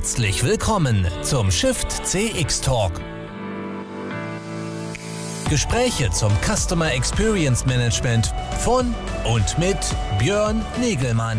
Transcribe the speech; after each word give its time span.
Herzlich 0.00 0.42
willkommen 0.42 1.06
zum 1.20 1.50
Shift 1.50 1.90
CX 2.06 2.62
Talk. 2.62 2.92
Gespräche 5.50 6.10
zum 6.10 6.32
Customer 6.40 6.90
Experience 6.90 7.66
Management 7.66 8.32
von 8.60 8.94
und 9.30 9.58
mit 9.58 9.76
Björn 10.18 10.64
Negelmann. 10.80 11.38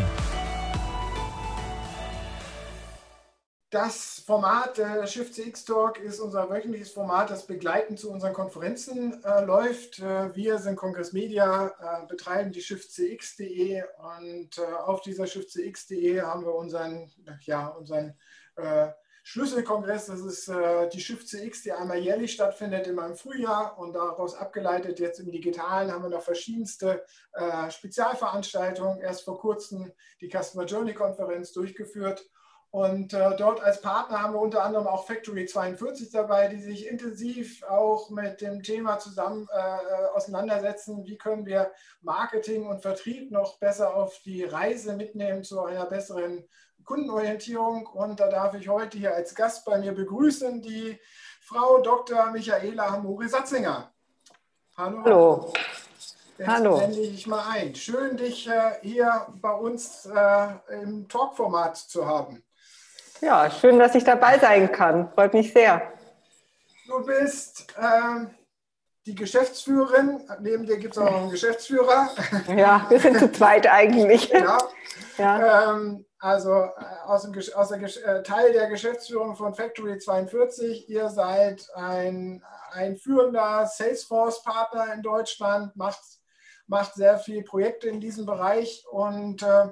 Das 3.72 4.22
Format 4.28 4.78
äh, 4.78 5.08
Shift 5.08 5.34
CX 5.34 5.66
Talk 5.66 6.00
ist 6.00 6.20
unser 6.20 6.48
wöchentliches 6.48 6.92
Format, 6.92 7.32
das 7.32 7.48
begleitend 7.48 8.00
zu 8.00 8.12
unseren 8.12 8.34
Konferenzen 8.34 9.24
äh, 9.24 9.44
läuft. 9.44 9.98
Äh, 9.98 10.36
wir 10.36 10.60
sind 10.60 10.76
Kongress 10.76 11.14
Media, 11.14 11.68
äh, 11.82 12.06
betreiben 12.06 12.52
die 12.52 12.62
shiftcx.de 12.62 13.82
und 14.20 14.58
äh, 14.60 14.74
auf 14.86 15.02
dieser 15.02 15.26
shiftcx.de 15.26 16.22
haben 16.22 16.46
wir 16.46 16.54
unseren, 16.54 17.10
ja, 17.42 17.70
unseren 17.70 18.14
Schlüsselkongress. 19.24 20.08
Das 20.08 20.22
ist 20.22 20.52
die 20.94 21.00
Shift 21.00 21.28
CX, 21.28 21.64
die 21.64 21.72
einmal 21.72 22.00
jährlich 22.00 22.34
stattfindet, 22.34 22.88
immer 22.88 23.06
im 23.06 23.16
Frühjahr 23.16 23.78
und 23.78 23.94
daraus 23.94 24.36
abgeleitet 24.36 25.00
jetzt 25.00 25.20
im 25.20 25.32
Digitalen 25.32 25.92
haben 25.92 26.04
wir 26.04 26.10
noch 26.10 26.24
verschiedenste 26.24 27.04
Spezialveranstaltungen. 27.70 29.00
Erst 29.00 29.24
vor 29.24 29.40
kurzem 29.40 29.92
die 30.22 30.30
Customer 30.30 30.66
Journey 30.66 30.94
Konferenz 30.94 31.52
durchgeführt 31.54 32.26
und 32.72 33.14
äh, 33.14 33.36
dort 33.36 33.62
als 33.62 33.82
Partner 33.82 34.22
haben 34.22 34.34
wir 34.34 34.40
unter 34.40 34.64
anderem 34.64 34.88
auch 34.88 35.06
Factory 35.06 35.46
42 35.46 36.10
dabei, 36.10 36.48
die 36.48 36.62
sich 36.62 36.88
intensiv 36.88 37.64
auch 37.64 38.10
mit 38.10 38.40
dem 38.40 38.64
Thema 38.64 38.98
zusammen 38.98 39.50
äh, 39.52 40.06
auseinandersetzen, 40.16 41.04
wie 41.04 41.18
können 41.18 41.46
wir 41.46 41.74
Marketing 42.00 42.68
und 42.68 42.82
Vertrieb 42.82 43.30
noch 43.30 43.60
besser 43.60 43.94
auf 43.94 44.22
die 44.24 44.46
Reise 44.46 44.96
mitnehmen 44.96 45.44
zu 45.44 45.62
einer 45.62 45.86
besseren 45.86 46.48
Kundenorientierung. 46.84 47.86
Und 47.88 48.20
da 48.20 48.28
darf 48.30 48.54
ich 48.56 48.68
heute 48.68 48.98
hier 48.98 49.14
als 49.14 49.36
Gast 49.36 49.66
bei 49.66 49.78
mir 49.80 49.94
begrüßen 49.94 50.62
die 50.62 51.00
Frau 51.42 51.82
Dr. 51.82 52.32
Michaela 52.32 52.92
Hamuri-Satzinger. 52.92 53.92
Hallo. 54.78 55.04
Hallo. 55.04 55.54
Jetzt 56.38 56.50
Hallo. 56.50 56.78
blende 56.78 57.00
ich 57.02 57.28
mal 57.28 57.44
ein. 57.52 57.76
Schön, 57.76 58.18
dich 58.18 58.48
äh, 58.48 58.74
hier 58.82 59.28
bei 59.42 59.52
uns 59.52 60.08
äh, 60.08 60.82
im 60.82 61.08
Talkformat 61.08 61.78
zu 61.78 62.08
haben. 62.08 62.44
Ja, 63.22 63.52
schön, 63.52 63.78
dass 63.78 63.94
ich 63.94 64.04
dabei 64.04 64.40
sein 64.40 64.72
kann. 64.72 65.12
Freut 65.14 65.34
mich 65.34 65.54
sehr. 65.54 65.94
Du 66.88 67.06
bist 67.06 67.68
ähm, 67.80 68.32
die 69.06 69.14
Geschäftsführerin. 69.14 70.22
Neben 70.40 70.66
dir 70.66 70.78
gibt 70.78 70.96
es 70.96 70.98
auch 70.98 71.12
noch 71.12 71.22
einen 71.22 71.30
Geschäftsführer. 71.30 72.10
Ja, 72.56 72.88
wir 72.90 73.00
sind 73.00 73.20
zu 73.20 73.32
zweit 73.32 73.68
eigentlich. 73.68 74.30
Ja. 74.30 74.58
Ja. 75.18 75.72
Ähm, 75.72 76.06
also 76.20 76.52
äh, 76.52 76.72
aus 77.06 77.24
dem, 77.24 77.36
aus 77.56 77.70
der, 77.70 77.82
äh, 77.82 78.24
Teil 78.24 78.54
der 78.54 78.70
Geschäftsführung 78.70 79.36
von 79.36 79.56
Factory 79.56 79.98
42. 79.98 80.90
Ihr 80.90 81.10
seid 81.10 81.68
ein, 81.76 82.44
ein 82.72 82.96
führender 82.98 83.66
Salesforce-Partner 83.66 84.94
in 84.94 85.02
Deutschland, 85.02 85.76
macht, 85.76 86.02
macht 86.68 86.94
sehr 86.94 87.18
viele 87.18 87.44
Projekte 87.44 87.88
in 87.90 88.00
diesem 88.00 88.26
Bereich 88.26 88.86
und 88.92 89.42
äh, 89.42 89.70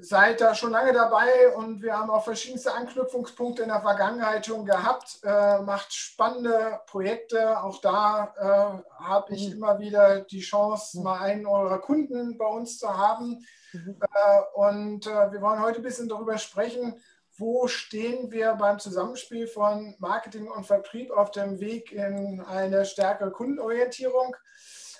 seid 0.00 0.40
da 0.40 0.54
schon 0.54 0.72
lange 0.72 0.92
dabei 0.92 1.54
und 1.56 1.82
wir 1.82 1.96
haben 1.96 2.10
auch 2.10 2.24
verschiedenste 2.24 2.72
Anknüpfungspunkte 2.72 3.62
in 3.62 3.68
der 3.68 3.80
Vergangenheit 3.80 4.46
schon 4.46 4.64
gehabt, 4.64 5.18
äh, 5.22 5.60
macht 5.60 5.92
spannende 5.92 6.80
Projekte. 6.86 7.62
Auch 7.62 7.80
da 7.80 8.34
äh, 8.38 9.02
habe 9.04 9.34
ich 9.34 9.48
mhm. 9.48 9.56
immer 9.56 9.78
wieder 9.78 10.20
die 10.20 10.40
Chance, 10.40 10.98
mhm. 10.98 11.04
mal 11.04 11.20
einen 11.20 11.46
eurer 11.46 11.78
Kunden 11.78 12.38
bei 12.38 12.46
uns 12.46 12.78
zu 12.78 12.96
haben. 12.96 13.44
Mhm. 13.72 13.96
Äh, 14.00 14.40
und 14.54 15.06
äh, 15.06 15.32
wir 15.32 15.40
wollen 15.40 15.62
heute 15.62 15.80
ein 15.80 15.84
bisschen 15.84 16.08
darüber 16.08 16.38
sprechen, 16.38 17.00
wo 17.36 17.66
stehen 17.68 18.30
wir 18.30 18.54
beim 18.54 18.78
Zusammenspiel 18.78 19.46
von 19.46 19.94
Marketing 19.98 20.50
und 20.50 20.66
Vertrieb 20.66 21.10
auf 21.10 21.30
dem 21.30 21.58
Weg 21.60 21.92
in 21.92 22.40
eine 22.42 22.84
stärkere 22.84 23.30
Kundenorientierung. 23.30 24.36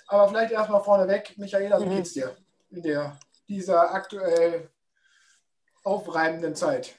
Aber 0.07 0.27
vielleicht 0.27 0.51
erstmal 0.51 0.83
vorneweg, 0.83 1.37
Michaela, 1.37 1.79
wie 1.81 1.95
geht's 1.95 2.13
dir 2.13 2.35
in 2.69 2.81
der, 2.81 3.17
dieser 3.47 3.93
aktuell 3.93 4.69
aufreibenden 5.83 6.55
Zeit? 6.55 6.95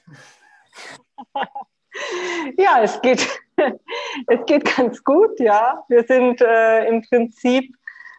Ja, 2.57 2.81
es 2.81 2.99
geht, 3.01 3.27
es 4.27 4.45
geht 4.45 4.75
ganz 4.75 5.03
gut, 5.03 5.39
ja. 5.39 5.83
Wir 5.87 6.03
sind 6.03 6.41
äh, 6.41 6.87
im 6.87 7.01
Prinzip 7.03 7.75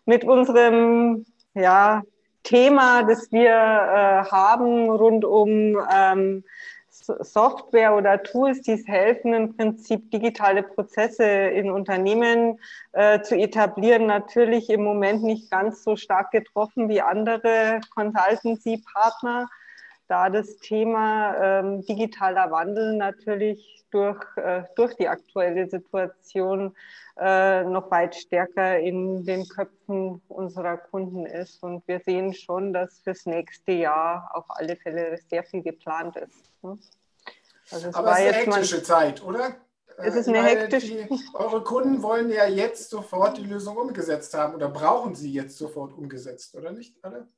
mit 0.07 0.25
unserem 0.25 1.27
ja, 1.55 2.03
Thema, 2.43 3.03
das 3.03 3.33
wir 3.33 3.51
äh, 3.51 4.31
haben, 4.31 4.91
rund 4.91 5.25
um 5.25 5.79
ähm, 5.93 6.45
Software 6.91 7.97
oder 7.97 8.23
Tools, 8.23 8.63
die 8.63 8.73
es 8.73 8.87
helfen, 8.87 9.35
im 9.35 9.57
Prinzip 9.57 10.11
digitale 10.11 10.63
Prozesse 10.63 11.25
in 11.25 11.71
Unternehmen 11.71 12.61
äh, 12.93 13.21
zu 13.21 13.37
etablieren, 13.37 14.07
natürlich 14.07 14.71
im 14.71 14.85
Moment 14.85 15.23
nicht 15.23 15.51
ganz 15.51 15.83
so 15.83 15.97
stark 15.97 16.31
getroffen 16.31 16.89
wie 16.89 17.03
andere 17.03 17.81
Consultancy-Partner 17.95 19.49
da 20.09 20.31
das 20.31 20.57
Thema 20.59 21.37
ähm, 21.37 21.85
digitaler 21.87 22.51
Wandel 22.51 22.97
natürlich 22.97 23.85
durch, 23.91 24.23
äh, 24.37 24.65
durch 24.77 24.95
die 24.97 25.09
aktuelle 25.09 25.69
Situation 25.69 26.75
äh, 27.17 27.63
noch 27.65 27.91
weit 27.91 28.15
stärker 28.15 28.79
in 28.81 29.25
den 29.25 29.49
Köpfen 29.49 30.21
unserer 30.29 30.77
Kunden 30.77 31.27
ist. 31.27 31.63
Und 31.63 31.87
wir 31.87 32.01
sehen 32.01 32.35
schon, 32.35 32.73
dass 32.73 32.99
fürs 33.01 33.25
nächste 33.25 33.73
Jahr 33.73 34.31
auf 34.35 34.45
alle 34.49 34.77
Fälle 34.77 35.19
sehr 35.31 35.45
viel 35.45 35.63
geplant 35.63 36.17
ist. 36.17 36.53
Ne? 36.63 36.79
Also 37.71 37.89
es 37.89 37.95
Aber 37.95 38.09
war 38.09 38.19
es 38.19 38.27
ist 38.27 38.35
eine 38.35 38.37
hektische 38.37 38.77
mal, 38.77 38.83
Zeit, 38.83 39.23
oder? 39.23 39.57
Es 39.97 40.17
ist 40.17 40.29
eine 40.29 40.43
hektische. 40.43 41.09
eure 41.35 41.63
Kunden 41.63 42.03
wollen 42.03 42.31
ja 42.31 42.47
jetzt 42.47 42.91
sofort 42.91 43.39
die 43.39 43.45
Lösung 43.45 43.77
umgesetzt 43.77 44.35
haben 44.35 44.55
oder 44.55 44.69
brauchen 44.69 45.15
sie 45.15 45.33
jetzt 45.33 45.57
sofort 45.57 45.93
umgesetzt, 45.93 46.57
oder 46.57 46.73
nicht? 46.73 46.97
Alle? 47.03 47.29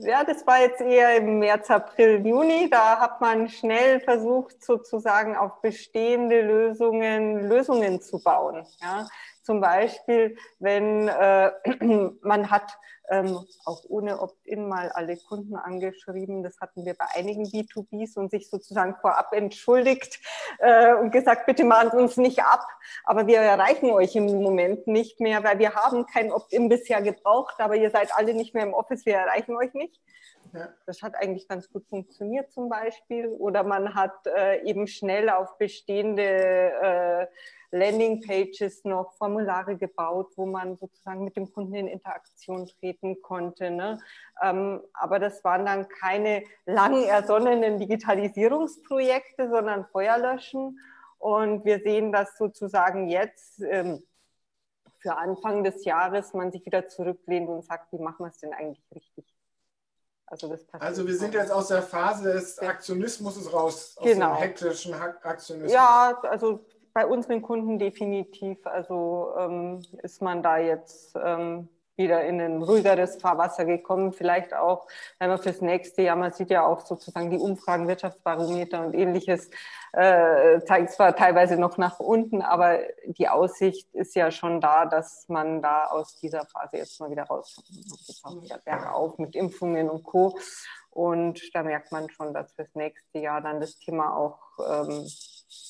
Ja, 0.00 0.24
das 0.24 0.46
war 0.46 0.60
jetzt 0.60 0.80
eher 0.80 1.16
im 1.16 1.38
März, 1.38 1.70
April, 1.70 2.26
Juni. 2.26 2.68
Da 2.70 2.98
hat 2.98 3.20
man 3.20 3.48
schnell 3.48 4.00
versucht, 4.00 4.62
sozusagen 4.64 5.36
auf 5.36 5.60
bestehende 5.60 6.42
Lösungen 6.42 7.48
Lösungen 7.48 8.00
zu 8.00 8.22
bauen. 8.22 8.66
Ja, 8.80 9.06
zum 9.42 9.60
Beispiel, 9.60 10.36
wenn 10.58 11.08
äh, 11.08 11.50
man 12.20 12.50
hat 12.50 12.78
ähm, 13.10 13.46
auch 13.64 13.82
ohne 13.88 14.20
Opt-in 14.20 14.68
mal 14.68 14.90
alle 14.90 15.16
Kunden 15.16 15.56
angeschrieben. 15.56 16.42
Das 16.42 16.60
hatten 16.60 16.84
wir 16.84 16.94
bei 16.94 17.06
einigen 17.14 17.44
B2Bs 17.44 18.18
und 18.18 18.30
sich 18.30 18.48
sozusagen 18.50 18.96
vorab 19.00 19.32
entschuldigt 19.32 20.20
äh, 20.58 20.94
und 20.94 21.10
gesagt, 21.10 21.46
bitte 21.46 21.62
Sie 21.62 21.96
uns 21.96 22.16
nicht 22.16 22.42
ab. 22.42 22.66
Aber 23.04 23.26
wir 23.26 23.38
erreichen 23.38 23.90
euch 23.90 24.16
im 24.16 24.26
Moment 24.26 24.86
nicht 24.86 25.20
mehr, 25.20 25.42
weil 25.44 25.58
wir 25.58 25.74
haben 25.74 26.06
kein 26.06 26.32
Opt-in 26.32 26.68
bisher 26.68 27.02
gebraucht, 27.02 27.56
aber 27.58 27.76
ihr 27.76 27.90
seid 27.90 28.10
alle 28.16 28.34
nicht 28.34 28.54
mehr 28.54 28.64
im 28.64 28.74
Office, 28.74 29.06
wir 29.06 29.16
erreichen 29.16 29.56
euch 29.56 29.72
nicht. 29.74 30.00
Ja. 30.52 30.68
Das 30.86 31.02
hat 31.02 31.14
eigentlich 31.16 31.48
ganz 31.48 31.70
gut 31.70 31.86
funktioniert 31.88 32.52
zum 32.52 32.68
Beispiel. 32.68 33.28
Oder 33.28 33.62
man 33.62 33.94
hat 33.94 34.26
äh, 34.26 34.62
eben 34.62 34.86
schnell 34.86 35.28
auf 35.30 35.58
bestehende 35.58 36.22
äh, 36.22 37.26
Landingpages 37.76 38.84
noch 38.84 39.12
Formulare 39.14 39.76
gebaut, 39.76 40.32
wo 40.36 40.46
man 40.46 40.76
sozusagen 40.76 41.24
mit 41.24 41.36
dem 41.36 41.52
Kunden 41.52 41.74
in 41.74 41.88
Interaktion 41.88 42.66
treten 42.66 43.22
konnte. 43.22 43.70
Ne? 43.70 43.98
Ähm, 44.42 44.82
aber 44.92 45.18
das 45.18 45.42
waren 45.44 45.66
dann 45.66 45.88
keine 45.88 46.44
lang 46.64 47.02
ersonnenen 47.04 47.78
Digitalisierungsprojekte, 47.78 49.50
sondern 49.50 49.86
Feuerlöschen. 49.86 50.78
Und 51.18 51.64
wir 51.64 51.80
sehen, 51.80 52.12
dass 52.12 52.36
sozusagen 52.36 53.08
jetzt 53.08 53.60
ähm, 53.60 54.02
für 54.98 55.16
Anfang 55.16 55.64
des 55.64 55.84
Jahres 55.84 56.34
man 56.34 56.52
sich 56.52 56.66
wieder 56.66 56.88
zurücklehnt 56.88 57.48
und 57.48 57.64
sagt, 57.64 57.92
wie 57.92 57.98
machen 57.98 58.24
wir 58.24 58.30
es 58.30 58.38
denn 58.38 58.52
eigentlich 58.52 58.84
richtig? 58.94 59.24
Also, 60.28 60.52
also, 60.80 61.06
wir 61.06 61.16
sind 61.16 61.34
jetzt 61.34 61.52
aus 61.52 61.68
der 61.68 61.82
Phase 61.82 62.32
des 62.32 62.58
Aktionismus 62.58 63.52
raus, 63.52 63.96
aus 63.96 64.04
genau. 64.04 64.34
dem 64.34 64.38
hektischen 64.38 64.92
Aktionismus. 64.92 65.72
Ja, 65.72 66.18
also 66.22 66.66
bei 66.96 67.06
unseren 67.06 67.42
Kunden 67.42 67.78
definitiv. 67.78 68.66
Also 68.66 69.34
ähm, 69.38 69.82
ist 70.02 70.22
man 70.22 70.42
da 70.42 70.56
jetzt 70.56 71.14
ähm, 71.22 71.68
wieder 71.94 72.24
in 72.24 72.40
ein 72.40 72.62
ruhigeres 72.62 73.20
Fahrwasser 73.20 73.66
gekommen. 73.66 74.14
Vielleicht 74.14 74.54
auch, 74.54 74.86
wenn 75.18 75.28
man 75.28 75.36
fürs 75.36 75.60
nächste 75.60 76.00
Jahr, 76.00 76.16
man 76.16 76.32
sieht 76.32 76.48
ja 76.48 76.64
auch 76.64 76.80
sozusagen 76.80 77.28
die 77.28 77.36
Umfragen, 77.36 77.86
Wirtschaftsbarometer 77.86 78.82
und 78.82 78.94
ähnliches, 78.94 79.50
äh, 79.92 80.62
zeigt 80.62 80.92
zwar 80.92 81.14
teilweise 81.14 81.58
noch 81.58 81.76
nach 81.76 82.00
unten, 82.00 82.40
aber 82.40 82.78
die 83.04 83.28
Aussicht 83.28 83.92
ist 83.92 84.14
ja 84.14 84.30
schon 84.30 84.62
da, 84.62 84.86
dass 84.86 85.28
man 85.28 85.60
da 85.60 85.88
aus 85.88 86.16
dieser 86.16 86.46
Phase 86.46 86.78
jetzt 86.78 86.98
mal 86.98 87.10
wieder 87.10 87.24
rauskommt. 87.24 87.68
Jetzt 88.06 88.24
auch 88.24 88.40
wieder 88.40 88.56
bergauf 88.64 89.18
mit 89.18 89.36
Impfungen 89.36 89.90
und 89.90 90.02
Co. 90.02 90.38
Und 90.88 91.42
da 91.52 91.62
merkt 91.62 91.92
man 91.92 92.08
schon, 92.08 92.32
dass 92.32 92.54
fürs 92.54 92.74
nächste 92.74 93.18
Jahr 93.18 93.42
dann 93.42 93.60
das 93.60 93.76
Thema 93.76 94.16
auch 94.16 94.38
ähm, 94.66 95.06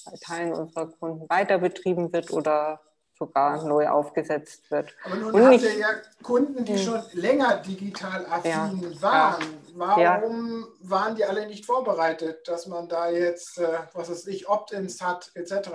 bei 0.04 0.16
Teilen 0.20 0.54
unserer 0.54 0.86
Kunden 0.86 1.28
weiter 1.28 1.58
betrieben 1.58 2.12
wird 2.12 2.30
oder 2.30 2.80
sogar 3.18 3.64
neu 3.64 3.88
aufgesetzt 3.88 4.70
wird. 4.70 4.94
Aber 5.04 5.16
nun 5.16 5.32
Und 5.32 5.44
habt 5.44 5.62
ihr 5.62 5.78
ja 5.78 5.88
Kunden, 6.22 6.64
die 6.64 6.76
hm. 6.76 6.78
schon 6.78 7.02
länger 7.12 7.56
digital 7.58 8.26
affin 8.26 8.50
ja, 8.50 9.02
waren. 9.02 9.42
Ja. 9.42 9.74
warum 9.74 10.60
ja. 10.60 10.90
waren 10.90 11.16
die 11.16 11.24
alle 11.24 11.46
nicht 11.46 11.64
vorbereitet, 11.64 12.46
dass 12.48 12.66
man 12.66 12.88
da 12.88 13.08
jetzt, 13.08 13.58
äh, 13.58 13.78
was 13.94 14.10
weiß 14.10 14.26
ich, 14.26 14.48
Opt-ins 14.48 15.00
hat, 15.00 15.30
etc.? 15.34 15.70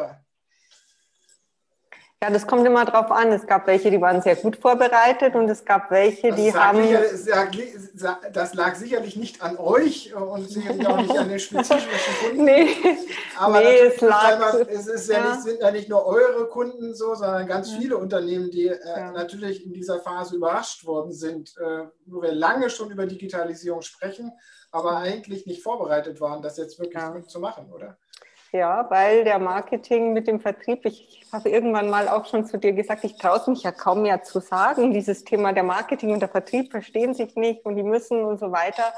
Ja, 2.24 2.30
das 2.30 2.46
kommt 2.46 2.68
immer 2.68 2.86
drauf 2.86 3.10
an. 3.10 3.32
Es 3.32 3.48
gab 3.48 3.66
welche, 3.66 3.90
die 3.90 4.00
waren 4.00 4.22
sehr 4.22 4.36
gut 4.36 4.56
vorbereitet 4.56 5.34
und 5.34 5.50
es 5.50 5.66
gab 5.66 5.90
welche, 5.90 6.30
das 6.30 6.40
die 6.40 6.54
haben. 6.54 6.84
Sicher, 6.84 8.20
das 8.32 8.54
lag 8.54 8.76
sicherlich 8.76 9.16
nicht 9.16 9.42
an 9.42 9.58
euch 9.58 10.14
und 10.14 10.48
sicherlich 10.48 10.86
auch 10.86 10.98
nicht 10.98 11.18
an 11.18 11.30
den 11.30 11.40
spezifischen 11.40 12.14
Kunden. 12.22 12.46
nee, 12.46 12.68
aber 13.40 13.62
nee, 13.62 13.76
es, 13.80 14.02
lag, 14.02 14.54
es 14.68 14.86
ist 14.86 15.10
ja, 15.10 15.18
ja. 15.18 15.32
Nicht, 15.32 15.42
sind 15.42 15.62
ja 15.62 15.72
nicht 15.72 15.90
nur 15.90 16.06
eure 16.06 16.46
Kunden 16.48 16.94
so, 16.94 17.16
sondern 17.16 17.48
ganz 17.48 17.72
viele 17.72 17.98
Unternehmen, 17.98 18.52
die 18.52 18.68
äh, 18.68 18.78
ja. 18.86 19.12
natürlich 19.12 19.66
in 19.66 19.74
dieser 19.74 20.00
Phase 20.00 20.36
überrascht 20.36 20.86
worden 20.86 21.14
sind, 21.14 21.56
äh, 21.58 21.86
wo 22.06 22.22
wir 22.22 22.34
lange 22.34 22.70
schon 22.70 22.92
über 22.92 23.08
Digitalisierung 23.08 23.82
sprechen, 23.82 24.32
aber 24.70 24.98
eigentlich 24.98 25.48
nicht 25.48 25.64
vorbereitet 25.64 26.22
waren, 26.22 26.44
das 26.44 26.58
jetzt 26.58 26.78
wirklich 26.78 27.02
ja. 27.02 27.20
zu 27.28 27.40
machen, 27.40 27.72
oder? 27.74 27.98
Ja, 28.54 28.90
weil 28.90 29.24
der 29.24 29.40
Marketing 29.40 30.12
mit 30.12 30.28
dem 30.28 30.42
Vertrieb, 30.42 30.86
ich 30.86 31.26
habe 31.32 31.50
irgendwann 31.50 31.90
mal 31.90 32.10
auch 32.10 32.26
schon 32.26 32.46
zu 32.46 32.58
dir 32.58 32.74
gesagt, 32.74 33.06
ich 33.06 33.18
traue 33.18 33.38
es 33.38 33.48
mich 33.48 33.64
ja 33.64 33.72
kaum 33.72 34.02
mehr 34.02 34.24
zu 34.24 34.42
sagen, 34.42 34.92
dieses 34.92 35.24
Thema 35.24 35.54
der 35.54 35.64
Marketing 35.64 36.12
und 36.12 36.20
der 36.20 36.28
Vertrieb 36.28 36.70
verstehen 36.70 37.14
sich 37.14 37.38
nicht 37.38 37.64
und 37.66 37.78
die 37.78 37.84
müssen 37.84 38.26
und 38.26 38.40
so 38.42 38.52
weiter. 38.52 38.92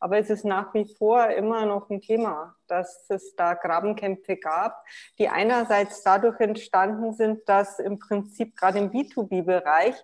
Aber 0.00 0.18
es 0.18 0.28
ist 0.28 0.44
nach 0.44 0.74
wie 0.74 0.84
vor 0.84 1.28
immer 1.28 1.64
noch 1.64 1.88
ein 1.88 2.02
Thema, 2.02 2.54
dass 2.66 3.06
es 3.08 3.34
da 3.36 3.54
Grabenkämpfe 3.54 4.36
gab, 4.36 4.84
die 5.18 5.30
einerseits 5.30 6.02
dadurch 6.02 6.38
entstanden 6.38 7.14
sind, 7.14 7.48
dass 7.48 7.78
im 7.78 7.98
Prinzip 7.98 8.54
gerade 8.54 8.80
im 8.80 8.90
B2B-Bereich, 8.90 9.94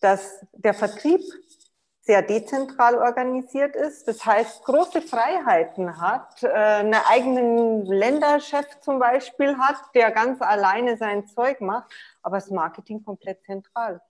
dass 0.00 0.40
der 0.52 0.72
Vertrieb 0.72 1.20
sehr 2.04 2.20
dezentral 2.22 2.96
organisiert 2.96 3.76
ist, 3.76 4.08
das 4.08 4.26
heißt 4.26 4.64
große 4.64 5.02
Freiheiten 5.02 6.00
hat, 6.00 6.42
äh, 6.42 6.48
einen 6.48 6.94
eigenen 6.94 7.86
Länderchef 7.86 8.66
zum 8.80 8.98
Beispiel 8.98 9.56
hat, 9.56 9.76
der 9.94 10.10
ganz 10.10 10.42
alleine 10.42 10.96
sein 10.96 11.26
Zeug 11.28 11.60
macht, 11.60 11.92
aber 12.20 12.38
das 12.38 12.50
Marketing 12.50 13.04
komplett 13.04 13.44
zentral. 13.44 14.00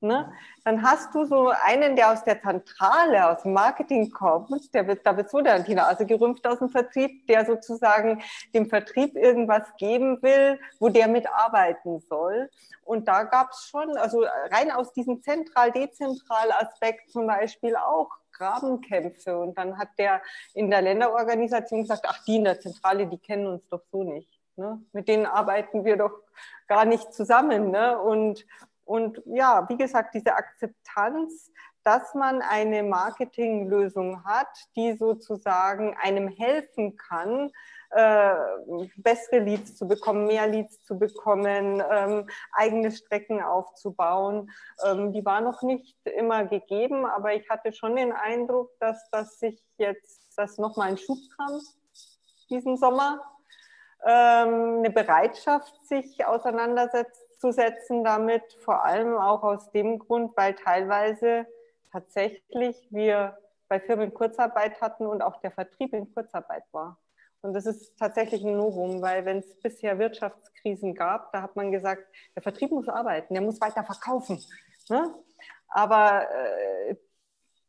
Ne? 0.00 0.30
Dann 0.62 0.82
hast 0.82 1.14
du 1.14 1.24
so 1.24 1.48
einen, 1.48 1.96
der 1.96 2.12
aus 2.12 2.22
der 2.22 2.40
Zentrale, 2.42 3.30
aus 3.30 3.42
dem 3.42 3.54
Marketing 3.54 4.10
kommt, 4.10 4.74
der 4.74 4.86
wird, 4.86 5.06
da 5.06 5.16
wird 5.16 5.30
so 5.30 5.40
der 5.40 5.60
die 5.60 5.74
Nase 5.74 6.04
gerümpft 6.04 6.46
aus 6.46 6.58
dem 6.58 6.68
Vertrieb, 6.68 7.26
der 7.28 7.46
sozusagen 7.46 8.22
dem 8.52 8.68
Vertrieb 8.68 9.16
irgendwas 9.16 9.62
geben 9.78 10.22
will, 10.22 10.60
wo 10.80 10.90
der 10.90 11.08
mitarbeiten 11.08 12.00
soll. 12.00 12.50
Und 12.84 13.08
da 13.08 13.22
gab 13.22 13.52
es 13.52 13.68
schon, 13.70 13.96
also 13.96 14.24
rein 14.50 14.70
aus 14.70 14.92
diesem 14.92 15.22
zentral-dezentral-Aspekt 15.22 17.10
zum 17.10 17.26
Beispiel 17.26 17.74
auch 17.74 18.10
Grabenkämpfe. 18.32 19.38
Und 19.38 19.56
dann 19.56 19.78
hat 19.78 19.88
der 19.98 20.20
in 20.52 20.70
der 20.70 20.82
Länderorganisation 20.82 21.82
gesagt, 21.82 22.04
ach, 22.06 22.22
die 22.26 22.36
in 22.36 22.44
der 22.44 22.60
Zentrale, 22.60 23.06
die 23.06 23.18
kennen 23.18 23.46
uns 23.46 23.66
doch 23.68 23.82
so 23.90 24.04
nicht. 24.04 24.38
Ne? 24.56 24.80
Mit 24.92 25.08
denen 25.08 25.24
arbeiten 25.24 25.86
wir 25.86 25.96
doch 25.96 26.20
gar 26.66 26.84
nicht 26.84 27.14
zusammen. 27.14 27.70
Ne? 27.70 27.98
Und 27.98 28.46
und 28.86 29.20
ja, 29.26 29.68
wie 29.68 29.76
gesagt, 29.76 30.14
diese 30.14 30.34
Akzeptanz, 30.34 31.52
dass 31.82 32.14
man 32.14 32.40
eine 32.40 32.82
Marketinglösung 32.82 34.24
hat, 34.24 34.48
die 34.74 34.94
sozusagen 34.94 35.96
einem 36.02 36.28
helfen 36.28 36.96
kann, 36.96 37.52
äh, 37.90 38.34
bessere 38.96 39.40
Leads 39.40 39.76
zu 39.76 39.86
bekommen, 39.86 40.26
mehr 40.26 40.46
Leads 40.46 40.82
zu 40.84 40.98
bekommen, 40.98 41.82
ähm, 41.90 42.28
eigene 42.52 42.90
Strecken 42.90 43.42
aufzubauen. 43.42 44.50
Ähm, 44.84 45.12
die 45.12 45.24
war 45.24 45.40
noch 45.40 45.62
nicht 45.62 45.96
immer 46.06 46.46
gegeben, 46.46 47.06
aber 47.06 47.34
ich 47.34 47.48
hatte 47.50 47.72
schon 47.72 47.96
den 47.96 48.12
Eindruck, 48.12 48.70
dass 48.80 49.08
das 49.10 49.38
sich 49.38 49.62
jetzt, 49.78 50.32
dass 50.36 50.58
nochmal 50.58 50.90
ein 50.90 50.98
Schub 50.98 51.18
kam 51.36 51.60
diesen 52.50 52.76
Sommer. 52.76 53.20
Ähm, 54.04 54.78
eine 54.78 54.90
Bereitschaft, 54.90 55.74
sich 55.86 56.24
auseinandersetzt 56.24 57.25
zu 57.46 57.52
setzen 57.52 58.02
damit, 58.02 58.42
vor 58.64 58.84
allem 58.84 59.16
auch 59.16 59.42
aus 59.44 59.70
dem 59.70 59.98
Grund, 60.00 60.36
weil 60.36 60.54
teilweise 60.54 61.46
tatsächlich 61.92 62.88
wir 62.90 63.38
bei 63.68 63.78
Firmen 63.78 64.12
Kurzarbeit 64.12 64.80
hatten 64.80 65.06
und 65.06 65.22
auch 65.22 65.40
der 65.40 65.52
Vertrieb 65.52 65.92
in 65.92 66.12
Kurzarbeit 66.12 66.64
war. 66.72 66.98
Und 67.42 67.54
das 67.54 67.66
ist 67.66 67.96
tatsächlich 67.98 68.44
ein 68.44 68.56
Novum, 68.56 69.00
weil 69.00 69.24
wenn 69.24 69.38
es 69.38 69.60
bisher 69.60 69.98
Wirtschaftskrisen 69.98 70.94
gab, 70.94 71.32
da 71.32 71.42
hat 71.42 71.54
man 71.54 71.70
gesagt, 71.70 72.04
der 72.34 72.42
Vertrieb 72.42 72.72
muss 72.72 72.88
arbeiten, 72.88 73.34
der 73.34 73.42
muss 73.42 73.60
weiter 73.60 73.84
verkaufen. 73.84 74.42
Ne? 74.88 75.14
Aber 75.68 76.28
äh, 76.28 76.96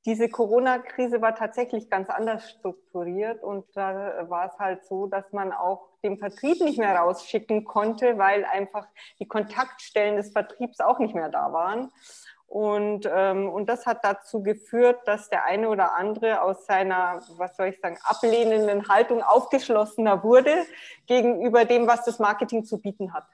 diese 0.08 0.30
Corona-Krise 0.30 1.22
war 1.22 1.36
tatsächlich 1.36 1.90
ganz 1.90 2.10
anders 2.10 2.50
strukturiert 2.50 3.44
und 3.44 3.66
da 3.76 4.30
war 4.30 4.48
es 4.48 4.58
halt 4.58 4.86
so, 4.86 5.06
dass 5.06 5.34
man 5.34 5.52
auch 5.52 5.90
den 6.02 6.18
Vertrieb 6.18 6.62
nicht 6.62 6.80
mehr 6.80 6.96
rausschicken 6.96 7.66
konnte, 7.66 8.18
weil 8.18 8.46
einfach 8.46 8.88
die 9.20 9.28
Kontaktstellen 9.28 10.16
des 10.16 10.32
Vertriebs 10.32 10.80
auch 10.80 11.00
nicht 11.00 11.14
mehr 11.14 11.28
da 11.28 11.52
waren. 11.52 11.92
Und, 12.48 13.06
ähm, 13.12 13.50
und 13.50 13.68
das 13.68 13.86
hat 13.86 14.06
dazu 14.06 14.42
geführt, 14.42 15.02
dass 15.06 15.28
der 15.28 15.44
eine 15.44 15.68
oder 15.68 15.96
andere 15.96 16.42
aus 16.42 16.66
seiner, 16.66 17.22
was 17.36 17.58
soll 17.58 17.68
ich 17.68 17.80
sagen, 17.82 17.98
ablehnenden 18.04 18.88
Haltung 18.88 19.22
aufgeschlossener 19.22 20.24
wurde 20.24 20.56
gegenüber 21.06 21.66
dem, 21.66 21.86
was 21.86 22.06
das 22.06 22.20
Marketing 22.20 22.64
zu 22.64 22.80
bieten 22.80 23.14
hat. 23.14 23.26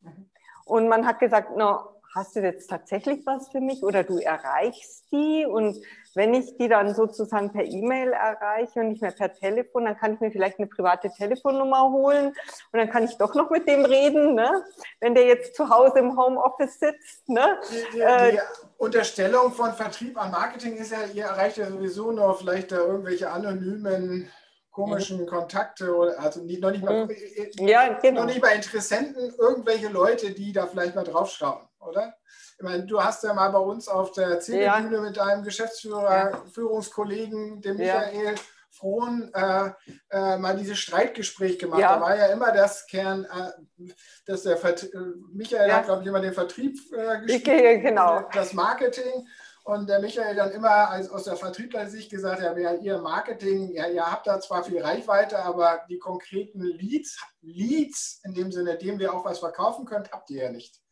Mhm. 0.00 0.30
Und 0.64 0.88
man 0.88 1.06
hat 1.06 1.18
gesagt, 1.18 1.54
no, 1.54 1.93
hast 2.14 2.36
du 2.36 2.40
jetzt 2.40 2.70
tatsächlich 2.70 3.26
was 3.26 3.48
für 3.48 3.60
mich 3.60 3.82
oder 3.82 4.04
du 4.04 4.18
erreichst 4.18 5.04
die 5.10 5.44
und 5.46 5.76
wenn 6.14 6.32
ich 6.32 6.56
die 6.56 6.68
dann 6.68 6.94
sozusagen 6.94 7.52
per 7.52 7.64
E-Mail 7.64 8.12
erreiche 8.12 8.80
und 8.80 8.90
nicht 8.90 9.02
mehr 9.02 9.10
per 9.10 9.32
Telefon, 9.32 9.84
dann 9.84 9.96
kann 9.96 10.14
ich 10.14 10.20
mir 10.20 10.30
vielleicht 10.30 10.58
eine 10.58 10.68
private 10.68 11.10
Telefonnummer 11.10 11.90
holen 11.90 12.28
und 12.28 12.78
dann 12.78 12.88
kann 12.88 13.04
ich 13.04 13.16
doch 13.16 13.34
noch 13.34 13.50
mit 13.50 13.68
dem 13.68 13.84
reden, 13.84 14.34
ne? 14.34 14.64
wenn 15.00 15.14
der 15.14 15.26
jetzt 15.26 15.56
zu 15.56 15.68
Hause 15.68 15.98
im 15.98 16.16
Homeoffice 16.16 16.78
sitzt. 16.78 17.28
Ne? 17.28 17.58
Die, 17.70 17.96
die, 17.96 18.00
äh, 18.00 18.32
die 18.32 18.40
Unterstellung 18.78 19.52
von 19.52 19.72
Vertrieb 19.72 20.20
an 20.20 20.30
Marketing 20.30 20.76
ist 20.76 20.92
ja, 20.92 20.98
ihr 21.12 21.24
erreicht 21.24 21.56
ja 21.56 21.66
sowieso 21.66 22.12
noch 22.12 22.38
vielleicht 22.38 22.70
da 22.70 22.76
irgendwelche 22.76 23.30
anonymen 23.30 24.30
komischen 24.74 25.20
mhm. 25.20 25.26
Kontakte 25.26 25.94
oder 25.94 26.18
also 26.18 26.40
nicht, 26.42 26.60
noch, 26.60 26.72
nicht 26.72 26.84
mal, 26.84 27.06
mhm. 27.06 27.68
ja, 27.68 27.96
genau. 28.02 28.22
noch 28.22 28.26
nicht 28.26 28.42
mal 28.42 28.54
Interessenten, 28.54 29.32
irgendwelche 29.38 29.88
Leute, 29.88 30.32
die 30.32 30.52
da 30.52 30.66
vielleicht 30.66 30.96
mal 30.96 31.04
drauf 31.04 31.30
schauen, 31.30 31.66
oder? 31.78 32.14
Ich 32.56 32.62
meine, 32.62 32.84
du 32.84 33.02
hast 33.02 33.22
ja 33.22 33.32
mal 33.34 33.50
bei 33.50 33.58
uns 33.58 33.88
auf 33.88 34.12
der 34.12 34.40
Zielbühne 34.40 34.96
ja. 34.96 35.00
mit 35.00 35.16
deinem 35.16 35.44
Geschäftsführer, 35.44 36.30
ja. 36.30 36.42
Führungskollegen, 36.52 37.62
dem 37.62 37.76
Michael. 37.76 38.34
Frohn, 38.70 39.30
äh, 39.32 39.70
äh, 40.10 40.36
mal 40.36 40.56
dieses 40.56 40.78
Streitgespräch 40.78 41.60
gemacht. 41.60 41.80
Da 41.80 42.00
war 42.00 42.16
ja 42.16 42.26
immer 42.26 42.50
das 42.50 42.88
Kern, 42.88 43.24
äh, 43.24 43.92
dass 44.26 44.42
der 44.42 44.56
Vert 44.56 44.90
Michael 45.32 45.72
hat, 45.72 45.84
glaube 45.84 46.02
ich, 46.02 46.08
immer 46.08 46.20
den 46.20 46.34
Vertrieb 46.34 46.76
äh, 46.92 47.20
gespielt, 47.20 47.82
genau. 47.82 48.28
das 48.32 48.52
Marketing. 48.52 49.28
Und 49.64 49.88
der 49.88 49.98
Michael 49.98 50.36
dann 50.36 50.50
immer 50.52 50.90
als, 50.90 51.08
aus 51.08 51.24
der 51.24 51.36
Vertriebler-Sicht 51.36 52.10
gesagt, 52.10 52.42
ja, 52.42 52.56
ja, 52.56 52.74
ihr 52.74 52.98
Marketing, 52.98 53.72
ja, 53.72 53.88
ihr 53.88 54.04
habt 54.04 54.26
da 54.26 54.38
zwar 54.38 54.62
viel 54.62 54.82
Reichweite, 54.82 55.38
aber 55.38 55.86
die 55.88 55.98
konkreten 55.98 56.60
Leads, 56.60 57.18
Leads 57.40 58.20
in 58.24 58.34
dem 58.34 58.52
Sinne, 58.52 58.76
dem 58.76 58.98
wir 58.98 59.14
auch 59.14 59.24
was 59.24 59.38
verkaufen 59.38 59.86
könnt, 59.86 60.12
habt 60.12 60.28
ihr 60.28 60.44
ja 60.44 60.52
nicht. 60.52 60.82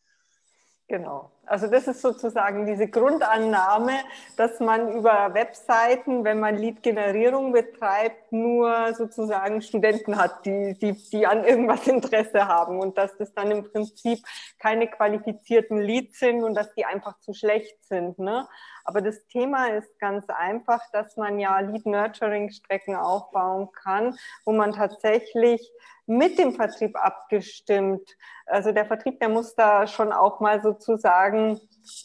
Genau. 0.88 1.32
Also 1.52 1.66
das 1.66 1.86
ist 1.86 2.00
sozusagen 2.00 2.64
diese 2.64 2.88
Grundannahme, 2.88 3.92
dass 4.38 4.58
man 4.58 4.90
über 4.90 5.34
Webseiten, 5.34 6.24
wenn 6.24 6.40
man 6.40 6.56
Lead-Generierung 6.56 7.52
betreibt, 7.52 8.32
nur 8.32 8.94
sozusagen 8.94 9.60
Studenten 9.60 10.16
hat, 10.16 10.46
die, 10.46 10.78
die, 10.80 10.94
die 11.10 11.26
an 11.26 11.44
irgendwas 11.44 11.86
Interesse 11.86 12.48
haben 12.48 12.80
und 12.80 12.96
dass 12.96 13.14
das 13.18 13.34
dann 13.34 13.50
im 13.50 13.70
Prinzip 13.70 14.20
keine 14.58 14.88
qualifizierten 14.88 15.76
Leads 15.76 16.20
sind 16.20 16.42
und 16.42 16.54
dass 16.54 16.72
die 16.72 16.86
einfach 16.86 17.20
zu 17.20 17.34
schlecht 17.34 17.84
sind. 17.84 18.18
Ne? 18.18 18.48
Aber 18.84 19.02
das 19.02 19.26
Thema 19.26 19.66
ist 19.66 19.98
ganz 19.98 20.24
einfach, 20.30 20.80
dass 20.92 21.18
man 21.18 21.38
ja 21.38 21.60
Lead-Nurturing-Strecken 21.60 22.96
aufbauen 22.96 23.68
kann, 23.72 24.16
wo 24.46 24.52
man 24.52 24.72
tatsächlich 24.72 25.70
mit 26.06 26.38
dem 26.38 26.52
Vertrieb 26.52 26.96
abgestimmt. 26.96 28.16
Also 28.46 28.72
der 28.72 28.86
Vertrieb, 28.86 29.20
der 29.20 29.28
muss 29.28 29.54
da 29.54 29.86
schon 29.86 30.12
auch 30.12 30.40
mal 30.40 30.60
sozusagen, 30.62 31.41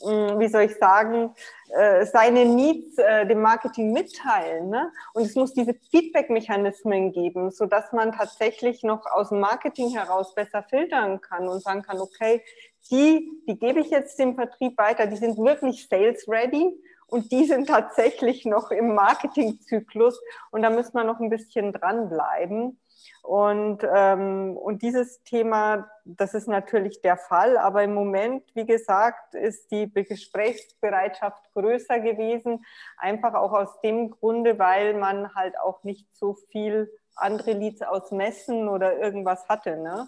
hm, 0.02 0.40
wie 0.40 0.48
soll 0.48 0.64
ich 0.64 0.76
sagen, 0.78 1.34
äh, 1.70 2.06
seine 2.06 2.46
Needs 2.46 2.98
äh, 2.98 3.26
dem 3.28 3.42
Marketing 3.42 3.94
mitteilen. 3.94 4.70
Ne? 4.70 4.92
Und 5.14 5.24
es 5.24 5.36
muss 5.36 5.54
diese 5.54 5.76
Feedback-Mechanismen 5.92 7.12
geben, 7.12 7.52
sodass 7.52 7.92
man 7.92 8.12
tatsächlich 8.12 8.84
noch 8.84 9.06
aus 9.06 9.30
dem 9.30 9.40
Marketing 9.40 9.92
heraus 9.92 10.34
besser 10.34 10.64
filtern 10.64 11.22
kann 11.22 11.48
und 11.48 11.62
sagen 11.62 11.84
kann, 11.84 12.00
okay, 12.00 12.44
die, 12.90 13.44
die 13.48 13.60
gebe 13.60 13.82
ich 13.82 13.90
jetzt 13.90 14.18
dem 14.18 14.36
Vertrieb 14.36 14.78
weiter, 14.78 15.08
die 15.08 15.18
sind 15.18 15.38
wirklich 15.38 15.88
sales-ready 15.88 16.74
und 17.08 17.32
die 17.32 17.46
sind 17.46 17.68
tatsächlich 17.68 18.46
noch 18.46 18.72
im 18.72 18.96
Marketingzyklus 18.96 20.20
und 20.52 20.62
da 20.62 20.70
müssen 20.70 20.94
wir 20.94 21.04
noch 21.04 21.20
ein 21.20 21.30
bisschen 21.30 21.72
dranbleiben. 21.72 22.80
Und, 23.24 23.80
ähm, 23.84 24.56
und 24.58 24.82
dieses 24.82 25.22
Thema, 25.24 25.90
das 26.06 26.34
ist 26.34 26.48
natürlich 26.48 27.02
der 27.02 27.18
Fall, 27.18 27.58
aber 27.58 27.84
im 27.84 27.94
Moment, 27.94 28.44
wie 28.54 28.66
gesagt, 28.66 29.36
ist 29.36 29.70
die 29.72 29.92
Gesprächsbereitschaft 29.94 31.44
größer 31.54 32.00
gewesen, 32.00 32.66
einfach 32.98 33.34
auch 33.34 33.52
aus 33.52 33.82
dem 33.82 34.12
Grunde, 34.12 34.58
weil 34.60 34.94
man 34.94 35.34
halt 35.36 35.60
auch 35.60 35.84
nicht 35.84 36.08
so 36.16 36.36
viel 36.52 36.90
andere 37.18 37.52
Leads 37.52 37.82
aus 37.82 38.12
Messen 38.12 38.70
oder 38.70 38.98
irgendwas 38.98 39.48
hatte. 39.50 39.76
Ne? 39.76 40.08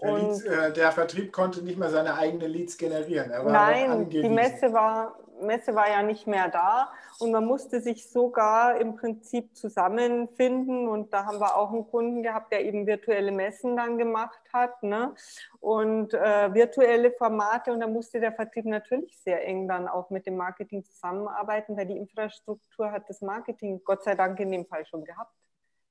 Der, 0.00 0.12
Leads, 0.12 0.44
äh, 0.44 0.72
der, 0.72 0.92
Vertrieb 0.92 1.32
konnte 1.32 1.62
nicht 1.62 1.78
mehr 1.78 1.90
seine 1.90 2.16
eigenen 2.16 2.50
Leads 2.50 2.78
generieren. 2.78 3.30
nein, 3.46 4.08
die 4.08 4.28
Messe 4.28 4.72
war, 4.72 5.16
Messe 5.40 5.74
war 5.74 5.88
ja 5.88 6.02
nicht 6.02 6.26
mehr 6.26 6.48
da. 6.48 6.92
Und 7.18 7.32
man 7.32 7.44
musste 7.44 7.80
sich 7.80 8.10
sogar 8.10 8.76
im 8.80 8.96
Prinzip 8.96 9.56
zusammenfinden. 9.56 10.88
Und 10.88 11.12
da 11.12 11.26
haben 11.26 11.38
wir 11.38 11.56
auch 11.56 11.72
einen 11.72 11.88
Kunden 11.88 12.22
gehabt, 12.22 12.52
der 12.52 12.64
eben 12.64 12.86
virtuelle 12.86 13.32
Messen 13.32 13.76
dann 13.76 13.98
gemacht 13.98 14.40
hat 14.52 14.82
ne? 14.82 15.14
und 15.60 16.14
äh, 16.14 16.52
virtuelle 16.54 17.12
Formate. 17.12 17.72
Und 17.72 17.80
da 17.80 17.86
musste 17.86 18.20
der 18.20 18.32
Vertrieb 18.32 18.64
natürlich 18.66 19.18
sehr 19.18 19.46
eng 19.46 19.68
dann 19.68 19.88
auch 19.88 20.10
mit 20.10 20.26
dem 20.26 20.36
Marketing 20.36 20.84
zusammenarbeiten, 20.84 21.76
weil 21.76 21.86
die 21.86 21.96
Infrastruktur 21.96 22.90
hat 22.90 23.08
das 23.08 23.20
Marketing 23.20 23.82
Gott 23.84 24.04
sei 24.04 24.14
Dank 24.14 24.38
in 24.40 24.50
dem 24.50 24.66
Fall 24.66 24.84
schon 24.86 25.04
gehabt. 25.04 25.34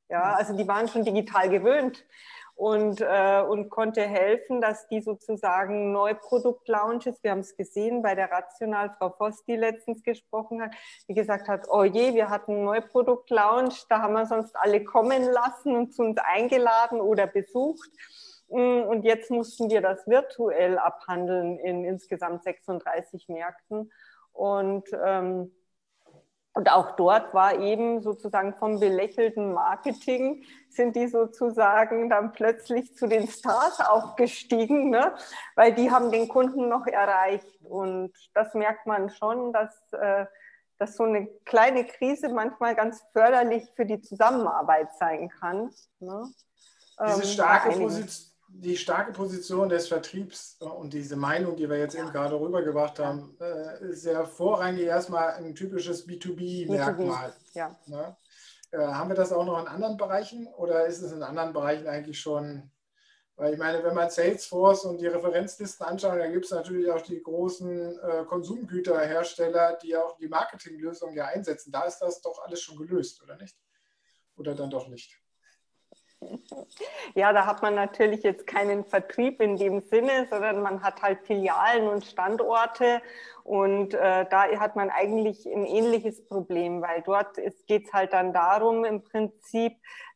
Ja, 0.09 0.33
also 0.33 0.55
die 0.55 0.67
waren 0.67 0.87
schon 0.87 1.03
digital 1.03 1.49
gewöhnt 1.49 2.05
und, 2.55 3.01
äh, 3.01 3.41
und 3.41 3.69
konnte 3.69 4.01
helfen, 4.01 4.61
dass 4.61 4.87
die 4.87 5.01
sozusagen 5.01 5.91
Neuprodukt-Launches, 5.91 7.23
wir 7.23 7.31
haben 7.31 7.39
es 7.39 7.55
gesehen 7.55 8.01
bei 8.01 8.15
der 8.15 8.31
Rational, 8.31 8.91
Frau 8.97 9.09
Voss, 9.09 9.43
die 9.45 9.55
letztens 9.55 10.03
gesprochen 10.03 10.61
hat, 10.61 10.71
die 11.07 11.13
gesagt 11.13 11.47
hat, 11.47 11.67
oh 11.69 11.83
je, 11.83 12.13
wir 12.13 12.29
hatten 12.29 12.53
einen 12.53 12.65
Neuprodukt-Launch, 12.65 13.85
da 13.89 14.01
haben 14.01 14.13
wir 14.13 14.25
sonst 14.25 14.55
alle 14.55 14.83
kommen 14.83 15.23
lassen 15.23 15.75
und 15.75 15.93
zu 15.93 16.03
uns 16.03 16.19
eingeladen 16.19 17.01
oder 17.01 17.27
besucht. 17.27 17.89
Mm, 18.49 18.83
und 18.83 19.03
jetzt 19.03 19.31
mussten 19.31 19.69
wir 19.71 19.81
das 19.81 20.05
virtuell 20.05 20.77
abhandeln 20.77 21.57
in 21.57 21.83
insgesamt 21.83 22.43
36 22.43 23.29
Märkten. 23.29 23.91
Und 24.31 24.87
ähm, 25.03 25.51
und 26.53 26.71
auch 26.71 26.95
dort 26.95 27.33
war 27.33 27.59
eben 27.59 28.01
sozusagen 28.03 28.53
vom 28.53 28.79
belächelten 28.79 29.53
Marketing 29.53 30.43
sind 30.69 30.95
die 30.95 31.07
sozusagen 31.07 32.09
dann 32.09 32.31
plötzlich 32.31 32.95
zu 32.95 33.07
den 33.07 33.27
Stars 33.27 33.79
aufgestiegen, 33.79 34.91
ne? 34.91 35.15
weil 35.55 35.73
die 35.73 35.89
haben 35.89 36.11
den 36.11 36.27
Kunden 36.27 36.69
noch 36.69 36.85
erreicht. 36.85 37.47
Und 37.63 38.13
das 38.35 38.53
merkt 38.53 38.85
man 38.85 39.09
schon, 39.09 39.51
dass, 39.51 39.75
äh, 39.93 40.25
dass 40.77 40.95
so 40.95 41.03
eine 41.03 41.25
kleine 41.45 41.85
Krise 41.85 42.29
manchmal 42.29 42.75
ganz 42.75 43.03
förderlich 43.13 43.67
für 43.75 43.85
die 43.85 44.01
Zusammenarbeit 44.01 44.93
sein 44.99 45.29
kann. 45.29 45.71
Ne? 45.99 46.31
Diese 47.07 47.21
ähm, 47.21 47.27
starke 47.27 47.71
Position 47.71 48.32
die 48.55 48.77
starke 48.77 49.11
Position 49.11 49.69
des 49.69 49.87
Vertriebs 49.87 50.57
äh, 50.61 50.65
und 50.65 50.93
diese 50.93 51.15
Meinung, 51.15 51.55
die 51.55 51.69
wir 51.69 51.77
jetzt 51.77 51.95
eben 51.95 52.11
gerade 52.11 52.39
rübergebracht 52.39 52.99
haben, 52.99 53.35
äh, 53.41 53.89
ist 53.89 54.05
ja 54.05 54.25
vorrangig 54.25 54.83
erstmal 54.83 55.33
ein 55.33 55.55
typisches 55.55 56.07
B2B-Merkmal. 56.07 57.33
Ja. 57.53 57.75
Ne? 57.87 58.15
Äh, 58.71 58.77
haben 58.77 59.09
wir 59.09 59.15
das 59.15 59.33
auch 59.33 59.45
noch 59.45 59.59
in 59.59 59.67
anderen 59.67 59.97
Bereichen 59.97 60.47
oder 60.47 60.85
ist 60.85 61.01
es 61.01 61.11
in 61.11 61.23
anderen 61.23 61.51
Bereichen 61.51 61.87
eigentlich 61.87 62.19
schon? 62.19 62.69
Weil 63.35 63.53
ich 63.53 63.59
meine, 63.59 63.83
wenn 63.83 63.95
man 63.95 64.11
Salesforce 64.11 64.85
und 64.85 64.99
die 64.99 65.07
Referenzlisten 65.07 65.87
anschaut, 65.87 66.19
dann 66.19 66.31
gibt 66.31 66.45
es 66.45 66.51
natürlich 66.51 66.91
auch 66.91 67.01
die 67.01 67.21
großen 67.21 67.97
Konsumgüterhersteller, 68.27 69.79
die 69.81 69.97
auch 69.97 70.15
die 70.17 70.27
Marketinglösungen 70.27 71.15
ja 71.15 71.25
einsetzen. 71.25 71.71
Da 71.71 71.81
ist 71.85 71.97
das 71.97 72.21
doch 72.21 72.43
alles 72.45 72.61
schon 72.61 72.77
gelöst, 72.77 73.23
oder 73.23 73.35
nicht? 73.37 73.57
Oder 74.35 74.53
dann 74.53 74.69
doch 74.69 74.87
nicht? 74.87 75.22
Ja, 77.15 77.33
da 77.33 77.45
hat 77.45 77.61
man 77.61 77.75
natürlich 77.75 78.23
jetzt 78.23 78.47
keinen 78.47 78.85
Vertrieb 78.85 79.41
in 79.41 79.57
dem 79.57 79.81
Sinne, 79.81 80.27
sondern 80.29 80.61
man 80.61 80.83
hat 80.83 81.01
halt 81.01 81.21
Filialen 81.25 81.87
und 81.87 82.05
Standorte. 82.05 83.01
Und 83.43 83.93
äh, 83.93 84.25
da 84.29 84.43
hat 84.59 84.75
man 84.75 84.89
eigentlich 84.89 85.45
ein 85.45 85.65
ähnliches 85.65 86.25
Problem, 86.25 86.81
weil 86.81 87.01
dort 87.01 87.37
geht 87.67 87.85
es 87.87 87.93
halt 87.93 88.13
dann 88.13 88.33
darum, 88.33 88.85
im 88.85 89.03
Prinzip 89.03 89.73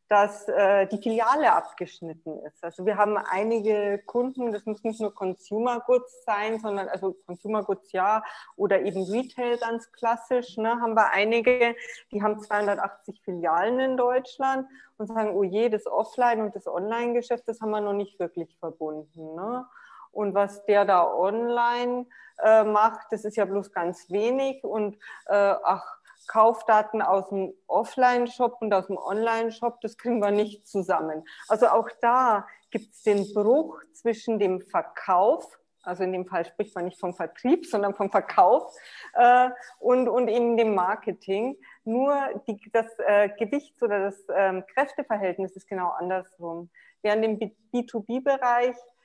dass 0.10 0.48
äh, 0.48 0.88
die 0.88 1.00
Filiale 1.00 1.52
abgeschnitten 1.52 2.40
ist. 2.46 2.64
Also 2.64 2.86
wir 2.86 2.98
haben 2.98 3.18
einige 3.18 4.02
Kunden, 4.06 4.54
das 4.54 4.66
muss 4.66 4.84
nicht 4.84 5.02
nur 5.02 5.14
Consumer 5.14 5.82
Goods 5.82 6.24
sein, 6.24 6.60
sondern 6.60 6.88
also 6.88 7.16
Consumer 7.26 7.64
Goods 7.64 7.92
ja 7.92 8.24
oder 8.56 8.82
eben 8.82 9.04
Retail 9.04 9.58
ganz 9.58 9.92
klassisch. 9.92 10.58
Ne, 10.58 10.80
haben 10.82 10.94
wir 10.94 11.12
einige, 11.12 11.76
die 12.12 12.24
haben 12.24 12.40
280 12.40 13.22
Filialen 13.22 13.80
in 13.80 13.98
Deutschland 13.98 14.68
und 14.98 15.08
sagen, 15.08 15.36
oh 15.36 15.44
je, 15.44 15.70
das 15.70 15.86
Offline- 15.86 16.42
und 16.42 16.56
das 16.56 16.68
Online-Geschäft, 16.68 17.44
das 17.48 17.60
haben 17.60 17.72
wir 17.72 17.82
noch 17.82 17.94
nicht 17.94 18.18
wirklich 18.20 18.58
verbunden. 18.60 19.36
Ne? 19.36 19.66
Und 20.12 20.34
was 20.34 20.66
der 20.66 20.86
da 20.86 21.06
online 21.06 22.06
äh, 22.42 22.64
macht, 22.64 23.08
das 23.12 23.26
ist 23.26 23.36
ja 23.36 23.46
bloß 23.46 23.72
ganz 23.72 24.10
wenig 24.10 24.64
und 24.64 24.96
äh, 25.26 25.56
ach, 25.64 25.98
Kaufdaten 26.27 27.01
aus 27.01 27.29
dem 27.29 27.53
Offline-Shop 27.67 28.57
und 28.62 28.74
aus 28.74 28.88
dem 28.88 28.98
Online-Shop, 28.98 29.79
das 29.81 29.98
kriegen 29.98 30.19
wir 30.19 30.31
nicht 30.31 30.67
zusammen. 30.67 31.24
Also 31.48 31.67
auch 31.67 31.89
da 32.01 32.46
gibt 32.69 32.91
es 32.91 33.03
den 33.03 33.34
Bruch 33.34 33.81
zwischen 33.93 34.39
dem 34.39 34.62
Verkauf, 34.62 35.57
also 35.88 36.03
in 36.03 36.12
dem 36.12 36.25
Fall 36.25 36.46
spricht 36.46 36.75
man 36.75 36.86
nicht 36.86 37.00
vom 37.00 37.13
Vertrieb, 37.13 37.65
sondern 37.65 37.96
vom 37.96 38.12
Verkauf 38.12 38.75
äh, 39.13 39.50
und, 39.79 40.10
und 40.10 40.27
eben 40.27 40.57
dem 40.57 40.75
Marketing. 40.75 41.55
Nur 41.86 42.13
die, 42.46 42.60
das 42.74 42.88
äh, 43.00 43.29
Gewichts- 43.39 43.81
oder 43.81 44.00
das 44.00 44.17
ähm, 44.36 44.65
Kräfteverhältnis 44.74 45.55
ist 45.55 45.67
genau 45.67 45.91
andersrum. 45.91 46.69
Während 47.01 47.24
im 47.24 47.39
B2B-Bereich 47.74 48.75
ähm, 48.75 48.97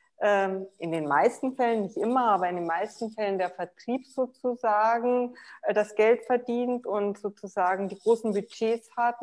in 0.78 0.92
den 0.92 1.08
meisten 1.08 1.56
Fällen, 1.56 1.82
nicht 1.82 1.96
immer, 1.96 2.30
aber 2.30 2.48
in 2.48 2.56
den 2.56 2.66
meisten 2.66 3.10
Fällen 3.10 3.38
der 3.38 3.50
Vertrieb 3.50 4.06
sozusagen 4.06 5.34
äh, 5.62 5.74
das 5.74 5.96
Geld 5.96 6.24
verdient 6.24 6.86
und 6.86 7.18
sozusagen 7.18 7.88
die 7.88 7.98
großen 7.98 8.32
Budgets 8.32 8.88
hat, 8.96 9.18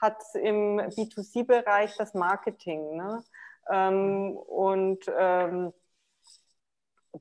hat 0.00 0.18
im 0.34 0.78
B2C-Bereich 0.80 1.96
das 1.96 2.12
Marketing. 2.12 2.96
Ne? 2.96 3.24
Ähm, 3.70 4.36
und 4.36 5.10
ähm, 5.18 5.72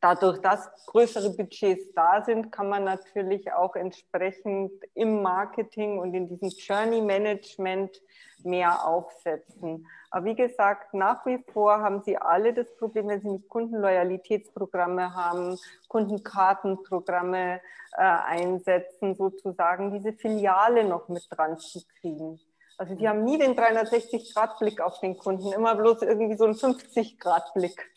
dadurch, 0.02 0.40
dass 0.40 0.70
größere 0.88 1.32
Budgets 1.32 1.94
da 1.94 2.24
sind, 2.24 2.52
kann 2.52 2.70
man 2.70 2.84
natürlich 2.84 3.52
auch 3.54 3.76
entsprechend 3.76 4.72
im 4.94 5.22
Marketing 5.22 6.00
und 6.00 6.14
in 6.14 6.28
diesem 6.28 6.50
Journey 6.50 7.02
Management 7.02 8.02
mehr 8.44 8.86
aufsetzen. 8.86 9.88
Aber 10.10 10.26
wie 10.26 10.36
gesagt, 10.36 10.94
nach 10.94 11.26
wie 11.26 11.44
vor 11.54 11.80
haben 11.80 12.02
Sie 12.04 12.18
alle 12.18 12.54
das 12.54 12.76
Problem, 12.76 13.08
wenn 13.08 13.22
Sie 13.22 13.30
nicht 13.30 13.50
Kundenloyalitätsprogramme 13.50 15.16
haben, 15.16 15.58
Kundenkartenprogramme 15.88 17.62
äh, 17.96 18.02
einsetzen, 18.02 19.16
sozusagen 19.16 19.92
diese 19.92 20.14
Filiale 20.14 20.84
noch 20.84 21.08
mit 21.08 21.26
dran 21.30 21.58
zu 21.58 21.82
kriegen. 22.00 22.40
Also 22.78 22.96
Sie 22.96 23.08
haben 23.08 23.24
nie 23.24 23.38
den 23.38 23.56
360-Grad-Blick 23.56 24.82
auf 24.82 25.00
den 25.00 25.18
Kunden, 25.18 25.52
immer 25.54 25.76
bloß 25.76 26.02
irgendwie 26.02 26.36
so 26.36 26.46
einen 26.46 26.56
50-Grad-Blick. 26.56 27.93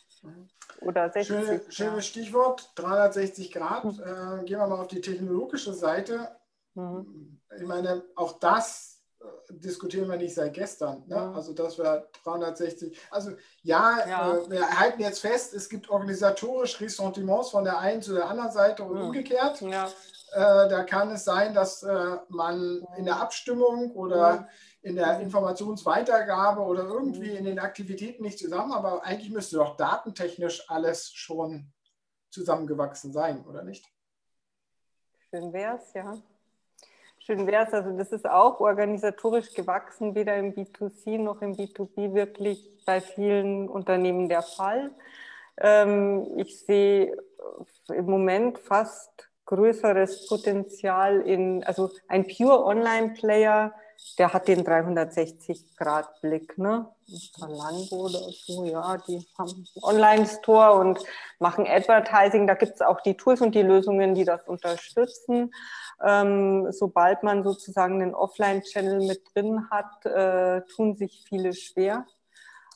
Oder 0.80 1.10
60. 1.10 1.26
Schöne, 1.26 1.60
schönes 1.68 2.06
Stichwort, 2.06 2.72
360 2.74 3.52
Grad. 3.52 3.84
Mhm. 3.84 4.00
Äh, 4.00 4.44
gehen 4.44 4.58
wir 4.58 4.66
mal 4.66 4.80
auf 4.80 4.88
die 4.88 5.00
technologische 5.00 5.72
Seite. 5.72 6.36
Mhm. 6.74 7.40
Ich 7.56 7.64
meine, 7.64 8.04
auch 8.14 8.38
das 8.38 8.95
diskutieren 9.50 10.08
wir 10.08 10.16
nicht 10.16 10.34
seit 10.34 10.54
gestern. 10.54 11.04
Ne? 11.06 11.20
Mhm. 11.20 11.34
Also, 11.34 11.52
dass 11.52 11.78
wir 11.78 12.08
360, 12.24 12.98
also 13.10 13.32
ja, 13.62 14.06
ja. 14.08 14.36
Äh, 14.36 14.50
wir 14.50 14.80
halten 14.80 15.00
jetzt 15.00 15.20
fest, 15.20 15.54
es 15.54 15.68
gibt 15.68 15.88
organisatorisch 15.90 16.80
Ressentiments 16.80 17.50
von 17.50 17.64
der 17.64 17.78
einen 17.78 18.02
zu 18.02 18.14
der 18.14 18.28
anderen 18.28 18.52
Seite 18.52 18.82
und 18.82 18.96
mhm. 18.96 19.06
umgekehrt. 19.06 19.60
Ja. 19.60 19.86
Äh, 20.32 20.68
da 20.68 20.84
kann 20.84 21.10
es 21.10 21.24
sein, 21.24 21.54
dass 21.54 21.82
äh, 21.82 22.16
man 22.28 22.86
in 22.96 23.04
der 23.04 23.20
Abstimmung 23.20 23.92
oder 23.92 24.40
mhm 24.40 24.46
in 24.86 24.94
der 24.94 25.18
Informationsweitergabe 25.18 26.60
oder 26.60 26.84
irgendwie 26.84 27.36
in 27.36 27.44
den 27.44 27.58
Aktivitäten 27.58 28.22
nicht 28.22 28.38
zusammen, 28.38 28.70
aber 28.70 29.02
eigentlich 29.04 29.32
müsste 29.32 29.56
doch 29.56 29.76
datentechnisch 29.76 30.70
alles 30.70 31.10
schon 31.12 31.72
zusammengewachsen 32.30 33.12
sein, 33.12 33.44
oder 33.46 33.64
nicht? 33.64 33.84
Schön 35.30 35.52
wäre 35.52 35.76
es, 35.76 35.92
ja. 35.92 36.16
Schön 37.26 37.44
wäre 37.48 37.66
es. 37.66 37.74
Also 37.74 37.90
das 37.90 38.12
ist 38.12 38.24
auch 38.24 38.60
organisatorisch 38.60 39.52
gewachsen, 39.52 40.14
weder 40.14 40.36
im 40.36 40.54
B2C 40.54 41.18
noch 41.18 41.42
im 41.42 41.56
B2B 41.56 42.14
wirklich 42.14 42.70
bei 42.86 43.00
vielen 43.00 43.68
Unternehmen 43.68 44.28
der 44.28 44.42
Fall. 44.42 44.92
Ähm, 45.56 46.24
ich 46.36 46.60
sehe 46.60 47.16
im 47.88 48.06
Moment 48.06 48.60
fast 48.60 49.28
größeres 49.46 50.28
Potenzial 50.28 51.20
in, 51.22 51.64
also 51.64 51.90
ein 52.06 52.28
Pure 52.28 52.64
Online-Player, 52.64 53.74
der 54.18 54.32
hat 54.32 54.46
den 54.46 54.64
360-Grad-Blick, 54.64 56.58
ne? 56.58 56.88
Zalando 57.38 57.96
oder 57.96 58.20
so, 58.30 58.64
ja, 58.64 58.98
die 59.08 59.26
haben 59.36 59.66
Online-Store 59.82 60.78
und 60.78 61.00
machen 61.38 61.66
Advertising. 61.66 62.46
Da 62.46 62.54
gibt 62.54 62.74
es 62.74 62.82
auch 62.82 63.00
die 63.00 63.16
Tools 63.16 63.40
und 63.40 63.54
die 63.54 63.62
Lösungen, 63.62 64.14
die 64.14 64.24
das 64.24 64.46
unterstützen. 64.46 65.52
Ähm, 66.04 66.70
sobald 66.72 67.22
man 67.22 67.42
sozusagen 67.42 68.02
einen 68.02 68.14
Offline-Channel 68.14 69.06
mit 69.06 69.22
drin 69.34 69.70
hat, 69.70 70.04
äh, 70.06 70.62
tun 70.74 70.96
sich 70.96 71.24
viele 71.28 71.52
schwer. 71.52 72.04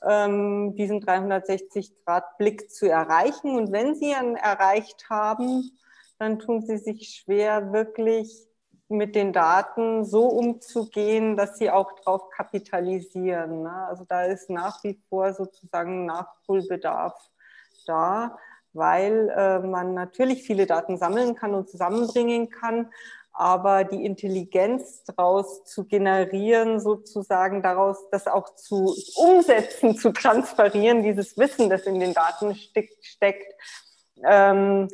ähm, 0.08 0.74
diesen 0.76 1.00
360-Grad-Blick 1.04 2.70
zu 2.70 2.88
erreichen. 2.88 3.56
Und 3.56 3.70
wenn 3.72 3.94
sie 3.94 4.12
ihn 4.12 4.36
erreicht 4.36 5.10
haben, 5.10 5.78
dann 6.18 6.38
tun 6.38 6.62
sie 6.62 6.78
sich 6.78 7.08
schwer, 7.08 7.72
wirklich 7.72 8.48
mit 8.88 9.14
den 9.14 9.32
Daten 9.32 10.04
so 10.04 10.26
umzugehen, 10.26 11.36
dass 11.36 11.58
sie 11.58 11.70
auch 11.70 11.92
darauf 11.92 12.28
kapitalisieren. 12.30 13.62
Ne? 13.62 13.86
Also 13.88 14.04
da 14.04 14.24
ist 14.24 14.50
nach 14.50 14.82
wie 14.82 15.00
vor 15.08 15.32
sozusagen 15.32 16.06
Nachholbedarf 16.06 17.14
da, 17.86 18.36
weil 18.72 19.28
äh, 19.36 19.58
man 19.60 19.94
natürlich 19.94 20.42
viele 20.42 20.66
Daten 20.66 20.96
sammeln 20.96 21.34
kann 21.34 21.54
und 21.54 21.68
zusammenbringen 21.68 22.50
kann, 22.50 22.90
aber 23.32 23.84
die 23.84 24.04
Intelligenz 24.04 25.04
daraus 25.04 25.64
zu 25.64 25.84
generieren, 25.84 26.80
sozusagen 26.80 27.62
daraus 27.62 28.10
das 28.10 28.26
auch 28.26 28.54
zu 28.54 28.94
umsetzen, 29.16 29.96
zu 29.96 30.12
transferieren, 30.12 31.02
dieses 31.02 31.38
Wissen, 31.38 31.70
das 31.70 31.82
in 31.82 32.00
den 32.00 32.12
Daten 32.12 32.54
steckt, 32.54 33.54
ähm, 34.24 34.88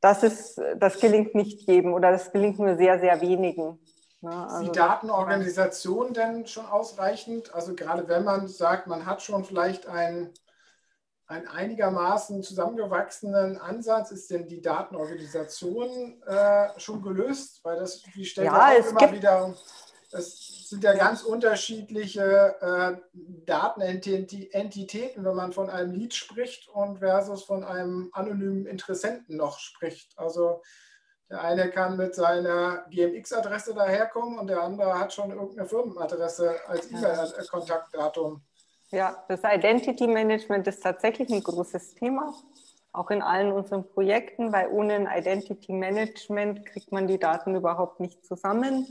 das, 0.00 0.22
ist, 0.22 0.60
das 0.76 1.00
gelingt 1.00 1.34
nicht 1.34 1.62
jedem 1.62 1.94
oder 1.94 2.12
das 2.12 2.30
gelingt 2.32 2.58
nur 2.58 2.76
sehr, 2.76 3.00
sehr 3.00 3.20
wenigen. 3.20 3.78
Ne? 4.20 4.46
Also, 4.48 4.70
die 4.70 4.78
Datenorganisation 4.78 6.14
denn 6.14 6.46
schon 6.46 6.66
ausreichend? 6.66 7.52
Also 7.54 7.74
gerade 7.74 8.06
wenn 8.08 8.24
man 8.24 8.46
sagt, 8.46 8.86
man 8.86 9.04
hat 9.04 9.20
schon 9.22 9.44
vielleicht 9.44 9.86
ein 9.86 10.30
einen 11.32 11.48
einigermaßen 11.48 12.42
zusammengewachsenen 12.42 13.56
Ansatz. 13.56 14.10
Ist 14.10 14.30
denn 14.30 14.46
die 14.46 14.60
Datenorganisation 14.60 16.22
äh, 16.26 16.68
schon 16.78 17.02
gelöst? 17.02 17.60
Weil 17.64 17.76
das, 17.78 18.02
wie 18.14 18.24
stellt 18.24 18.48
ja, 18.48 18.68
auch 18.68 18.90
immer 18.90 19.12
wieder, 19.12 19.54
es 20.12 20.68
sind 20.68 20.84
ja 20.84 20.92
ganz 20.92 21.22
unterschiedliche 21.22 22.56
äh, 22.60 22.96
Datenentitäten, 23.46 25.24
wenn 25.24 25.34
man 25.34 25.52
von 25.52 25.70
einem 25.70 25.92
Lead 25.92 26.12
spricht 26.12 26.68
und 26.68 26.98
versus 26.98 27.44
von 27.44 27.64
einem 27.64 28.10
anonymen 28.12 28.66
Interessenten 28.66 29.36
noch 29.38 29.58
spricht. 29.58 30.18
Also 30.18 30.60
der 31.30 31.40
eine 31.40 31.70
kann 31.70 31.96
mit 31.96 32.14
seiner 32.14 32.84
GMX-Adresse 32.90 33.72
daherkommen 33.72 34.38
und 34.38 34.48
der 34.48 34.62
andere 34.62 34.98
hat 34.98 35.14
schon 35.14 35.30
irgendeine 35.30 35.66
Firmenadresse 35.66 36.56
als 36.66 36.90
E-Mail-Kontaktdatum. 36.90 38.42
Ja, 38.92 39.24
das 39.26 39.40
Identity 39.42 40.06
Management 40.06 40.66
ist 40.68 40.82
tatsächlich 40.82 41.30
ein 41.30 41.42
großes 41.42 41.94
Thema, 41.94 42.34
auch 42.92 43.10
in 43.10 43.22
allen 43.22 43.50
unseren 43.50 43.88
Projekten, 43.88 44.52
weil 44.52 44.68
ohne 44.68 44.92
ein 44.94 45.08
Identity 45.10 45.72
Management 45.72 46.66
kriegt 46.66 46.92
man 46.92 47.06
die 47.06 47.18
Daten 47.18 47.54
überhaupt 47.54 48.00
nicht 48.00 48.22
zusammen. 48.26 48.86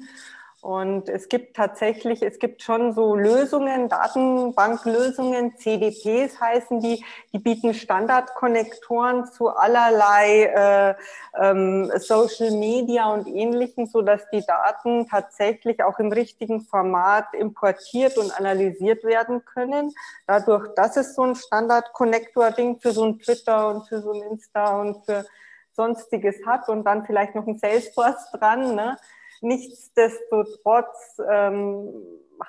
Und 0.62 1.10
es 1.10 1.28
gibt 1.28 1.56
tatsächlich, 1.56 2.22
es 2.22 2.38
gibt 2.38 2.62
schon 2.62 2.94
so 2.94 3.16
Lösungen, 3.16 3.90
Datenbanklösungen, 3.90 5.58
CDPs 5.58 6.40
heißen 6.40 6.80
die, 6.80 7.04
die 7.34 7.40
bieten 7.40 7.74
Standardkonnektoren 7.74 9.26
zu 9.26 9.50
allerlei 9.50 10.44
äh, 10.44 10.96
ähm, 11.42 11.92
Social 11.98 12.52
Media 12.52 13.12
und 13.12 13.28
ähnlichen, 13.28 13.88
so 13.88 14.04
dass 14.04 14.30
die 14.30 14.46
Daten 14.46 15.08
tatsächlich 15.08 15.84
auch 15.84 15.98
im 15.98 16.12
richtigen 16.12 16.62
Format 16.62 17.34
importiert 17.34 18.20
und 18.20 18.32
analysiert 18.40 19.04
werden 19.04 19.44
können. 19.44 19.92
Dadurch, 20.28 20.68
dass 20.76 20.96
es 20.96 21.16
so 21.16 21.24
ein 21.24 21.34
Standardkonnektor-Ding 21.34 22.80
für 22.80 22.92
so 22.92 23.04
ein 23.04 23.18
Twitter 23.18 23.68
und 23.70 23.88
für 23.88 24.00
so 24.00 24.12
ein 24.12 24.22
Insta 24.30 24.80
und 24.80 25.04
für 25.06 25.26
sonstiges 25.72 26.36
hat 26.46 26.70
und 26.70 26.84
dann 26.84 27.04
vielleicht 27.04 27.34
noch 27.34 27.48
ein 27.48 27.58
Salesforce 27.58 28.30
dran, 28.34 28.76
ne? 28.76 29.00
Nichtsdestotrotz 29.42 31.20
ähm, 31.30 31.94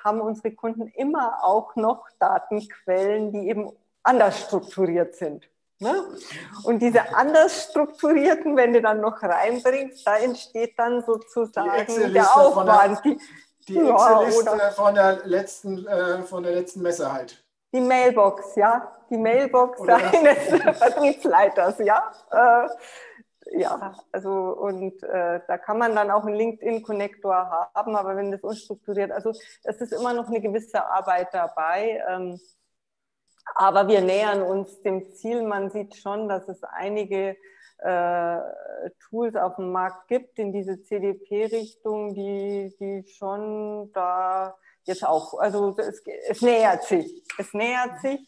haben 0.03 0.21
unsere 0.21 0.51
Kunden 0.51 0.87
immer 0.87 1.43
auch 1.43 1.75
noch 1.75 2.05
Datenquellen, 2.19 3.31
die 3.31 3.49
eben 3.49 3.71
anders 4.03 4.39
strukturiert 4.41 5.15
sind. 5.15 5.49
Ne? 5.79 6.03
Und 6.63 6.79
diese 6.79 7.13
anders 7.15 7.69
strukturierten, 7.69 8.55
wenn 8.55 8.73
du 8.73 8.81
dann 8.81 9.01
noch 9.01 9.21
reinbringst, 9.21 10.05
da 10.07 10.17
entsteht 10.17 10.77
dann 10.77 11.03
sozusagen 11.03 12.13
der 12.13 12.37
Aufwand. 12.37 13.03
Die, 13.03 13.19
die 13.67 13.79
Excel-Liste 13.79 14.57
ja, 14.57 14.71
von 14.71 14.95
der 14.95 15.25
letzten 15.25 15.87
äh, 15.87 16.21
von 16.23 16.43
der 16.43 16.53
letzten 16.53 16.81
Messe 16.81 17.11
halt. 17.11 17.43
Die 17.73 17.81
Mailbox, 17.81 18.55
ja, 18.55 18.95
die 19.09 19.17
Mailbox 19.17 19.81
eines 19.81 20.77
Vertriebsleiters, 20.77 21.79
ja. 21.79 22.11
Äh, 22.31 22.69
ja, 23.55 23.93
also 24.11 24.31
und 24.31 25.03
äh, 25.03 25.41
da 25.47 25.57
kann 25.57 25.77
man 25.77 25.95
dann 25.95 26.11
auch 26.11 26.25
einen 26.25 26.35
LinkedIn-Connector 26.35 27.69
haben, 27.73 27.95
aber 27.95 28.15
wenn 28.15 28.31
das 28.31 28.41
unstrukturiert, 28.41 29.11
also 29.11 29.31
es 29.63 29.81
ist 29.81 29.93
immer 29.93 30.13
noch 30.13 30.27
eine 30.27 30.41
gewisse 30.41 30.85
Arbeit 30.85 31.33
dabei. 31.33 32.03
Ähm, 32.09 32.39
aber 33.55 33.87
wir 33.87 34.01
nähern 34.01 34.41
uns 34.41 34.81
dem 34.81 35.13
Ziel. 35.13 35.43
Man 35.43 35.69
sieht 35.69 35.95
schon, 35.95 36.29
dass 36.29 36.47
es 36.47 36.63
einige 36.63 37.35
äh, 37.79 38.37
Tools 39.09 39.35
auf 39.35 39.57
dem 39.57 39.71
Markt 39.71 40.07
gibt 40.07 40.39
in 40.39 40.53
diese 40.53 40.81
CDP-Richtung, 40.81 42.13
die, 42.15 42.73
die 42.79 43.05
schon 43.09 43.91
da 43.93 44.55
jetzt 44.85 45.05
auch, 45.05 45.37
also 45.39 45.75
es, 45.77 46.01
es 46.29 46.41
nähert 46.41 46.83
sich. 46.83 47.23
Es 47.37 47.53
nähert 47.53 47.99
sich. 48.01 48.19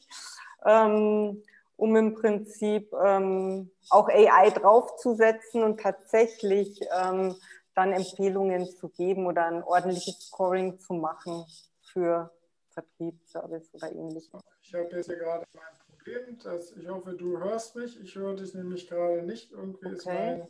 Ähm, 0.66 1.42
um 1.78 1.96
im 1.96 2.16
Prinzip 2.16 2.92
ähm, 2.94 3.72
auch 3.90 4.08
AI 4.08 4.50
draufzusetzen 4.52 5.64
und 5.64 5.80
tatsächlich 5.80 6.80
ähm, 6.98 7.36
dann 7.76 7.92
Empfehlungen 7.92 8.68
zu 8.68 8.90
geben 8.90 9.28
oder 9.28 9.46
ein 9.46 9.64
ordentliches 9.64 10.28
Scoring 10.28 10.80
zu 10.80 10.94
machen 10.94 11.46
für 11.92 12.32
Vertriebsservice 12.70 13.74
oder 13.74 13.92
ähnliches. 13.92 14.32
Ich 14.62 14.74
habe 14.74 14.90
jetzt 14.96 15.08
hier 15.08 15.18
gerade 15.18 15.46
mein 15.54 15.64
Problem, 15.88 16.38
dass 16.40 16.72
ich 16.72 16.88
hoffe, 16.88 17.14
du 17.14 17.38
hörst 17.40 17.76
mich. 17.76 18.00
Ich 18.02 18.16
höre 18.16 18.36
dich 18.36 18.54
nämlich 18.54 18.88
gerade 18.88 19.24
nicht. 19.24 19.52
Irgendwie 19.52 19.88
okay. 19.88 19.96
ist 19.96 20.06
mein. 20.06 20.48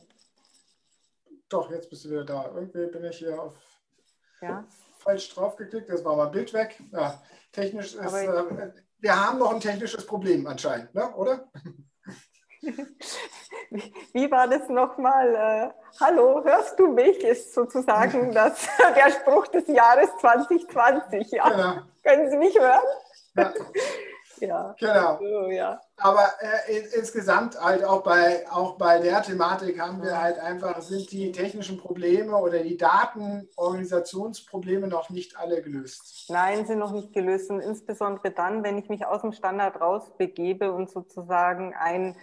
Doch, 1.50 1.72
jetzt 1.72 1.90
bist 1.90 2.06
du 2.06 2.10
wieder 2.10 2.26
da. 2.26 2.52
Irgendwie 2.54 2.88
bin 2.88 3.04
ich 3.06 3.18
hier 3.18 3.42
auf 3.42 3.54
ja? 4.42 4.66
falsch 4.98 5.34
draufgeklickt. 5.34 5.90
Das 5.90 6.04
war 6.04 6.16
mein 6.16 6.32
Bild 6.32 6.54
weg. 6.54 6.82
Ja, 6.92 7.22
technisch 7.52 7.96
ist. 7.96 8.14
Äh, 8.14 8.72
wir 9.06 9.16
haben 9.16 9.38
noch 9.38 9.54
ein 9.54 9.60
technisches 9.60 10.04
Problem 10.04 10.48
anscheinend, 10.48 10.94
ne? 10.96 11.14
oder? 11.14 11.48
Wie 14.14 14.32
war 14.32 14.48
das 14.48 14.68
nochmal? 14.68 15.36
Äh, 15.36 15.70
Hallo, 16.02 16.44
hörst 16.44 16.80
du 16.80 16.88
mich? 16.88 17.20
Ist 17.20 17.54
sozusagen 17.54 18.32
das, 18.34 18.68
der 18.96 19.12
Spruch 19.12 19.46
des 19.48 19.68
Jahres 19.68 20.10
2020. 20.20 21.32
Ja. 21.34 21.50
Genau. 21.50 21.82
Können 22.04 22.32
Sie 22.32 22.38
mich 22.38 22.58
hören? 22.60 22.82
Ja. 23.38 23.54
Ja. 24.42 24.76
Genau. 24.78 25.18
So, 25.18 25.50
ja. 25.50 25.80
Aber 25.98 26.26
äh, 26.42 26.78
in, 26.78 26.84
insgesamt 27.00 27.58
halt 27.60 27.84
auch 27.86 28.04
bei, 28.04 28.46
auch 28.52 28.78
bei 28.78 29.00
der 29.00 29.22
Thematik 29.22 29.80
haben 29.80 30.04
wir 30.04 30.22
halt 30.22 30.38
einfach, 30.40 30.82
sind 30.82 31.10
die 31.12 31.32
technischen 31.32 31.78
Probleme 31.78 32.36
oder 32.36 32.60
die 32.60 32.76
Datenorganisationsprobleme 32.78 34.88
noch 34.88 35.10
nicht 35.10 35.38
alle 35.38 35.62
gelöst. 35.62 36.26
Nein, 36.30 36.66
sind 36.66 36.80
noch 36.80 36.92
nicht 36.92 37.14
gelöst. 37.14 37.50
Und 37.50 37.62
insbesondere 37.62 38.32
dann, 38.32 38.62
wenn 38.64 38.78
ich 38.78 38.90
mich 38.90 39.06
aus 39.06 39.22
dem 39.22 39.32
Standard 39.32 39.80
rausbegebe 39.80 40.74
und 40.74 40.90
sozusagen 40.90 41.74
ein 41.74 42.18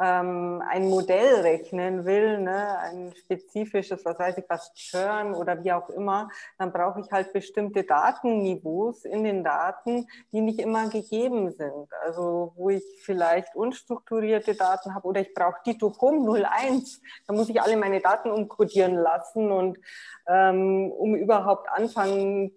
ähm, 0.00 0.62
ein 0.68 0.88
Modell 0.88 1.40
rechnen 1.40 2.04
will, 2.04 2.38
ne, 2.38 2.78
ein 2.78 3.12
spezifisches, 3.16 4.04
was 4.04 4.18
weiß 4.18 4.38
ich 4.38 4.44
was, 4.48 4.72
Churn 4.74 5.34
oder 5.34 5.62
wie 5.62 5.72
auch 5.72 5.88
immer, 5.90 6.28
dann 6.58 6.72
brauche 6.72 7.00
ich 7.00 7.10
halt 7.10 7.32
bestimmte 7.32 7.84
Datenniveaus 7.84 9.04
in 9.04 9.24
den 9.24 9.44
Daten, 9.44 10.06
die 10.32 10.40
nicht 10.40 10.60
immer 10.60 10.88
gegeben 10.88 11.50
sind. 11.50 11.88
Also 12.04 12.52
wo 12.56 12.70
ich 12.70 12.84
vielleicht 13.02 13.54
unstrukturierte 13.56 14.54
Daten 14.54 14.94
habe 14.94 15.06
oder 15.08 15.20
ich 15.20 15.34
brauche 15.34 15.60
Dito 15.64 15.92
Home 16.00 16.46
01, 16.46 17.00
da 17.26 17.34
muss 17.34 17.48
ich 17.48 17.60
alle 17.60 17.76
meine 17.76 18.00
Daten 18.00 18.30
umkodieren 18.30 18.94
lassen 18.94 19.50
und 19.50 19.78
ähm, 20.26 20.92
um 20.92 21.14
überhaupt 21.14 21.68
anfangen 21.70 22.52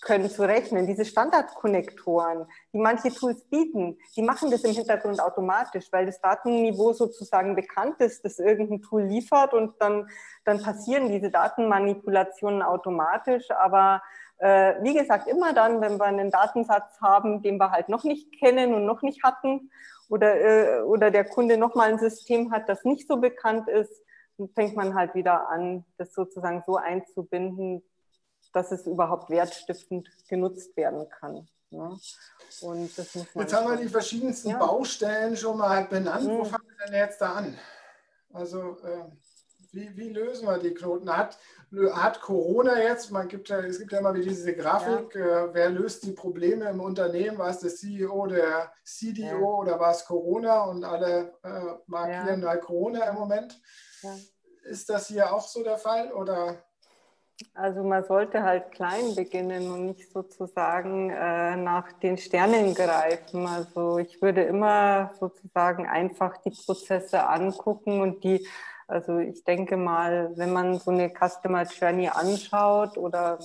können 0.00 0.30
zu 0.30 0.42
rechnen. 0.42 0.86
Diese 0.86 1.04
Standardkonnektoren, 1.04 2.46
die 2.72 2.78
manche 2.78 3.12
Tools 3.12 3.44
bieten, 3.44 3.98
die 4.16 4.22
machen 4.22 4.50
das 4.50 4.64
im 4.64 4.72
Hintergrund 4.72 5.20
automatisch, 5.20 5.86
weil 5.90 6.06
das 6.06 6.20
Datenniveau 6.20 6.92
sozusagen 6.92 7.56
bekannt 7.56 8.00
ist, 8.00 8.24
das 8.24 8.38
irgendein 8.38 8.82
Tool 8.82 9.02
liefert 9.02 9.54
und 9.54 9.74
dann, 9.80 10.08
dann 10.44 10.62
passieren 10.62 11.08
diese 11.08 11.30
Datenmanipulationen 11.30 12.62
automatisch. 12.62 13.50
Aber 13.50 14.02
äh, 14.38 14.74
wie 14.82 14.94
gesagt, 14.94 15.26
immer 15.26 15.52
dann, 15.52 15.80
wenn 15.80 15.98
wir 15.98 16.04
einen 16.04 16.30
Datensatz 16.30 17.00
haben, 17.00 17.42
den 17.42 17.58
wir 17.58 17.70
halt 17.70 17.88
noch 17.88 18.04
nicht 18.04 18.38
kennen 18.38 18.74
und 18.74 18.84
noch 18.84 19.02
nicht 19.02 19.22
hatten 19.24 19.70
oder, 20.08 20.40
äh, 20.40 20.80
oder 20.82 21.10
der 21.10 21.24
Kunde 21.24 21.56
nochmal 21.56 21.90
ein 21.90 21.98
System 21.98 22.52
hat, 22.52 22.68
das 22.68 22.84
nicht 22.84 23.08
so 23.08 23.16
bekannt 23.16 23.68
ist, 23.68 24.04
fängt 24.54 24.76
man 24.76 24.94
halt 24.94 25.16
wieder 25.16 25.48
an, 25.48 25.84
das 25.96 26.14
sozusagen 26.14 26.62
so 26.64 26.76
einzubinden, 26.76 27.82
dass 28.52 28.72
es 28.72 28.86
überhaupt 28.86 29.30
wertstiftend 29.30 30.08
genutzt 30.28 30.76
werden 30.76 31.08
kann. 31.08 31.48
Ne? 31.70 31.98
Und 32.62 32.98
das 32.98 33.14
muss 33.14 33.34
man 33.34 33.44
jetzt 33.44 33.54
haben 33.54 33.68
wir 33.68 33.76
die 33.76 33.88
verschiedensten 33.88 34.50
ja. 34.50 34.58
Baustellen 34.58 35.36
schon 35.36 35.58
mal 35.58 35.84
benannt. 35.84 36.26
Mhm. 36.26 36.38
Wo 36.38 36.44
fangen 36.44 36.66
wir 36.66 36.86
denn 36.86 36.94
jetzt 36.94 37.20
da 37.20 37.32
an? 37.34 37.58
Also 38.32 38.78
äh, 38.84 39.04
wie, 39.72 39.96
wie 39.96 40.08
lösen 40.08 40.46
wir 40.46 40.58
die 40.58 40.72
Knoten? 40.72 41.14
Hat, 41.14 41.38
hat 41.92 42.20
Corona 42.20 42.78
jetzt, 42.82 43.10
man 43.10 43.28
gibt 43.28 43.48
ja, 43.50 43.60
es 43.60 43.78
gibt 43.78 43.92
ja 43.92 43.98
immer 43.98 44.14
wieder 44.14 44.28
diese 44.28 44.54
Grafik, 44.54 45.14
ja. 45.14 45.44
äh, 45.44 45.54
wer 45.54 45.70
löst 45.70 46.04
die 46.04 46.12
Probleme 46.12 46.68
im 46.70 46.80
Unternehmen? 46.80 47.38
War 47.38 47.50
es 47.50 47.58
der 47.58 47.70
CEO, 47.70 48.26
der 48.26 48.72
CDO 48.84 49.24
ja. 49.24 49.36
oder 49.36 49.78
war 49.78 49.90
es 49.90 50.04
Corona 50.06 50.62
und 50.62 50.84
alle 50.84 51.34
äh, 51.42 51.74
markieren 51.86 52.42
ja. 52.42 52.56
Corona 52.56 53.04
im 53.10 53.16
Moment? 53.16 53.60
Ist 54.62 54.88
das 54.88 55.08
hier 55.08 55.32
auch 55.32 55.46
so 55.46 55.62
der 55.62 55.78
Fall 55.78 56.12
oder? 56.12 56.62
Also 57.54 57.84
man 57.84 58.04
sollte 58.04 58.42
halt 58.42 58.72
klein 58.72 59.14
beginnen 59.14 59.70
und 59.70 59.86
nicht 59.86 60.10
sozusagen 60.10 61.10
äh, 61.10 61.56
nach 61.56 61.92
den 61.92 62.18
Sternen 62.18 62.74
greifen. 62.74 63.46
Also 63.46 63.98
ich 63.98 64.20
würde 64.20 64.42
immer 64.42 65.12
sozusagen 65.20 65.86
einfach 65.86 66.36
die 66.38 66.50
Prozesse 66.50 67.28
angucken 67.28 68.00
und 68.00 68.24
die, 68.24 68.46
also 68.88 69.18
ich 69.18 69.44
denke 69.44 69.76
mal, 69.76 70.32
wenn 70.36 70.52
man 70.52 70.78
so 70.80 70.90
eine 70.90 71.10
Customer 71.10 71.62
Journey 71.62 72.08
anschaut 72.08 72.98
oder 72.98 73.38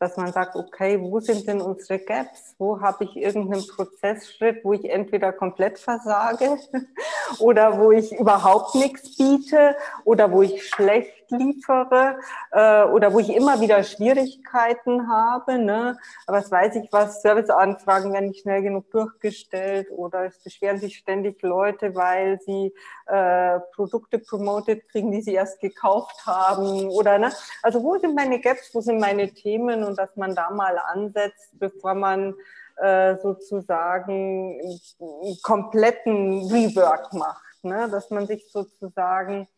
dass 0.00 0.16
man 0.16 0.32
sagt, 0.32 0.54
okay, 0.54 1.00
wo 1.00 1.18
sind 1.20 1.46
denn 1.48 1.60
unsere 1.60 1.98
Gaps? 1.98 2.54
Wo 2.58 2.80
habe 2.80 3.04
ich 3.04 3.16
irgendeinen 3.16 3.66
Prozessschritt, 3.66 4.64
wo 4.64 4.72
ich 4.72 4.88
entweder 4.88 5.32
komplett 5.32 5.78
versage 5.78 6.56
oder 7.40 7.78
wo 7.78 7.90
ich 7.90 8.12
überhaupt 8.12 8.74
nichts 8.76 9.16
biete 9.16 9.76
oder 10.04 10.30
wo 10.30 10.42
ich 10.42 10.64
schlecht 10.68 11.17
liefere 11.30 12.18
äh, 12.52 12.84
oder 12.84 13.12
wo 13.12 13.18
ich 13.18 13.34
immer 13.34 13.60
wieder 13.60 13.82
Schwierigkeiten 13.82 15.08
habe. 15.08 15.58
Ne? 15.58 15.96
Aber 16.26 16.38
was 16.38 16.50
weiß 16.50 16.76
ich 16.76 16.88
was, 16.92 17.22
Serviceanfragen 17.22 18.12
werden 18.12 18.28
nicht 18.28 18.42
schnell 18.42 18.62
genug 18.62 18.90
durchgestellt 18.90 19.88
oder 19.90 20.26
es 20.26 20.38
beschweren 20.38 20.78
sich 20.78 20.96
ständig 20.96 21.42
Leute, 21.42 21.94
weil 21.94 22.40
sie 22.40 22.72
äh, 23.06 23.60
Produkte 23.74 24.18
promoted 24.18 24.88
kriegen, 24.88 25.10
die 25.10 25.22
sie 25.22 25.34
erst 25.34 25.60
gekauft 25.60 26.26
haben 26.26 26.88
oder 26.88 27.18
ne? 27.18 27.32
Also 27.62 27.82
wo 27.82 27.98
sind 27.98 28.14
meine 28.14 28.40
Gaps, 28.40 28.70
wo 28.74 28.80
sind 28.80 29.00
meine 29.00 29.32
Themen 29.32 29.84
und 29.84 29.98
dass 29.98 30.16
man 30.16 30.34
da 30.34 30.50
mal 30.50 30.78
ansetzt, 30.78 31.58
bevor 31.58 31.94
man 31.94 32.34
äh, 32.78 33.16
sozusagen 33.16 34.60
einen 35.00 35.38
kompletten 35.42 36.48
Rework 36.50 37.12
macht, 37.12 37.64
ne? 37.64 37.88
dass 37.90 38.10
man 38.10 38.26
sich 38.26 38.48
sozusagen 38.50 39.48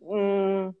mh, 0.00 0.16
mm, 0.16 0.76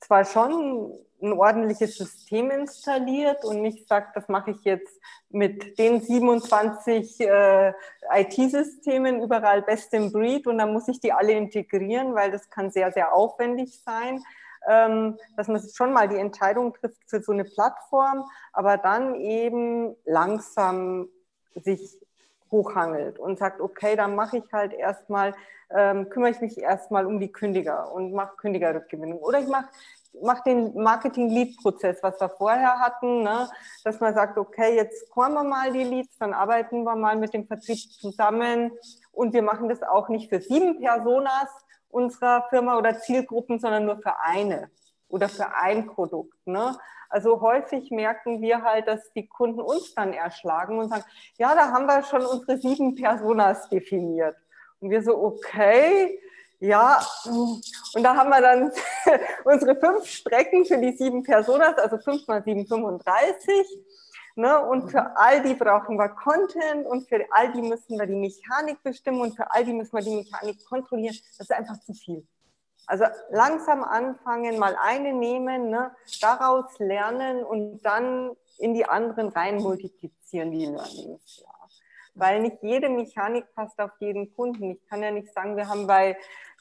zwar 0.00 0.24
schon 0.24 0.92
ein 1.22 1.32
ordentliches 1.32 1.96
System 1.96 2.50
installiert 2.50 3.44
und 3.44 3.60
nicht 3.60 3.86
sagt, 3.86 4.16
das 4.16 4.28
mache 4.28 4.52
ich 4.52 4.64
jetzt 4.64 4.98
mit 5.28 5.78
den 5.78 6.00
27 6.00 7.20
äh, 7.20 7.72
IT-Systemen 8.10 9.22
überall 9.22 9.62
best 9.62 9.92
in 9.92 10.12
breed 10.12 10.46
und 10.46 10.58
dann 10.58 10.72
muss 10.72 10.88
ich 10.88 11.00
die 11.00 11.12
alle 11.12 11.32
integrieren, 11.32 12.14
weil 12.14 12.30
das 12.30 12.48
kann 12.48 12.70
sehr, 12.70 12.90
sehr 12.92 13.12
aufwendig 13.12 13.78
sein. 13.82 14.22
Ähm, 14.68 15.18
dass 15.36 15.48
man 15.48 15.62
schon 15.74 15.92
mal 15.92 16.06
die 16.08 16.18
Entscheidung 16.18 16.74
trifft 16.74 17.00
für 17.06 17.22
so 17.22 17.32
eine 17.32 17.44
Plattform, 17.44 18.24
aber 18.52 18.76
dann 18.76 19.14
eben 19.14 19.96
langsam 20.04 21.08
sich 21.54 21.98
hochhangelt 22.50 23.18
und 23.18 23.38
sagt, 23.38 23.60
okay, 23.60 23.96
dann 23.96 24.14
mache 24.14 24.38
ich 24.38 24.52
halt 24.52 24.72
erstmal, 24.72 25.34
ähm, 25.70 26.08
kümmere 26.08 26.30
ich 26.30 26.40
mich 26.40 26.58
erstmal 26.58 27.06
um 27.06 27.20
die 27.20 27.32
Kündiger 27.32 27.92
und 27.92 28.12
mache 28.12 28.36
Kündigerrückgewinnung. 28.36 29.18
Oder 29.18 29.40
ich 29.40 29.48
mache 29.48 29.66
mach 30.22 30.40
den 30.42 30.74
Marketing-Lead-Prozess, 30.74 32.02
was 32.02 32.20
wir 32.20 32.28
vorher 32.28 32.78
hatten, 32.80 33.22
ne? 33.22 33.48
dass 33.84 34.00
man 34.00 34.14
sagt, 34.14 34.38
okay, 34.38 34.74
jetzt 34.76 35.10
kommen 35.10 35.34
wir 35.34 35.44
mal 35.44 35.72
die 35.72 35.84
Leads, 35.84 36.18
dann 36.18 36.32
arbeiten 36.32 36.84
wir 36.84 36.96
mal 36.96 37.16
mit 37.16 37.32
dem 37.34 37.46
Vertrieb 37.46 37.78
zusammen 37.78 38.72
und 39.12 39.32
wir 39.32 39.42
machen 39.42 39.68
das 39.68 39.82
auch 39.82 40.08
nicht 40.08 40.28
für 40.28 40.40
sieben 40.40 40.80
Personas 40.80 41.48
unserer 41.88 42.46
Firma 42.50 42.76
oder 42.78 42.98
Zielgruppen, 42.98 43.58
sondern 43.58 43.84
nur 43.84 43.98
für 43.98 44.18
eine 44.20 44.70
oder 45.08 45.28
für 45.28 45.54
ein 45.54 45.86
Produkt. 45.86 46.46
Ne? 46.46 46.76
Also 47.10 47.40
häufig 47.40 47.90
merken 47.90 48.40
wir 48.40 48.62
halt, 48.62 48.86
dass 48.86 49.12
die 49.12 49.26
Kunden 49.26 49.60
uns 49.60 49.94
dann 49.94 50.12
erschlagen 50.12 50.78
und 50.78 50.88
sagen, 50.88 51.04
ja, 51.38 51.54
da 51.54 51.72
haben 51.72 51.86
wir 51.86 52.04
schon 52.04 52.24
unsere 52.24 52.56
sieben 52.56 52.94
Personas 52.94 53.68
definiert. 53.68 54.36
Und 54.78 54.90
wir 54.90 55.02
so, 55.02 55.20
okay, 55.20 56.20
ja, 56.60 57.04
und 57.24 58.02
da 58.02 58.14
haben 58.14 58.30
wir 58.30 58.40
dann 58.40 58.70
unsere 59.44 59.74
fünf 59.76 60.06
Strecken 60.06 60.64
für 60.64 60.78
die 60.78 60.96
sieben 60.96 61.22
Personas, 61.22 61.76
also 61.78 61.98
fünf 61.98 62.28
mal 62.28 62.44
sieben, 62.44 62.66
35. 62.66 63.50
Ne? 64.36 64.60
Und 64.66 64.90
für 64.90 65.16
all 65.16 65.42
die 65.42 65.54
brauchen 65.54 65.96
wir 65.96 66.10
Content 66.10 66.86
und 66.86 67.08
für 67.08 67.24
all 67.32 67.52
die 67.52 67.62
müssen 67.62 67.98
wir 67.98 68.06
die 68.06 68.14
Mechanik 68.14 68.82
bestimmen 68.82 69.20
und 69.20 69.34
für 69.34 69.50
all 69.50 69.64
die 69.64 69.72
müssen 69.72 69.96
wir 69.96 70.04
die 70.04 70.14
Mechanik 70.14 70.64
kontrollieren. 70.66 71.16
Das 71.38 71.50
ist 71.50 71.52
einfach 71.52 71.80
zu 71.80 71.92
viel. 71.92 72.26
Also 72.90 73.04
langsam 73.30 73.84
anfangen, 73.84 74.58
mal 74.58 74.74
eine 74.74 75.12
nehmen, 75.12 75.70
ne, 75.70 75.94
daraus 76.20 76.76
lernen 76.80 77.44
und 77.44 77.82
dann 77.82 78.36
in 78.58 78.74
die 78.74 78.84
anderen 78.84 79.28
rein 79.28 79.58
multiplizieren, 79.58 80.50
die 80.50 80.66
Learnings. 80.66 81.40
Ja. 81.40 81.52
Weil 82.14 82.42
nicht 82.42 82.56
jede 82.62 82.88
Mechanik 82.88 83.46
passt 83.54 83.78
auf 83.78 83.92
jeden 84.00 84.34
Kunden. 84.34 84.72
Ich 84.72 84.84
kann 84.88 85.04
ja 85.04 85.12
nicht 85.12 85.32
sagen, 85.32 85.56
wir 85.56 85.68
haben 85.68 85.86
bei 85.86 86.16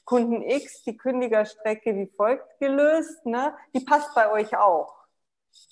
Kunden 0.06 0.44
X 0.44 0.84
die 0.84 0.96
Kündigerstrecke 0.96 1.96
wie 1.96 2.06
folgt 2.16 2.60
gelöst, 2.60 3.26
ne, 3.26 3.56
die 3.74 3.80
passt 3.80 4.14
bei 4.14 4.32
euch 4.32 4.56
auch. 4.56 4.94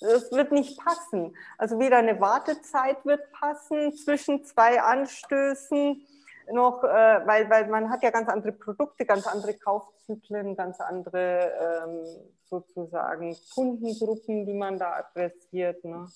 Das 0.00 0.32
wird 0.32 0.50
nicht 0.50 0.76
passen. 0.80 1.36
Also 1.56 1.78
weder 1.78 1.98
eine 1.98 2.20
Wartezeit 2.20 3.04
wird 3.04 3.30
passen 3.30 3.96
zwischen 3.96 4.44
zwei 4.44 4.82
Anstößen, 4.82 6.04
noch, 6.52 6.82
äh, 6.84 7.26
weil, 7.26 7.48
weil 7.50 7.68
man 7.68 7.90
hat 7.90 8.02
ja 8.02 8.10
ganz 8.10 8.28
andere 8.28 8.52
Produkte, 8.52 9.04
ganz 9.04 9.26
andere 9.26 9.54
Kaufzyklen, 9.54 10.56
ganz 10.56 10.80
andere 10.80 11.52
ähm, 11.60 12.04
sozusagen 12.44 13.36
Kundengruppen, 13.54 14.46
die 14.46 14.54
man 14.54 14.78
da 14.78 14.92
adressiert. 14.96 15.84
Ne? 15.84 16.08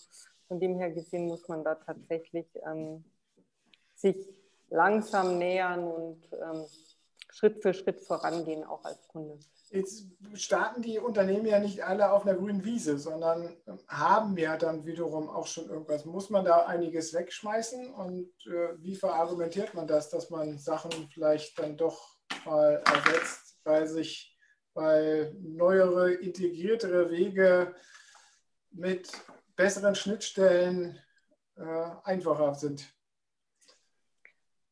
Von 0.48 0.60
dem 0.60 0.78
her 0.78 0.90
gesehen 0.90 1.26
muss 1.26 1.48
man 1.48 1.64
da 1.64 1.74
tatsächlich 1.74 2.46
ähm, 2.66 3.04
sich 3.94 4.16
langsam 4.70 5.38
nähern 5.38 5.84
und 5.84 6.22
ähm, 6.32 6.64
Schritt 7.30 7.62
für 7.62 7.72
Schritt 7.72 8.00
vorangehen, 8.00 8.64
auch 8.64 8.84
als 8.84 9.06
Kunde. 9.08 9.38
Jetzt 9.72 10.06
starten 10.34 10.82
die 10.82 10.98
Unternehmen 10.98 11.46
ja 11.46 11.58
nicht 11.58 11.82
alle 11.82 12.12
auf 12.12 12.26
einer 12.26 12.36
grünen 12.36 12.62
Wiese, 12.62 12.98
sondern 12.98 13.56
haben 13.88 14.36
ja 14.36 14.58
dann 14.58 14.84
wiederum 14.84 15.30
auch 15.30 15.46
schon 15.46 15.70
irgendwas. 15.70 16.04
Muss 16.04 16.28
man 16.28 16.44
da 16.44 16.66
einiges 16.66 17.14
wegschmeißen 17.14 17.94
und 17.94 18.30
äh, 18.46 18.76
wie 18.82 18.94
verargumentiert 18.94 19.72
man 19.72 19.86
das, 19.86 20.10
dass 20.10 20.28
man 20.28 20.58
Sachen 20.58 20.92
vielleicht 21.10 21.58
dann 21.58 21.78
doch 21.78 22.18
mal 22.44 22.82
ersetzt, 22.84 23.58
weil 23.64 23.86
sich 23.86 24.28
weil 24.74 25.34
neuere, 25.40 26.12
integriertere 26.12 27.10
Wege 27.10 27.74
mit 28.70 29.10
besseren 29.56 29.94
Schnittstellen 29.94 30.98
äh, 31.56 31.90
einfacher 32.04 32.54
sind? 32.54 32.94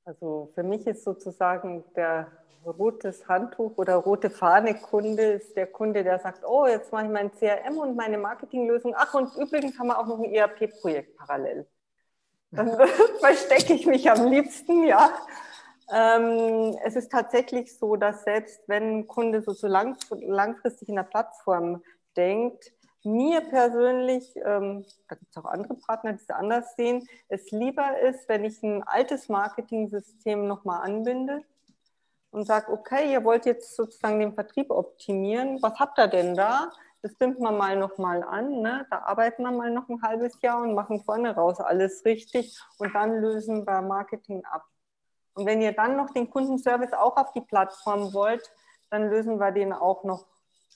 Also 0.05 0.51
für 0.55 0.63
mich 0.63 0.87
ist 0.87 1.05
sozusagen 1.05 1.85
der 1.95 2.27
rotes 2.67 3.27
Handtuch 3.29 3.77
oder 3.77 3.97
rote 3.97 4.31
Fahne 4.31 4.75
Kunde 4.75 5.23
ist 5.33 5.57
der 5.57 5.67
Kunde, 5.67 6.05
der 6.05 6.19
sagt, 6.19 6.45
oh, 6.45 6.67
jetzt 6.67 6.93
mache 6.93 7.07
ich 7.07 7.11
mein 7.11 7.33
CRM 7.33 7.79
und 7.79 7.97
meine 7.97 8.19
Marketinglösung. 8.19 8.95
Ach, 8.97 9.15
und 9.15 9.35
übrigens 9.37 9.79
haben 9.79 9.89
wir 9.89 9.99
auch 9.99 10.07
noch 10.07 10.19
ein 10.19 10.33
ERP-Projekt 10.33 11.17
parallel. 11.17 11.67
Dann 12.51 12.77
verstecke 13.21 13.75
ich 13.75 13.87
mich 13.87 14.11
am 14.11 14.27
liebsten, 14.27 14.85
ja. 14.85 15.11
Ähm, 15.93 16.77
es 16.85 16.97
ist 16.97 17.11
tatsächlich 17.11 17.77
so, 17.77 17.97
dass 17.97 18.23
selbst 18.25 18.61
wenn 18.69 18.99
ein 18.99 19.07
Kunde 19.07 19.43
so, 19.43 19.53
so 19.53 19.67
lang, 19.67 19.97
langfristig 20.11 20.89
in 20.89 20.97
der 20.97 21.03
Plattform 21.03 21.83
denkt, 22.17 22.73
mir 23.05 23.41
persönlich, 23.41 24.35
ähm, 24.37 24.85
da 25.09 25.15
gibt 25.17 25.31
es 25.31 25.37
auch 25.37 25.47
andere 25.47 25.75
Partner, 25.75 26.13
die 26.13 26.23
es 26.23 26.31
anders 26.31 26.77
sehen, 26.77 27.07
es 27.29 27.51
lieber 27.51 27.99
ist, 28.01 28.29
wenn 28.29 28.45
ich 28.45 28.63
ein 28.63 28.83
altes 28.83 29.29
Marketing-System 29.29 30.47
nochmal 30.47 30.83
anbinde 30.83 31.43
und 32.31 32.47
sage, 32.47 32.71
okay, 32.73 33.13
ihr 33.13 33.25
wollt 33.25 33.47
jetzt 33.47 33.75
sozusagen 33.75 34.21
den 34.21 34.35
Vertrieb 34.35 34.71
optimieren, 34.71 35.63
was 35.63 35.79
habt 35.79 35.99
ihr 35.99 36.09
denn 36.09 36.35
da? 36.35 36.71
Das 37.03 37.15
binden 37.15 37.43
wir 37.43 37.53
mal 37.53 37.77
nochmal 37.77 38.23
an, 38.23 38.61
ne? 38.61 38.87
da 38.91 38.99
arbeiten 38.99 39.43
wir 39.43 39.51
mal 39.51 39.71
noch 39.71 39.89
ein 39.89 40.03
halbes 40.03 40.41
Jahr 40.43 40.61
und 40.61 40.75
machen 40.75 41.03
vorne 41.03 41.35
raus 41.35 41.59
alles 41.59 42.05
richtig 42.05 42.61
und 42.79 42.95
dann 42.95 43.23
lösen 43.23 43.67
wir 43.67 43.81
Marketing 43.81 44.45
ab. 44.45 44.65
Und 45.33 45.47
wenn 45.47 45.63
ihr 45.63 45.73
dann 45.73 45.97
noch 45.97 46.11
den 46.11 46.29
Kundenservice 46.29 46.93
auch 46.93 47.17
auf 47.17 47.33
die 47.33 47.41
Plattform 47.41 48.13
wollt, 48.13 48.53
dann 48.91 49.09
lösen 49.09 49.39
wir 49.39 49.53
den 49.53 49.73
auch 49.73 50.05
noch 50.05 50.27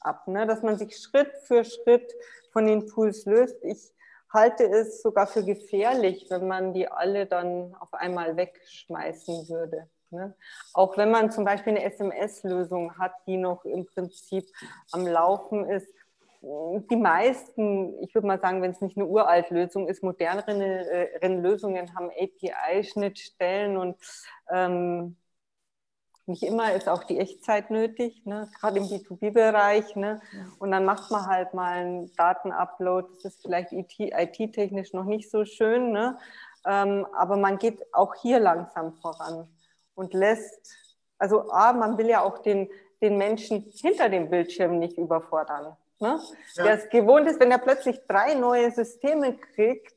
ab, 0.01 0.27
ne? 0.29 0.47
dass 0.47 0.63
man 0.63 0.77
sich 0.77 0.97
Schritt 0.97 1.33
für 1.45 1.65
Schritt 1.65 2.13
von 2.53 2.67
den 2.67 2.87
Tools 2.87 3.25
löst. 3.25 3.57
Ich 3.63 3.93
halte 4.33 4.65
es 4.65 5.01
sogar 5.01 5.27
für 5.27 5.45
gefährlich, 5.45 6.27
wenn 6.29 6.49
man 6.49 6.75
die 6.75 6.89
alle 6.89 7.27
dann 7.27 7.75
auf 7.79 7.95
einmal 7.95 8.37
wegschmeißen 8.37 9.49
würde. 9.49 9.89
Ne? 10.11 10.35
Auch 10.73 10.97
wenn 10.97 11.11
man 11.11 11.31
zum 11.31 11.45
Beispiel 11.45 11.77
eine 11.77 11.85
SMS-Lösung 11.85 12.99
hat, 12.99 13.13
die 13.27 13.37
noch 13.37 13.65
im 13.65 13.87
Prinzip 13.87 14.47
am 14.93 15.07
Laufen 15.07 15.69
ist. 15.69 15.89
Die 16.43 16.97
meisten, 16.97 18.03
ich 18.03 18.15
würde 18.15 18.27
mal 18.27 18.41
sagen, 18.41 18.61
wenn 18.61 18.73
es 18.73 18.81
nicht 18.83 18.99
eine 18.99 19.07
uralt 19.07 19.49
Lösung 19.49 19.89
ist, 19.89 20.03
moderneren 20.03 20.61
äh, 20.61 21.27
Lösungen 21.29 21.95
haben 21.95 22.11
API-Schnittstellen 22.11 23.79
und 23.79 23.97
ähm, 24.51 25.17
Nicht 26.27 26.43
immer 26.43 26.73
ist 26.73 26.89
auch 26.89 27.05
die 27.05 27.19
Echtzeit 27.19 27.71
nötig, 27.71 28.25
ne? 28.25 28.49
gerade 28.59 28.79
im 28.79 28.85
B2B-Bereich. 28.85 29.95
Ne? 29.95 30.23
Und 30.59 30.71
dann 30.71 30.85
macht 30.87 31.11
man 31.11 31.27
halt 31.27 31.53
mal 31.53 31.73
einen 31.73 32.15
Datenupload. 32.17 33.09
Das 33.23 33.35
ist 33.35 33.43
vielleicht 33.43 33.73
IT-technisch 33.73 34.95
noch 34.95 35.05
nicht 35.05 35.31
so 35.31 35.45
schön, 35.45 35.93
ne? 35.93 36.19
Ähm, 36.67 37.07
aber 37.13 37.37
man 37.37 37.59
geht 37.59 37.85
auch 37.93 38.15
hier 38.15 38.41
langsam 38.41 38.95
voran 38.95 39.47
und 39.95 40.15
lässt, 40.15 40.75
also 41.19 41.51
A, 41.51 41.75
man 41.75 41.99
will 41.99 42.09
ja 42.09 42.23
auch 42.23 42.39
den, 42.39 42.71
den 43.03 43.19
Menschen 43.19 43.71
hinter 43.83 44.09
dem 44.09 44.31
Bildschirm 44.31 44.79
nicht 44.79 44.97
überfordern. 44.97 45.77
Ne? 46.01 46.21
Ja. 46.55 46.65
Der 46.65 46.75
es 46.75 46.89
gewohnt 46.89 47.29
ist, 47.29 47.39
wenn 47.39 47.51
er 47.51 47.59
plötzlich 47.59 48.01
drei 48.09 48.35
neue 48.35 48.71
Systeme 48.71 49.37
kriegt, 49.37 49.95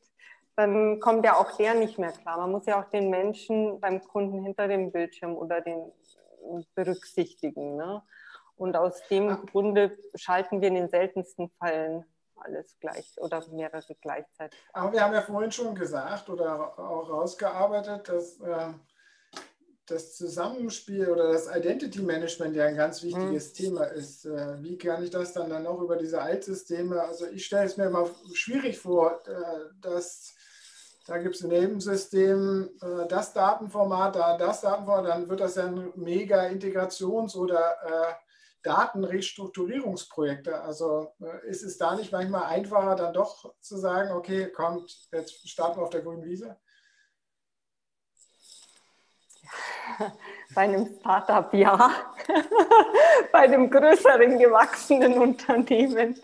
dann 0.56 1.00
kommt 1.00 1.24
ja 1.24 1.36
auch 1.36 1.56
der 1.56 1.76
nicht 1.76 2.00
mehr 2.00 2.12
klar. 2.12 2.38
Man 2.38 2.52
muss 2.52 2.66
ja 2.66 2.82
auch 2.82 2.90
den 2.90 3.10
Menschen 3.10 3.80
beim 3.80 4.04
Kunden 4.04 4.44
hinter 4.44 4.68
dem 4.68 4.92
Bildschirm 4.92 5.36
oder 5.38 5.62
den 5.62 5.92
berücksichtigen. 6.76 7.76
Ne? 7.76 8.02
Und 8.56 8.76
aus 8.76 9.02
dem. 9.10 9.46
Grunde 9.46 9.98
schalten 10.16 10.62
wir 10.62 10.70
in 10.70 10.76
den 10.76 10.90
seltensten 10.90 11.50
Fällen 11.60 12.06
alles 12.36 12.78
gleich 12.80 13.14
oder 13.18 13.44
mehrere 13.50 13.96
gleichzeitig. 14.02 14.60
Aber 14.74 14.92
wir 14.94 15.04
haben 15.04 15.14
ja 15.14 15.22
vorhin 15.22 15.52
schon 15.52 15.76
gesagt 15.76 16.30
oder 16.30 16.78
auch 16.78 17.10
rausgearbeitet, 17.10 18.10
dass 18.10 18.40
äh, 18.40 18.74
das 19.88 20.16
Zusammenspiel 20.16 21.10
oder 21.10 21.32
das 21.32 21.48
Identity 21.48 22.02
Management 22.02 22.56
ja 22.56 22.66
ein 22.66 22.76
ganz 22.76 23.02
wichtiges 23.04 23.52
mhm. 23.52 23.56
Thema 23.56 23.86
ist. 23.86 24.26
Äh, 24.26 24.62
wie 24.62 24.78
kann 24.78 25.04
ich 25.04 25.10
das 25.10 25.34
dann, 25.34 25.50
dann 25.50 25.66
auch 25.66 25.82
über 25.82 25.96
diese 25.96 26.22
Altsysteme? 26.22 27.02
Also 27.02 27.26
ich 27.28 27.46
stelle 27.46 27.66
es 27.66 27.78
mir 27.78 27.86
immer 27.86 28.10
schwierig 28.34 28.78
vor, 28.78 29.22
äh, 29.28 29.70
dass 29.82 30.36
da 31.08 31.18
gibt 31.18 31.36
es 31.36 31.42
in 31.42 31.52
jedem 31.52 31.80
System 31.80 32.70
äh, 32.82 33.08
das 33.08 33.34
Datenformat, 33.34 34.16
da 34.16 34.38
das 34.38 34.62
Datenformat, 34.62 35.06
dann 35.06 35.30
wird 35.30 35.40
das 35.40 35.56
ja 35.56 35.66
ein 35.66 35.92
mega 35.96 36.44
Integrations- 36.44 37.36
oder 37.36 37.78
äh, 37.84 38.14
Datenrestrukturierungsprojekte. 38.64 40.62
Also 40.62 41.14
äh, 41.22 41.48
ist 41.48 41.64
es 41.64 41.78
da 41.78 41.96
nicht 41.96 42.12
manchmal 42.12 42.44
einfacher, 42.44 42.96
dann 42.96 43.14
doch 43.14 43.54
zu 43.62 43.78
sagen, 43.78 44.12
okay, 44.12 44.52
kommt, 44.52 45.08
jetzt 45.14 45.48
starten 45.48 45.80
wir 45.80 45.84
auf 45.84 45.90
der 45.90 46.02
grünen 46.02 46.26
Wiese? 46.26 46.58
Bei 50.54 50.62
einem 50.62 50.98
Startup 51.00 51.54
ja, 51.54 51.92
bei 53.32 53.40
einem 53.40 53.70
größeren 53.70 54.40
gewachsenen 54.40 55.18
Unternehmen 55.18 56.20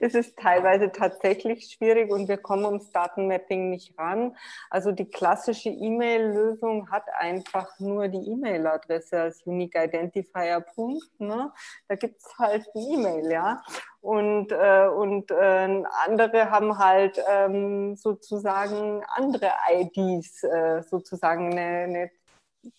ist 0.00 0.14
es 0.14 0.34
teilweise 0.34 0.92
tatsächlich 0.92 1.70
schwierig 1.72 2.10
und 2.10 2.28
wir 2.28 2.38
kommen 2.38 2.64
ums 2.64 2.90
Datenmapping 2.90 3.70
nicht 3.70 3.98
ran. 3.98 4.36
Also 4.70 4.92
die 4.92 5.06
klassische 5.06 5.70
E-Mail-Lösung 5.70 6.90
hat 6.90 7.04
einfach 7.18 7.78
nur 7.78 8.08
die 8.08 8.30
E-Mail-Adresse 8.30 9.20
als 9.20 9.42
Unique 9.46 9.76
Identifier 9.76 10.60
Punkt. 10.60 11.20
Ne? 11.20 11.52
Da 11.88 11.94
gibt 11.96 12.20
es 12.20 12.38
halt 12.38 12.66
die 12.74 12.94
E-Mail, 12.94 13.30
ja. 13.30 13.62
Und, 14.00 14.50
äh, 14.52 14.86
und 14.86 15.30
äh, 15.30 15.82
andere 16.06 16.50
haben 16.50 16.78
halt 16.78 17.22
ähm, 17.28 17.96
sozusagen 17.96 19.04
andere 19.14 19.50
IDs, 19.70 20.42
äh, 20.42 20.82
sozusagen 20.82 21.52
eine, 21.52 21.84
eine 21.84 22.10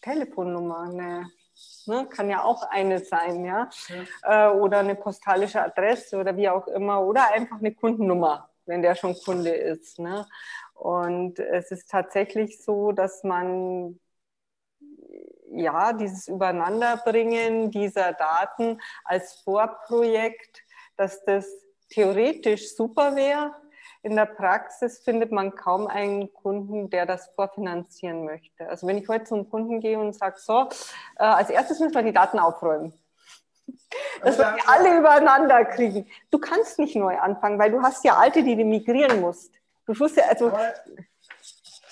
Telefonnummer, 0.01 0.89
eine 0.91 1.29
Ne? 1.87 2.07
Kann 2.09 2.29
ja 2.29 2.43
auch 2.43 2.63
eine 2.69 2.99
sein, 2.99 3.45
ja. 3.45 3.69
ja. 4.23 4.49
Äh, 4.49 4.53
oder 4.53 4.79
eine 4.79 4.95
postalische 4.95 5.61
Adresse 5.61 6.17
oder 6.17 6.35
wie 6.37 6.49
auch 6.49 6.67
immer. 6.67 7.01
Oder 7.01 7.31
einfach 7.31 7.57
eine 7.57 7.73
Kundennummer, 7.73 8.49
wenn 8.65 8.81
der 8.81 8.95
schon 8.95 9.15
Kunde 9.15 9.51
ist. 9.51 9.99
Ne? 9.99 10.27
Und 10.73 11.39
es 11.39 11.71
ist 11.71 11.89
tatsächlich 11.89 12.63
so, 12.63 12.91
dass 12.91 13.23
man 13.23 13.99
ja 15.53 15.93
dieses 15.93 16.27
Übereinanderbringen 16.27 17.71
dieser 17.71 18.13
Daten 18.13 18.79
als 19.03 19.41
Vorprojekt, 19.41 20.63
dass 20.97 21.23
das 21.25 21.47
theoretisch 21.89 22.75
super 22.75 23.15
wäre, 23.15 23.53
in 24.03 24.15
der 24.15 24.25
Praxis 24.25 24.99
findet 24.99 25.31
man 25.31 25.55
kaum 25.55 25.87
einen 25.87 26.33
Kunden, 26.33 26.89
der 26.89 27.05
das 27.05 27.29
vorfinanzieren 27.35 28.25
möchte. 28.25 28.67
Also 28.67 28.87
wenn 28.87 28.97
ich 28.97 29.07
heute 29.07 29.25
zum 29.25 29.49
Kunden 29.49 29.79
gehe 29.79 29.99
und 29.99 30.13
sage, 30.15 30.37
so, 30.39 30.69
äh, 31.17 31.23
als 31.23 31.49
erstes 31.49 31.79
müssen 31.79 31.93
wir 31.93 32.03
die 32.03 32.13
Daten 32.13 32.39
aufräumen. 32.39 32.93
Das 34.23 34.37
wir 34.37 34.55
alle 34.67 34.97
übereinander 34.97 35.65
kriegen. 35.65 36.07
Du 36.29 36.39
kannst 36.39 36.79
nicht 36.79 36.95
neu 36.95 37.17
anfangen, 37.17 37.59
weil 37.59 37.71
du 37.71 37.81
hast 37.81 38.03
ja 38.03 38.17
alte, 38.17 38.43
die 38.43 38.55
du 38.55 38.63
migrieren 38.63 39.21
musst. 39.21 39.53
Du 39.85 39.93
musst 39.93 40.17
ja, 40.17 40.25
also. 40.29 40.47
Aber, 40.47 40.73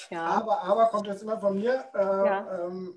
ja. 0.09 0.25
aber, 0.25 0.63
aber 0.63 0.85
kommt 0.87 1.07
jetzt 1.07 1.23
immer 1.23 1.39
von 1.39 1.59
mir. 1.59 1.85
Äh, 1.93 1.99
ja. 1.99 2.65
ähm, 2.65 2.93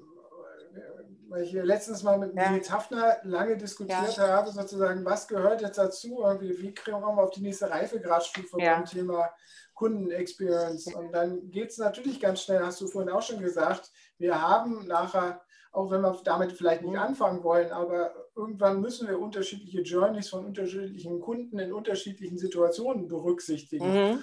weil 1.33 1.45
ich 1.45 1.53
letztens 1.53 2.03
mal 2.03 2.19
mit 2.19 2.37
ja. 2.37 2.51
Nils 2.51 2.71
Hafner 2.71 3.17
lange 3.23 3.57
diskutiert 3.57 4.17
ja. 4.17 4.29
habe, 4.29 4.51
sozusagen, 4.51 5.03
was 5.07 5.27
gehört 5.27 5.63
jetzt 5.63 5.79
dazu, 5.79 6.21
irgendwie, 6.23 6.59
wie 6.61 6.75
kriegen 6.75 7.01
wir 7.01 7.07
auf 7.07 7.31
die 7.31 7.41
nächste 7.41 7.71
Reifegradstufe 7.71 8.61
ja. 8.61 8.77
beim 8.77 8.85
Thema 8.85 9.31
Kundenexperience. 9.73 10.95
Und 10.95 11.13
dann 11.13 11.51
geht 11.51 11.71
es 11.71 11.79
natürlich 11.79 12.21
ganz 12.21 12.43
schnell, 12.43 12.61
hast 12.61 12.83
du 12.83 12.87
vorhin 12.87 13.11
auch 13.11 13.23
schon 13.23 13.41
gesagt, 13.41 13.91
wir 14.19 14.43
haben 14.43 14.87
nachher, 14.87 15.41
auch 15.73 15.91
wenn 15.91 16.03
wir 16.03 16.21
damit 16.23 16.53
vielleicht 16.53 16.83
nicht 16.83 16.99
anfangen 16.99 17.43
wollen, 17.43 17.73
aber 17.73 18.15
irgendwann 18.37 18.83
müssen 18.83 19.09
wir 19.09 19.19
unterschiedliche 19.19 19.81
Journeys 19.81 20.29
von 20.29 20.45
unterschiedlichen 20.45 21.19
Kunden 21.21 21.59
in 21.59 21.73
unterschiedlichen 21.73 22.37
Situationen 22.37 23.09
berücksichtigen. 23.09 23.87
Mhm. 23.87 24.23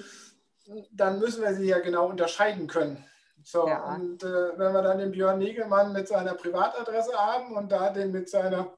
Dann 0.92 1.18
müssen 1.18 1.42
wir 1.42 1.56
sie 1.56 1.68
ja 1.68 1.80
genau 1.80 2.08
unterscheiden 2.08 2.68
können. 2.68 3.04
So, 3.44 3.68
ja. 3.68 3.96
und 3.96 4.24
äh, 4.24 4.58
wenn 4.58 4.74
wir 4.74 4.82
dann 4.82 5.00
den 5.00 5.12
Björn 5.12 5.40
Negelmann 5.40 5.94
mit 5.94 6.08
seiner 6.08 6.34
Privatadresse 6.34 7.14
haben 7.14 7.56
und 7.56 7.72
da 7.72 7.90
den 7.90 8.12
mit 8.12 8.30
seiner 8.30 8.74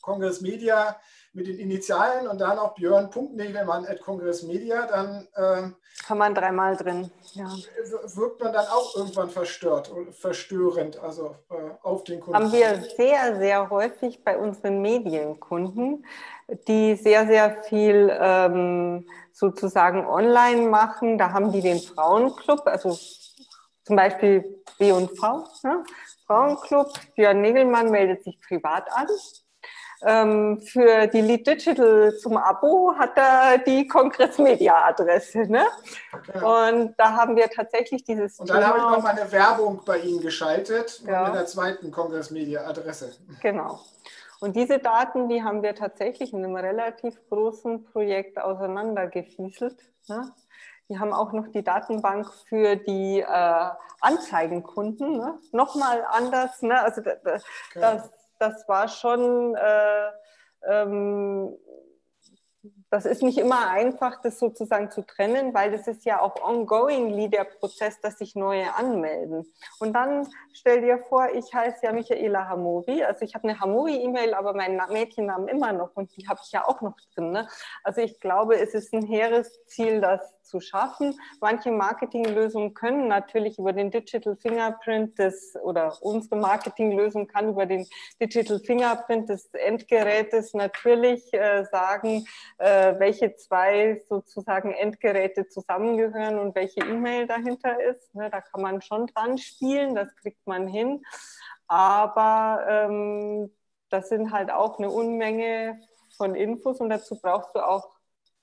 Kongress 0.00 0.40
Media 0.40 0.96
mit 1.32 1.46
den 1.46 1.58
Initialen 1.58 2.26
und 2.26 2.40
dann 2.40 2.58
auch 2.58 2.74
Björn.negelmann 2.74 3.86
at 3.86 4.00
Kongress 4.02 4.42
Media, 4.42 4.86
dann 4.86 5.26
äh, 5.34 5.70
kann 6.06 6.18
man 6.18 6.34
dreimal 6.34 6.76
drin. 6.76 7.10
Ja. 7.32 7.46
Wirkt 8.14 8.42
man 8.42 8.52
dann 8.52 8.66
auch 8.66 8.96
irgendwann 8.96 9.30
verstört, 9.30 9.90
verstörend, 10.10 10.98
also 10.98 11.36
äh, 11.50 11.54
auf 11.82 12.04
den 12.04 12.20
Kunden. 12.20 12.38
Haben 12.38 12.52
wir 12.52 12.82
sehr, 12.96 13.36
sehr 13.38 13.70
häufig 13.70 14.24
bei 14.24 14.36
unseren 14.36 14.82
Medienkunden, 14.82 16.04
die 16.68 16.96
sehr, 16.96 17.26
sehr 17.26 17.62
viel 17.62 18.14
ähm, 18.20 19.06
sozusagen 19.32 20.06
online 20.06 20.68
machen. 20.68 21.16
Da 21.16 21.32
haben 21.32 21.52
die 21.52 21.62
den 21.62 21.78
Frauenclub, 21.78 22.66
also 22.66 22.98
zum 23.84 23.96
Beispiel 23.96 24.62
B&V, 24.78 25.48
ne? 25.62 25.84
Frauenclub. 26.26 26.92
Björn 27.14 27.40
Negelmann 27.40 27.90
meldet 27.90 28.24
sich 28.24 28.40
privat 28.40 28.90
an. 28.92 29.06
Ähm, 30.04 30.60
für 30.60 31.06
die 31.06 31.20
Lead 31.20 31.46
Digital 31.46 32.16
zum 32.16 32.36
Abo 32.36 32.92
hat 32.98 33.16
er 33.16 33.58
die 33.58 33.86
Kongress 33.86 34.38
Media 34.38 34.84
Adresse. 34.84 35.46
Ne? 35.46 35.64
Und 36.42 36.94
da 36.98 37.12
haben 37.12 37.36
wir 37.36 37.48
tatsächlich 37.48 38.02
dieses. 38.02 38.40
Und 38.40 38.50
dann 38.50 38.60
Thema, 38.60 38.68
habe 38.68 38.78
ich 38.78 38.84
noch 38.84 39.02
mal 39.02 39.16
eine 39.16 39.30
Werbung 39.30 39.80
bei 39.84 39.98
Ihnen 39.98 40.20
geschaltet 40.20 41.02
ja. 41.06 41.26
mit 41.26 41.34
der 41.34 41.46
zweiten 41.46 41.92
Kongress 41.92 42.30
Media 42.32 42.66
Adresse. 42.66 43.12
Genau. 43.40 43.80
Und 44.40 44.56
diese 44.56 44.80
Daten, 44.80 45.28
die 45.28 45.44
haben 45.44 45.62
wir 45.62 45.76
tatsächlich 45.76 46.32
in 46.32 46.44
einem 46.44 46.56
relativ 46.56 47.14
großen 47.28 47.84
Projekt 47.84 48.40
auseinandergefieselt. 48.40 49.76
Ne? 50.08 50.32
Die 50.88 50.98
haben 50.98 51.12
auch 51.12 51.32
noch 51.32 51.48
die 51.48 51.62
Datenbank 51.62 52.32
für 52.48 52.76
die 52.76 53.20
äh, 53.20 53.70
Anzeigenkunden. 54.00 55.18
Ne? 55.18 55.38
Nochmal 55.52 56.04
anders. 56.10 56.62
Ne? 56.62 56.80
Also 56.80 57.00
das, 57.00 57.44
das, 57.74 58.10
das 58.38 58.68
war 58.68 58.88
schon 58.88 59.54
äh, 59.54 60.10
ähm, 60.68 61.56
das 62.90 63.06
ist 63.06 63.22
nicht 63.22 63.38
immer 63.38 63.70
einfach, 63.70 64.20
das 64.20 64.38
sozusagen 64.38 64.90
zu 64.90 65.00
trennen, 65.04 65.54
weil 65.54 65.72
das 65.72 65.88
ist 65.88 66.04
ja 66.04 66.20
auch 66.20 66.36
ongoingly 66.42 67.30
der 67.30 67.44
Prozess, 67.44 68.00
dass 68.00 68.18
sich 68.18 68.36
neue 68.36 68.74
anmelden. 68.74 69.50
Und 69.80 69.94
dann 69.94 70.28
stell 70.52 70.82
dir 70.82 70.98
vor, 70.98 71.28
ich 71.32 71.52
heiße 71.52 71.86
ja 71.86 71.92
Michaela 71.92 72.48
Hamori, 72.48 73.02
also 73.02 73.24
ich 73.24 73.34
habe 73.34 73.48
eine 73.48 73.58
Hamori-E-Mail, 73.58 74.34
aber 74.34 74.52
meinen 74.52 74.80
Mädchennamen 74.90 75.48
immer 75.48 75.72
noch 75.72 75.96
und 75.96 76.14
die 76.16 76.28
habe 76.28 76.40
ich 76.44 76.52
ja 76.52 76.68
auch 76.68 76.82
noch 76.82 76.96
drin. 77.14 77.32
Ne? 77.32 77.48
Also 77.82 78.02
ich 78.02 78.20
glaube, 78.20 78.60
es 78.60 78.74
ist 78.74 78.92
ein 78.92 79.06
hehres 79.06 79.64
Ziel, 79.64 80.00
das 80.00 80.20
zu 80.42 80.60
schaffen. 80.60 81.18
Manche 81.40 81.70
Marketinglösungen 81.70 82.74
können 82.74 83.08
natürlich 83.08 83.58
über 83.58 83.72
den 83.72 83.90
Digital 83.90 84.36
Fingerprint 84.36 85.18
des, 85.18 85.54
oder 85.62 85.96
unsere 86.00 86.36
Marketinglösung 86.36 87.26
kann 87.26 87.50
über 87.50 87.66
den 87.66 87.86
Digital 88.20 88.60
Fingerprint 88.60 89.28
des 89.28 89.52
Endgerätes 89.54 90.54
natürlich 90.54 91.32
äh, 91.32 91.64
sagen, 91.64 92.26
äh, 92.58 92.94
welche 92.98 93.34
zwei 93.36 94.02
sozusagen 94.08 94.72
Endgeräte 94.72 95.48
zusammengehören 95.48 96.38
und 96.38 96.54
welche 96.54 96.80
E-Mail 96.80 97.26
dahinter 97.26 97.80
ist. 97.80 98.14
Ne, 98.14 98.30
da 98.30 98.40
kann 98.40 98.62
man 98.62 98.82
schon 98.82 99.06
dran 99.06 99.38
spielen, 99.38 99.94
das 99.94 100.14
kriegt 100.16 100.46
man 100.46 100.66
hin. 100.66 101.02
Aber 101.66 102.66
ähm, 102.68 103.50
das 103.88 104.08
sind 104.08 104.32
halt 104.32 104.50
auch 104.50 104.78
eine 104.78 104.90
Unmenge 104.90 105.80
von 106.16 106.34
Infos 106.34 106.80
und 106.80 106.90
dazu 106.90 107.18
brauchst 107.20 107.54
du 107.54 107.60
auch 107.60 107.88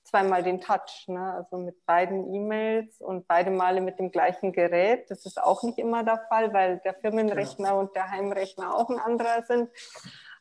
zweimal 0.04 0.42
den 0.42 0.60
Touch, 0.60 1.06
ne? 1.06 1.34
also 1.34 1.56
mit 1.56 1.84
beiden 1.86 2.32
E-Mails 2.34 3.00
und 3.00 3.28
beide 3.28 3.50
Male 3.50 3.80
mit 3.80 3.98
dem 3.98 4.10
gleichen 4.10 4.52
Gerät. 4.52 5.10
Das 5.10 5.26
ist 5.26 5.40
auch 5.42 5.62
nicht 5.62 5.78
immer 5.78 6.04
der 6.04 6.24
Fall, 6.28 6.52
weil 6.52 6.78
der 6.84 6.94
Firmenrechner 6.94 7.68
genau. 7.68 7.80
und 7.80 7.94
der 7.94 8.10
Heimrechner 8.10 8.74
auch 8.74 8.88
ein 8.88 8.98
anderer 8.98 9.42
sind. 9.42 9.70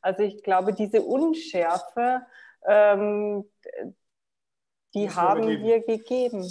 Also 0.02 0.24
ich 0.24 0.44
glaube, 0.44 0.74
diese 0.74 1.02
Unschärfe, 1.02 2.22
ähm, 2.66 3.46
die 4.94 5.06
das 5.06 5.16
haben 5.16 5.48
wir 5.48 5.82
gegeben. 5.82 6.44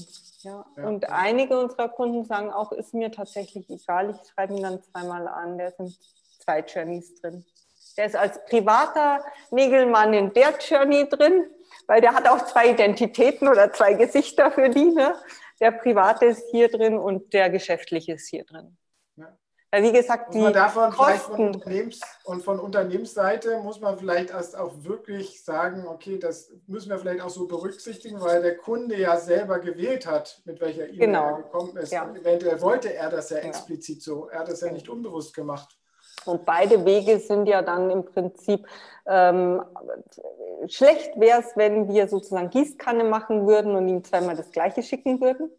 Ja. 0.43 0.65
ja. 0.77 0.87
Und 0.87 1.11
einige 1.11 1.59
unserer 1.59 1.89
Kunden 1.89 2.25
sagen 2.25 2.53
auch, 2.53 2.73
ist 2.73 2.95
mir 2.95 3.11
tatsächlich 3.11 3.69
egal, 3.69 4.11
ich 4.11 4.31
schreibe 4.31 4.55
ihn 4.55 4.63
dann 4.63 4.83
zweimal 4.83 5.27
an, 5.27 5.59
da 5.59 5.71
sind 5.73 5.99
zwei 6.39 6.61
Journeys 6.61 7.21
drin. 7.21 7.45
Der 7.97 8.07
ist 8.07 8.17
als 8.17 8.45
privater 8.45 9.25
Nägelmann 9.51 10.15
in 10.15 10.33
der 10.33 10.57
Journey 10.59 11.09
drin, 11.09 11.47
weil 11.89 12.01
der 12.01 12.15
hat 12.15 12.29
auch 12.29 12.45
zwei 12.45 12.71
Identitäten 12.71 13.49
oder 13.49 13.73
zwei 13.73 13.95
Gesichter 13.95 14.53
für 14.53 14.69
die. 14.69 14.93
Ne? 14.93 15.15
Der 15.61 15.73
private 15.73 16.27
ist 16.27 16.45
hier 16.53 16.69
drin 16.69 16.97
und 16.97 17.33
der 17.33 17.51
geschäftliche 17.51 18.13
ist 18.13 18.29
hier 18.29 18.45
drin. 18.45 18.77
Weil 19.71 19.83
wie 19.83 19.93
gesagt, 19.93 20.33
die 20.33 20.51
davon 20.51 20.91
Kosten... 20.91 21.37
Von 21.37 21.55
Unternehmens 21.55 22.01
und 22.25 22.43
von 22.43 22.59
Unternehmensseite 22.59 23.59
muss 23.59 23.81
man 23.81 23.99
vielleicht 23.99 24.31
erst 24.31 24.57
auch 24.57 24.73
wirklich 24.83 25.45
sagen, 25.45 25.87
okay, 25.87 26.19
das 26.19 26.51
müssen 26.67 26.89
wir 26.89 26.99
vielleicht 26.99 27.21
auch 27.21 27.29
so 27.29 27.47
berücksichtigen, 27.47 28.19
weil 28.21 28.41
der 28.41 28.57
Kunde 28.57 28.97
ja 28.97 29.19
selber 29.19 29.59
gewählt 29.59 30.07
hat, 30.07 30.41
mit 30.47 30.63
welcher 30.63 30.85
E-Mail 30.85 30.99
genau. 30.99 31.27
er 31.27 31.37
gekommen 31.43 31.77
ist. 31.77 31.93
Ja. 31.93 32.11
Eventuell 32.15 32.61
wollte 32.63 32.95
er 32.95 33.11
das 33.11 33.29
ja 33.29 33.39
explizit 33.39 33.99
ja. 33.99 34.03
so. 34.05 34.29
Er 34.29 34.41
hat 34.41 34.49
das 34.49 34.63
ja 34.63 34.73
nicht 34.73 34.89
unbewusst 34.89 35.35
gemacht. 35.35 35.77
Und 36.25 36.47
beide 36.47 36.85
Wege 36.87 37.19
sind 37.19 37.47
ja 37.47 37.61
dann 37.61 37.91
im 37.91 38.05
Prinzip 38.07 38.67
ähm, 39.07 39.63
schlecht 40.67 41.19
wäre 41.19 41.41
es, 41.41 41.57
wenn 41.57 41.89
wir 41.89 42.09
sozusagen 42.09 42.51
Gießkanne 42.51 43.05
machen 43.05 43.47
würden 43.47 43.75
und 43.75 43.89
ihm 43.89 44.05
zweimal 44.05 44.37
das 44.37 44.51
Gleiche 44.51 44.83
schicken 44.83 45.21
würden. 45.21 45.51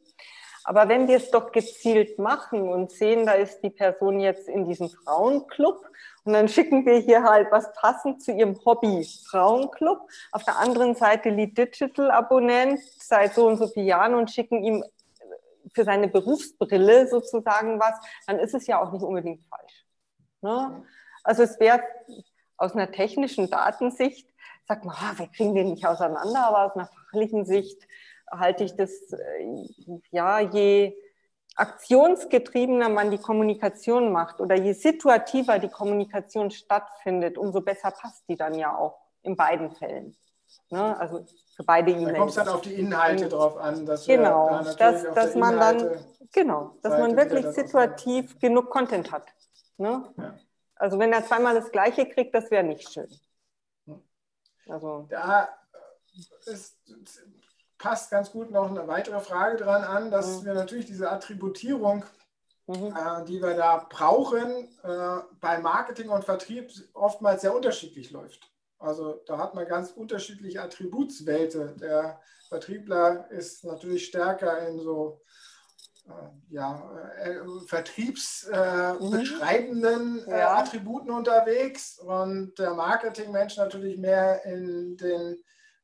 Aber 0.64 0.90
wenn 0.90 1.08
wir 1.08 1.18
es 1.18 1.32
doch 1.32 1.52
gezielt 1.52 2.20
machen 2.20 2.70
und 2.70 2.92
sehen, 2.92 3.26
da 3.26 3.34
ist 3.34 3.62
die 3.62 3.70
Person 3.70 4.20
jetzt 4.20 4.48
in 4.48 4.66
diesem 4.66 4.90
Frauenclub 4.90 5.84
und 6.26 6.34
dann 6.34 6.48
schicken 6.48 6.86
wir 6.86 6.98
hier 6.98 7.24
halt 7.24 7.52
was 7.52 7.74
passend 7.74 8.22
zu 8.22 8.32
ihrem 8.32 8.60
Hobby 8.66 9.08
Frauenclub. 9.30 10.00
Auf 10.32 10.44
der 10.44 10.60
anderen 10.60 10.96
Seite 10.96 11.30
Lead 11.30 11.58
Digital 11.58 12.12
Abonnent 12.12 12.80
seit 13.00 13.34
so 13.34 13.48
und 13.48 13.58
so 13.58 13.68
vielen 13.68 13.88
Jahren 13.88 14.16
und 14.16 14.30
schicken 14.30 14.64
ihm 14.64 14.84
für 15.74 15.84
seine 15.84 16.08
Berufsbrille 16.08 17.08
sozusagen 17.08 17.80
was, 17.80 17.96
dann 18.28 18.40
ist 18.40 18.54
es 18.54 18.68
ja 18.68 18.82
auch 18.82 18.92
nicht 18.92 19.04
unbedingt 19.04 19.44
falsch. 19.46 19.86
Ne? 20.42 20.84
Also 21.24 21.44
es 21.44 21.60
wäre 21.60 21.82
aus 22.58 22.74
einer 22.74 22.92
technischen 22.92 23.50
Datensicht, 23.50 24.28
sagt 24.70 24.86
man, 24.86 24.96
ah, 25.00 25.14
wir 25.18 25.28
kriegen 25.28 25.56
den 25.56 25.72
nicht 25.72 25.86
auseinander, 25.86 26.48
aber 26.48 26.66
aus 26.66 26.76
einer 26.76 26.88
fachlichen 26.88 27.44
Sicht 27.44 27.82
halte 28.32 28.64
ich 28.64 28.76
das, 28.76 28.92
äh, 29.12 30.00
ja, 30.12 30.40
je 30.40 30.96
aktionsgetriebener 31.56 32.88
man 32.88 33.10
die 33.12 33.18
Kommunikation 33.18 34.12
macht 34.12 34.40
oder 34.40 34.56
je 34.56 34.74
situativer 34.74 35.58
die 35.60 35.70
Kommunikation 35.70 36.52
stattfindet, 36.52 37.38
umso 37.38 37.62
besser 37.62 37.92
passt 37.92 38.24
die 38.30 38.38
dann 38.38 38.54
ja 38.54 38.78
auch 38.78 39.00
in 39.24 39.36
beiden 39.36 39.72
Fällen. 39.72 40.16
Ne? 40.70 40.98
Also 40.98 41.26
für 41.56 41.64
beide 41.64 41.92
E-Mails. 41.92 42.12
Da 42.12 42.18
kommt 42.18 42.30
es 42.30 42.36
dann 42.36 42.48
auf 42.48 42.62
die 42.62 42.74
Inhalte 42.76 43.26
mhm. 43.26 43.30
drauf 43.30 43.58
an, 43.58 43.86
dass 43.86 44.06
genau, 44.06 44.62
da 44.64 44.74
dass, 44.92 45.14
dass 45.14 45.36
man 45.36 45.60
dann 45.60 45.90
genau, 46.32 46.76
dass 46.84 46.94
Seite 46.94 47.08
man 47.08 47.18
wirklich 47.18 47.46
situativ 47.48 48.40
genug 48.40 48.70
Content 48.70 49.12
hat. 49.12 49.28
Ne? 49.78 50.04
Ja. 50.16 50.36
Also 50.76 51.00
wenn 51.00 51.12
er 51.12 51.26
zweimal 51.26 51.56
das 51.56 51.72
Gleiche 51.72 52.08
kriegt, 52.08 52.34
das 52.36 52.52
wäre 52.52 52.64
nicht 52.64 52.90
schön. 52.94 53.10
Also 54.70 55.08
da 55.10 55.50
ist 56.46 56.78
passt 57.80 58.12
ganz 58.12 58.32
gut 58.32 58.52
noch 58.52 58.70
eine 58.70 58.88
weitere 58.88 59.20
Frage 59.22 59.58
dran 59.58 59.84
an, 59.84 60.12
dass 60.12 60.42
mhm. 60.42 60.46
wir 60.46 60.54
natürlich 60.54 60.86
diese 60.86 61.10
Attributierung, 61.10 62.06
mhm. 62.68 62.94
äh, 62.96 63.26
die 63.26 63.42
wir 63.42 63.56
da 63.56 63.88
brauchen, 63.90 64.68
äh, 64.84 65.22
bei 65.40 65.58
Marketing 65.60 66.10
und 66.10 66.26
Vertrieb 66.26 66.70
oftmals 66.94 67.42
sehr 67.42 67.56
unterschiedlich 67.56 68.12
läuft. 68.12 68.52
Also 68.78 69.22
da 69.26 69.38
hat 69.38 69.56
man 69.56 69.68
ganz 69.68 69.92
unterschiedliche 69.92 70.62
Attributswelte. 70.62 71.76
Der 71.80 72.22
Vertriebler 72.50 73.30
ist 73.32 73.64
natürlich 73.64 74.06
stärker 74.06 74.68
in 74.68 74.80
so 74.80 75.22
äh, 75.26 75.49
ja, 76.50 76.82
äh, 77.18 77.36
vertriebsbeschreibenden 77.68 80.20
äh, 80.20 80.26
mhm. 80.26 80.32
ja. 80.32 80.58
Attributen 80.58 81.12
unterwegs 81.12 82.00
und 82.00 82.58
der 82.58 82.74
Marketingmensch 82.74 83.58
natürlich 83.58 83.98
mehr 83.98 84.44
in 84.46 84.96
den 84.98 85.38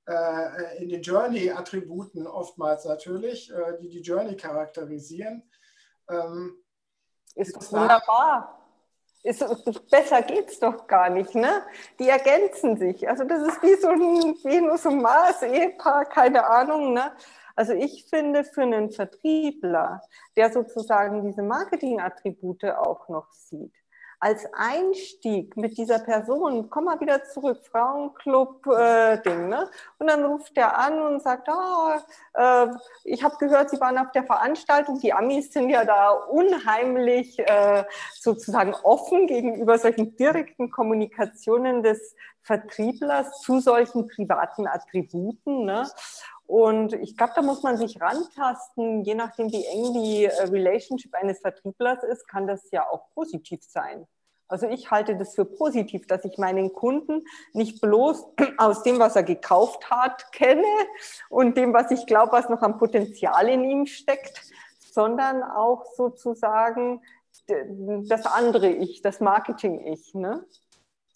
äh, 0.07 0.81
in 0.81 0.89
den 0.89 1.01
Journey-Attributen 1.01 2.27
oftmals 2.27 2.85
natürlich, 2.85 3.51
äh, 3.51 3.77
die 3.81 3.89
die 3.89 4.01
Journey 4.01 4.35
charakterisieren. 4.35 5.43
Ähm, 6.09 6.57
ist 7.35 7.55
doch 7.55 7.71
wunderbar. 7.71 8.61
Ist, 9.23 9.43
besser 9.89 10.21
geht 10.21 10.49
es 10.49 10.59
doch 10.59 10.85
gar 10.85 11.09
nicht, 11.09 11.33
ne? 11.33 11.63
Die 11.97 12.07
ergänzen 12.07 12.77
sich. 12.77 13.09
Also 13.09 13.23
das 13.23 13.47
ist 13.47 13.63
wie 13.63 13.73
so 13.75 13.87
ein 13.87 14.35
Venus 14.43 14.85
und 14.85 15.01
Mars-Ehepaar, 15.01 16.05
keine 16.05 16.45
Ahnung, 16.45 16.93
ne? 16.93 17.11
Also 17.55 17.73
ich 17.73 18.05
finde 18.09 18.43
für 18.43 18.63
einen 18.63 18.91
Vertriebler, 18.91 20.01
der 20.35 20.51
sozusagen 20.51 21.25
diese 21.25 21.41
Marketing-Attribute 21.41 22.65
auch 22.65 23.07
noch 23.07 23.31
sieht, 23.31 23.73
als 24.19 24.45
Einstieg 24.53 25.55
mit 25.55 25.77
dieser 25.77 25.99
Person, 25.99 26.69
komm 26.69 26.85
mal 26.85 26.99
wieder 26.99 27.23
zurück, 27.25 27.59
Frauenclub-Ding, 27.69 29.45
äh, 29.45 29.47
ne? 29.47 29.69
Und 29.99 30.07
dann 30.07 30.25
ruft 30.25 30.57
er 30.57 30.77
an 30.77 31.01
und 31.01 31.21
sagt, 31.21 31.49
ah, 31.49 32.01
äh, 32.33 32.67
ich 33.03 33.23
habe 33.23 33.35
gehört, 33.37 33.69
Sie 33.69 33.79
waren 33.79 33.97
auf 33.97 34.11
der 34.11 34.23
Veranstaltung. 34.23 34.99
Die 34.99 35.13
Amis 35.13 35.51
sind 35.51 35.69
ja 35.69 35.85
da 35.85 36.11
unheimlich 36.11 37.37
äh, 37.39 37.83
sozusagen 38.13 38.73
offen 38.83 39.27
gegenüber 39.27 39.77
solchen 39.77 40.15
direkten 40.15 40.71
Kommunikationen 40.71 41.83
des 41.83 42.15
Vertrieblers 42.41 43.41
zu 43.41 43.59
solchen 43.59 44.07
privaten 44.07 44.67
Attributen. 44.67 45.65
Ne? 45.65 45.87
Und 46.47 46.93
ich 46.93 47.17
glaube, 47.17 47.33
da 47.35 47.41
muss 47.41 47.63
man 47.63 47.77
sich 47.77 47.99
rantasten, 47.99 49.03
je 49.03 49.15
nachdem, 49.15 49.51
wie 49.51 49.65
eng 49.65 49.93
die 49.93 50.25
äh, 50.25 50.43
Relationship 50.43 51.13
eines 51.15 51.39
Vertrieblers 51.39 52.03
ist, 52.03 52.27
kann 52.27 52.45
das 52.45 52.69
ja 52.71 52.87
auch 52.89 53.09
positiv 53.13 53.61
sein. 53.63 54.07
Also 54.47 54.67
ich 54.67 54.91
halte 54.91 55.15
das 55.15 55.33
für 55.33 55.45
positiv, 55.45 56.05
dass 56.05 56.23
ich 56.23 56.37
meinen 56.37 56.71
Kunden 56.71 57.23
nicht 57.53 57.81
bloß 57.81 58.25
aus 58.57 58.83
dem, 58.83 58.99
was 58.99 59.15
er 59.15 59.23
gekauft 59.23 59.89
hat, 59.89 60.31
kenne 60.31 60.63
und 61.29 61.57
dem, 61.57 61.73
was 61.73 61.89
ich 61.89 62.05
glaube, 62.05 62.33
was 62.33 62.49
noch 62.49 62.61
am 62.61 62.77
Potenzial 62.77 63.49
in 63.49 63.63
ihm 63.63 63.85
steckt, 63.87 64.41
sondern 64.91 65.41
auch 65.41 65.85
sozusagen 65.95 67.01
das 67.47 68.25
andere 68.25 68.69
Ich, 68.69 69.01
das 69.01 69.19
Marketing-Ich. 69.19 70.13
Ne? 70.13 70.45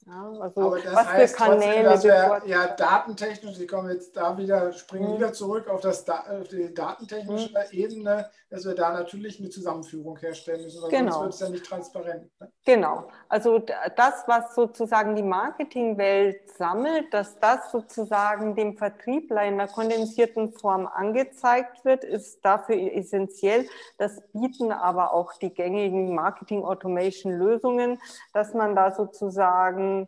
Ja, 0.09 0.31
also 0.39 0.61
Aber 0.61 0.79
das 0.79 0.95
was 0.95 1.07
heißt 1.07 1.35
für 1.35 1.43
Kanäle 1.43 1.61
trotzdem, 1.61 1.83
dass 1.85 2.03
wir, 2.03 2.49
ja 2.49 2.67
datentechnisch, 2.67 3.59
ich 3.59 3.67
komme 3.67 3.93
jetzt 3.93 4.17
da 4.17 4.35
wieder, 4.37 4.73
springen 4.73 5.11
mhm. 5.11 5.17
wieder 5.17 5.33
zurück 5.33 5.67
auf, 5.67 5.81
das, 5.81 6.09
auf 6.09 6.47
die 6.47 6.73
datentechnische 6.73 7.49
mhm. 7.49 7.55
Ebene, 7.71 8.29
dass 8.49 8.65
wir 8.65 8.73
da 8.73 8.91
natürlich 8.91 9.39
eine 9.39 9.49
Zusammenführung 9.49 10.17
herstellen 10.17 10.63
müssen, 10.63 10.81
weil 10.81 10.89
genau. 10.89 11.11
sonst 11.11 11.23
wird 11.23 11.33
es 11.33 11.39
ja 11.41 11.49
nicht 11.49 11.65
transparent. 11.65 12.31
Ne? 12.39 12.51
Genau, 12.65 13.07
also 13.27 13.59
das, 13.59 14.23
was 14.25 14.55
sozusagen 14.55 15.15
die 15.15 15.21
Marketingwelt 15.21 16.49
sammelt, 16.57 17.13
dass 17.13 17.39
das 17.39 17.71
sozusagen 17.71 18.55
dem 18.55 18.77
Vertriebler 18.77 19.43
in 19.43 19.55
einer 19.55 19.67
kondensierten 19.67 20.53
Form 20.53 20.87
angezeigt 20.87 21.85
wird, 21.85 22.03
ist 22.03 22.43
dafür 22.43 22.75
essentiell. 22.75 23.67
Das 23.99 24.21
bieten 24.33 24.71
aber 24.71 25.13
auch 25.13 25.33
die 25.37 25.53
gängigen 25.53 26.15
Marketing-Automation-Lösungen, 26.15 27.99
dass 28.33 28.55
man 28.55 28.75
da 28.75 28.89
sozusagen 28.89 29.98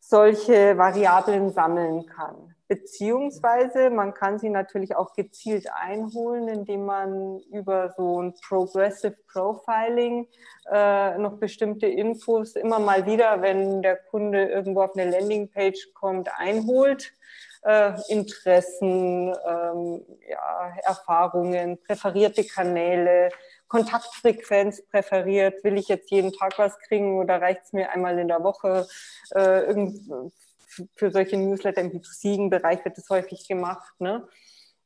solche 0.00 0.76
Variablen 0.76 1.50
sammeln 1.52 2.06
kann. 2.06 2.54
Beziehungsweise 2.66 3.90
man 3.90 4.14
kann 4.14 4.38
sie 4.38 4.48
natürlich 4.48 4.96
auch 4.96 5.14
gezielt 5.14 5.66
einholen, 5.72 6.48
indem 6.48 6.86
man 6.86 7.40
über 7.52 7.90
so 7.96 8.22
ein 8.22 8.34
Progressive 8.46 9.16
Profiling 9.30 10.26
äh, 10.70 11.18
noch 11.18 11.38
bestimmte 11.38 11.86
Infos 11.86 12.56
immer 12.56 12.78
mal 12.78 13.06
wieder, 13.06 13.42
wenn 13.42 13.82
der 13.82 13.96
Kunde 13.96 14.44
irgendwo 14.44 14.82
auf 14.82 14.96
eine 14.96 15.10
Landingpage 15.10 15.92
kommt, 15.94 16.30
einholt. 16.38 17.12
Äh, 17.62 17.92
Interessen, 18.08 19.34
ähm, 19.46 20.02
ja, 20.28 20.72
Erfahrungen, 20.82 21.78
präferierte 21.82 22.44
Kanäle, 22.44 23.30
Kontaktfrequenz 23.68 24.82
präferiert? 24.86 25.62
Will 25.64 25.76
ich 25.76 25.88
jetzt 25.88 26.10
jeden 26.10 26.32
Tag 26.32 26.58
was 26.58 26.78
kriegen 26.80 27.18
oder 27.18 27.40
reicht 27.40 27.62
es 27.64 27.72
mir 27.72 27.90
einmal 27.90 28.18
in 28.18 28.28
der 28.28 28.42
Woche? 28.42 28.86
Äh, 29.30 29.74
für 30.94 31.10
solche 31.10 31.36
Newsletter 31.36 31.80
im 31.80 31.92
B2C-Bereich 31.92 32.84
wird 32.84 32.98
das 32.98 33.08
häufig 33.10 33.46
gemacht. 33.46 33.94
Ne? 34.00 34.26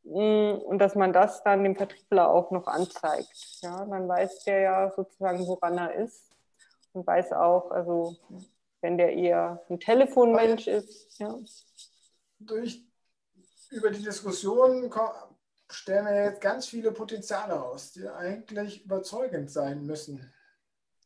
Mm, 0.05 0.59
und 0.65 0.79
dass 0.79 0.95
man 0.95 1.13
das 1.13 1.43
dann 1.45 1.65
dem 1.65 1.77
Vertriebler 1.77 2.29
auch 2.29 2.51
noch 2.51 2.67
anzeigt. 2.67 3.61
Ja, 3.63 3.85
dann 3.85 4.09
weiß 4.09 4.45
der 4.45 4.61
ja 4.61 4.93
sozusagen, 4.95 5.47
woran 5.47 5.79
er 5.79 5.95
ist 5.95 6.25
und 6.93 7.07
weiß 7.07 7.33
auch, 7.33 7.71
also 7.71 8.17
wenn 8.81 8.97
der 8.97 9.13
eher 9.13 9.63
ein 9.69 9.81
Telefonmensch 9.81 10.67
ist. 10.67 11.19
Ja. 11.19 11.39
Durch 12.39 12.83
über 13.71 13.91
die 13.91 14.03
Diskussion 14.03 14.89
stellen 15.71 16.07
wir 16.07 16.25
jetzt 16.25 16.41
ganz 16.41 16.67
viele 16.67 16.93
Potenziale 16.93 17.63
aus, 17.63 17.93
die 17.93 18.09
eigentlich 18.09 18.85
überzeugend 18.85 19.51
sein 19.51 19.85
müssen. 19.85 20.33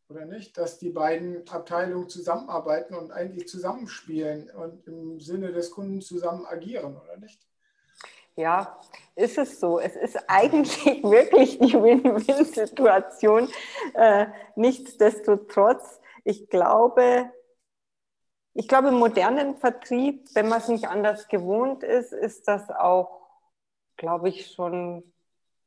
Oder 0.08 0.26
nicht? 0.26 0.58
Dass 0.58 0.78
die 0.78 0.90
beiden 0.90 1.48
Abteilungen 1.48 2.08
zusammenarbeiten 2.08 2.94
und 2.94 3.10
eigentlich 3.10 3.48
zusammenspielen 3.48 4.50
und 4.50 4.86
im 4.86 5.20
Sinne 5.20 5.52
des 5.52 5.70
Kunden 5.70 6.00
zusammen 6.00 6.46
agieren, 6.46 6.96
oder 6.96 7.16
nicht? 7.16 7.40
Ja, 8.36 8.78
ist 9.14 9.36
es 9.36 9.60
so. 9.60 9.78
Es 9.78 9.96
ist 9.96 10.18
eigentlich 10.26 10.84
wirklich 11.02 11.58
die 11.58 11.74
Win-Win-Situation. 11.74 13.48
Äh, 13.94 14.26
nichtsdestotrotz, 14.56 16.00
ich 16.24 16.48
glaube, 16.48 17.30
ich 18.54 18.68
glaube, 18.68 18.88
im 18.88 18.96
modernen 18.96 19.56
Vertrieb, 19.56 20.28
wenn 20.34 20.48
man 20.48 20.60
es 20.60 20.68
nicht 20.68 20.86
anders 20.86 21.28
gewohnt 21.28 21.82
ist, 21.82 22.12
ist 22.12 22.48
das 22.48 22.70
auch, 22.70 23.21
glaube 23.96 24.28
ich, 24.28 24.50
schon 24.52 25.04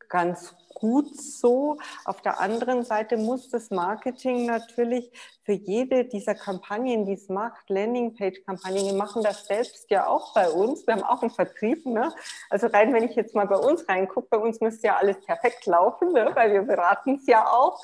ganz 0.09 0.55
gut 0.73 1.15
so. 1.15 1.77
Auf 2.03 2.21
der 2.21 2.39
anderen 2.39 2.83
Seite 2.83 3.17
muss 3.17 3.49
das 3.49 3.71
Marketing 3.71 4.45
natürlich 4.45 5.11
für 5.43 5.53
jede 5.53 6.05
dieser 6.05 6.35
Kampagnen, 6.35 7.05
die 7.05 7.13
es 7.13 7.29
macht, 7.29 7.69
Landingpage-Kampagnen, 7.69 8.85
wir 8.85 8.93
machen 8.93 9.23
das 9.23 9.45
selbst 9.45 9.89
ja 9.89 10.07
auch 10.07 10.33
bei 10.33 10.49
uns. 10.49 10.85
Wir 10.85 10.95
haben 10.95 11.03
auch 11.03 11.21
einen 11.21 11.31
Vertrieb. 11.31 11.85
Ne? 11.85 12.13
Also 12.49 12.67
rein, 12.67 12.93
wenn 12.93 13.03
ich 13.03 13.15
jetzt 13.15 13.35
mal 13.35 13.47
bei 13.47 13.57
uns 13.57 13.87
reingucke, 13.87 14.27
bei 14.29 14.37
uns 14.37 14.59
müsste 14.61 14.87
ja 14.87 14.97
alles 14.97 15.19
perfekt 15.21 15.65
laufen, 15.65 16.11
ne? 16.11 16.31
weil 16.33 16.53
wir 16.53 16.61
beraten 16.61 17.15
es 17.15 17.27
ja 17.27 17.47
auch. 17.47 17.81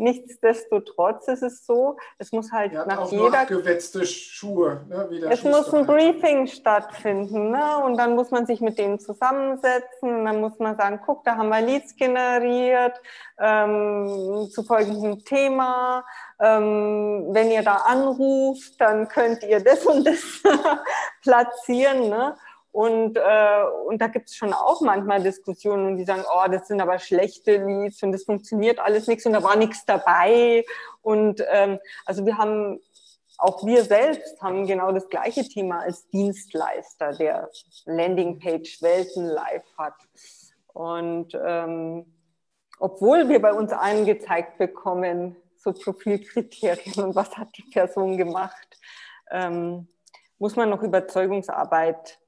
Nichtsdestotrotz 0.00 1.28
ist 1.28 1.42
es 1.42 1.64
so, 1.66 1.96
es 2.18 2.32
muss 2.32 2.50
halt 2.50 2.72
Ihr 2.72 2.84
nach 2.86 2.98
auch 2.98 3.12
jeder. 3.12 3.44
gewetzte 3.46 4.04
Schuhe. 4.06 4.80
Ne, 4.88 5.08
es 5.30 5.44
muss 5.44 5.72
ein 5.74 5.86
Briefing 5.86 6.46
stattfinden. 6.46 7.50
Ne? 7.50 7.78
Und 7.84 7.96
dann 7.96 8.14
muss 8.14 8.30
man 8.30 8.46
sich 8.46 8.60
mit 8.60 8.78
denen 8.78 8.98
zusammensetzen. 8.98 10.18
Und 10.20 10.24
dann 10.24 10.40
muss 10.40 10.58
man 10.58 10.76
sagen: 10.76 11.00
guck, 11.04 11.24
da 11.24 11.36
haben 11.36 11.48
wir 11.50 11.60
Leads 11.60 11.94
generiert 11.96 13.00
ähm, 13.38 14.48
zu 14.50 14.62
folgendem 14.62 15.24
Thema. 15.24 16.04
Ähm, 16.40 17.26
wenn 17.30 17.50
ihr 17.50 17.62
da 17.62 17.76
anruft, 17.76 18.80
dann 18.80 19.08
könnt 19.08 19.42
ihr 19.42 19.60
das 19.62 19.84
und 19.84 20.06
das 20.06 20.22
platzieren. 21.22 22.08
Ne? 22.08 22.34
Und, 22.72 23.16
äh, 23.16 23.64
und 23.86 24.00
da 24.00 24.06
gibt 24.06 24.28
es 24.28 24.36
schon 24.36 24.52
auch 24.52 24.80
manchmal 24.80 25.22
Diskussionen 25.22 25.86
und 25.86 25.96
die 25.96 26.04
sagen, 26.04 26.24
oh, 26.32 26.48
das 26.48 26.68
sind 26.68 26.80
aber 26.80 26.98
schlechte 26.98 27.56
Leads 27.56 28.02
und 28.02 28.12
das 28.12 28.24
funktioniert 28.24 28.78
alles 28.78 29.08
nichts 29.08 29.26
und 29.26 29.32
da 29.32 29.42
war 29.42 29.56
nichts 29.56 29.84
dabei. 29.84 30.64
Und 31.02 31.44
ähm, 31.50 31.80
also 32.06 32.24
wir 32.24 32.38
haben, 32.38 32.80
auch 33.38 33.66
wir 33.66 33.82
selbst 33.82 34.40
haben 34.40 34.66
genau 34.66 34.92
das 34.92 35.08
gleiche 35.08 35.42
Thema 35.48 35.80
als 35.80 36.08
Dienstleister, 36.10 37.12
der 37.12 37.50
Landingpage-Welten 37.86 39.26
live 39.26 39.64
hat. 39.76 39.96
Und 40.72 41.36
ähm, 41.44 42.06
obwohl 42.78 43.28
wir 43.28 43.42
bei 43.42 43.52
uns 43.52 43.72
einen 43.72 44.06
gezeigt 44.06 44.58
bekommen, 44.58 45.36
so 45.56 45.72
Profilkriterien 45.72 47.04
und 47.04 47.14
was 47.16 47.36
hat 47.36 47.48
die 47.56 47.68
Person 47.70 48.16
gemacht, 48.16 48.78
ähm, 49.30 49.88
muss 50.38 50.56
man 50.56 50.70
noch 50.70 50.82
Überzeugungsarbeit 50.82 52.18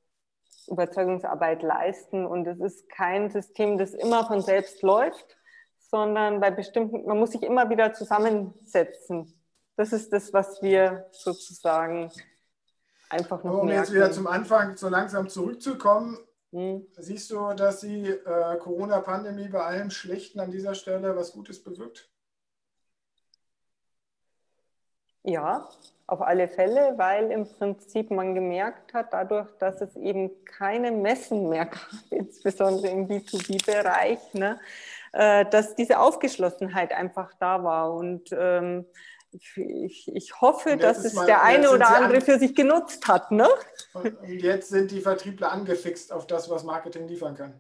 Überzeugungsarbeit 0.69 1.63
leisten. 1.63 2.27
Und 2.27 2.47
es 2.47 2.61
ist 2.61 2.89
kein 2.89 3.31
System, 3.31 3.79
das 3.79 3.95
immer 3.95 4.27
von 4.27 4.41
selbst 4.41 4.83
läuft, 4.83 5.37
sondern 5.79 6.41
bei 6.41 6.51
bestimmten, 6.51 7.07
man 7.07 7.19
muss 7.19 7.33
sich 7.33 7.43
immer 7.43 7.69
wieder 7.71 7.93
zusammensetzen. 7.93 9.33
Das 9.77 9.93
ist 9.93 10.13
das, 10.13 10.33
was 10.33 10.63
wir 10.63 11.07
sozusagen 11.13 12.11
einfach 13.09 13.43
noch 13.45 13.61
Um 13.61 13.67
merken. 13.67 13.83
jetzt 13.83 13.93
wieder 13.93 14.11
zum 14.11 14.27
Anfang 14.27 14.77
so 14.77 14.89
langsam 14.89 15.29
zurückzukommen, 15.29 16.19
hm. 16.53 16.87
siehst 16.99 17.31
du, 17.31 17.53
dass 17.55 17.81
die 17.81 18.09
äh, 18.09 18.57
Corona-Pandemie 18.59 19.49
bei 19.49 19.63
allem 19.63 19.91
Schlechten 19.91 20.41
an 20.41 20.51
dieser 20.51 20.75
Stelle 20.75 21.17
was 21.17 21.33
Gutes 21.33 21.63
bewirkt? 21.63 22.11
Ja, 25.25 25.69
auf 26.13 26.21
alle 26.21 26.47
Fälle, 26.47 26.93
weil 26.99 27.31
im 27.31 27.49
Prinzip 27.49 28.11
man 28.11 28.35
gemerkt 28.35 28.93
hat, 28.93 29.15
dadurch, 29.15 29.49
dass 29.59 29.81
es 29.81 29.97
eben 29.97 30.31
keine 30.45 30.93
Messen 30.93 31.49
mehr 31.49 31.65
gab, 31.65 31.89
insbesondere 32.11 32.89
im 32.89 33.09
B2B-Bereich, 33.09 34.35
ne, 34.35 34.61
äh, 35.13 35.47
dass 35.47 35.75
diese 35.75 35.99
Aufgeschlossenheit 35.99 36.93
einfach 36.93 37.33
da 37.41 37.65
war. 37.65 37.95
Und 37.95 38.29
ähm, 38.33 38.85
ich, 39.31 40.15
ich, 40.15 40.41
hoffe, 40.43 40.77
dass 40.77 41.03
es 41.03 41.15
mal, 41.15 41.25
der 41.25 41.43
eine 41.43 41.71
oder 41.71 41.89
andere 41.89 42.21
für 42.21 42.39
sich 42.39 42.55
genutzt 42.55 43.09
hat. 43.09 43.31
Ne? 43.31 43.49
Und 43.95 44.15
jetzt 44.29 44.69
sind 44.69 44.91
die 44.91 45.01
Vertriebler 45.01 45.51
angefixt 45.51 46.13
auf 46.13 46.27
das, 46.27 46.51
was 46.51 46.63
Marketing 46.63 47.09
liefern 47.09 47.35
kann. 47.35 47.59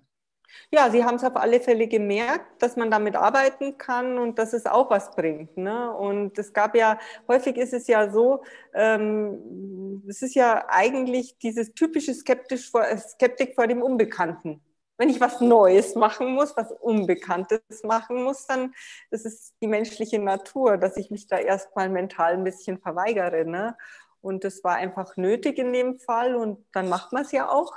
Ja, 0.71 0.91
Sie 0.91 1.05
haben 1.05 1.17
es 1.17 1.25
auf 1.25 1.37
alle 1.37 1.61
Fälle 1.61 1.87
gemerkt, 1.87 2.63
dass 2.63 2.77
man 2.77 2.91
damit 2.91 3.17
arbeiten 3.17 3.79
kann 3.79 4.19
und 4.19 4.39
dass 4.39 4.53
es 4.53 4.67
auch 4.67 4.91
was 4.91 5.15
bringt. 5.15 5.57
Ne? 5.57 5.93
Und 5.93 6.39
es 6.39 6.53
gab 6.53 6.75
ja, 6.75 6.99
häufig 7.29 7.57
ist 7.57 7.73
es 7.73 7.87
ja 7.87 8.11
so, 8.11 8.43
ähm, 8.75 10.03
es 10.09 10.23
ist 10.23 10.35
ja 10.35 10.65
eigentlich 10.69 11.37
dieses 11.39 11.75
typische 11.75 12.15
Skeptisch 12.15 12.71
vor, 12.71 12.85
Skeptik 12.97 13.55
vor 13.55 13.67
dem 13.67 13.83
Unbekannten. 13.83 14.63
Wenn 14.99 15.09
ich 15.09 15.21
was 15.21 15.41
Neues 15.41 15.95
machen 15.95 16.35
muss, 16.35 16.57
was 16.57 16.71
Unbekanntes 16.73 17.83
machen 17.83 18.23
muss, 18.23 18.47
dann 18.47 18.73
das 19.11 19.25
ist 19.25 19.55
die 19.61 19.67
menschliche 19.67 20.19
Natur, 20.19 20.77
dass 20.77 20.97
ich 20.97 21.11
mich 21.11 21.27
da 21.27 21.39
erstmal 21.39 21.89
mental 21.89 22.35
ein 22.35 22.45
bisschen 22.45 22.79
verweigere. 22.79 23.45
Ne? 23.45 23.77
Und 24.21 24.45
das 24.45 24.63
war 24.65 24.77
einfach 24.77 25.17
nötig 25.17 25.59
in 25.59 25.73
dem 25.73 25.99
Fall 25.99 26.37
und 26.37 26.65
dann 26.73 26.89
macht 26.89 27.13
man 27.13 27.23
es 27.23 27.33
ja 27.33 27.51
auch. 27.51 27.73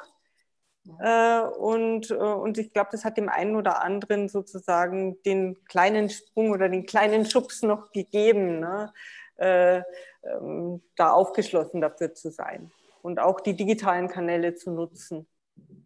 Äh, 0.99 1.41
und, 1.41 2.11
äh, 2.11 2.15
und 2.15 2.57
ich 2.57 2.71
glaube, 2.71 2.89
das 2.91 3.05
hat 3.05 3.17
dem 3.17 3.29
einen 3.29 3.55
oder 3.55 3.81
anderen 3.81 4.29
sozusagen 4.29 5.21
den 5.23 5.63
kleinen 5.65 6.09
Sprung 6.09 6.51
oder 6.51 6.69
den 6.69 6.85
kleinen 6.85 7.25
Schubs 7.25 7.63
noch 7.63 7.91
gegeben, 7.91 8.59
ne? 8.59 8.93
äh, 9.37 9.81
ähm, 10.23 10.81
da 10.95 11.11
aufgeschlossen 11.11 11.81
dafür 11.81 12.13
zu 12.13 12.31
sein 12.31 12.71
und 13.01 13.19
auch 13.19 13.39
die 13.39 13.55
digitalen 13.55 14.07
Kanäle 14.07 14.55
zu 14.55 14.71
nutzen. 14.71 15.27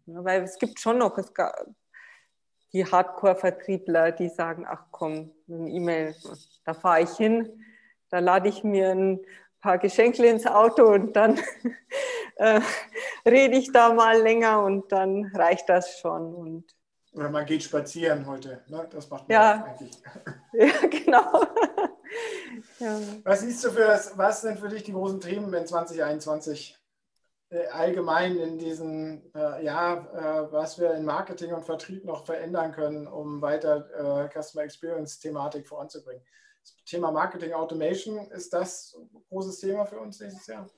Ja, 0.05 0.23
weil 0.23 0.43
es 0.43 0.57
gibt 0.57 0.79
schon 0.79 0.97
noch 0.97 1.17
es 1.17 1.33
gab 1.33 1.53
die 2.73 2.85
Hardcore-Vertriebler, 2.85 4.11
die 4.11 4.29
sagen, 4.29 4.65
ach 4.67 4.85
komm, 4.91 5.31
eine 5.49 5.69
E-Mail, 5.69 6.15
da 6.65 6.73
fahre 6.73 7.01
ich 7.01 7.11
hin, 7.11 7.63
da 8.09 8.19
lade 8.19 8.47
ich 8.49 8.63
mir 8.63 8.91
ein 8.91 9.19
paar 9.59 9.77
Geschenke 9.79 10.25
ins 10.25 10.45
Auto 10.45 10.83
und 10.83 11.15
dann 11.15 11.39
äh, 12.39 12.61
rede 13.29 13.57
ich 13.57 13.71
da 13.71 13.93
mal 13.93 14.19
länger 14.21 14.63
und 14.63 14.91
dann 14.91 15.25
reicht 15.35 15.69
das 15.69 15.99
schon. 15.99 16.33
Und 16.33 16.65
Oder 17.13 17.29
man 17.29 17.45
geht 17.45 17.63
spazieren 17.63 18.25
heute, 18.25 18.63
ne? 18.67 18.87
das 18.89 19.09
macht 19.09 19.27
man 19.27 19.35
ja. 19.35 19.63
eigentlich. 19.63 20.01
Ja, 20.53 20.87
genau. 20.87 21.43
ja. 22.79 22.99
Was 23.23 23.41
siehst 23.41 23.63
du 23.63 23.71
für 23.71 23.85
das, 23.85 24.17
was 24.17 24.41
sind 24.41 24.59
für 24.59 24.69
dich 24.69 24.83
die 24.83 24.93
großen 24.93 25.21
Themen 25.21 25.53
in 25.53 25.67
2021? 25.67 26.75
Äh, 27.51 27.67
allgemein 27.67 28.37
in 28.37 28.57
diesem 28.57 29.23
äh, 29.35 29.63
Jahr, 29.63 30.13
äh, 30.13 30.51
was 30.51 30.79
wir 30.79 30.93
in 30.93 31.03
Marketing 31.03 31.53
und 31.53 31.65
Vertrieb 31.65 32.05
noch 32.05 32.25
verändern 32.25 32.71
können, 32.71 33.07
um 33.07 33.41
weiter 33.41 34.27
äh, 34.27 34.29
Customer 34.29 34.63
Experience 34.63 35.19
Thematik 35.19 35.67
voranzubringen. 35.67 36.23
Das 36.61 36.75
Thema 36.85 37.11
Marketing 37.11 37.53
Automation, 37.53 38.29
ist 38.31 38.53
das 38.53 38.95
ein 38.95 39.23
großes 39.29 39.59
Thema 39.59 39.85
für 39.85 39.99
uns 39.99 40.19
nächstes 40.19 40.45
Jahr? 40.47 40.69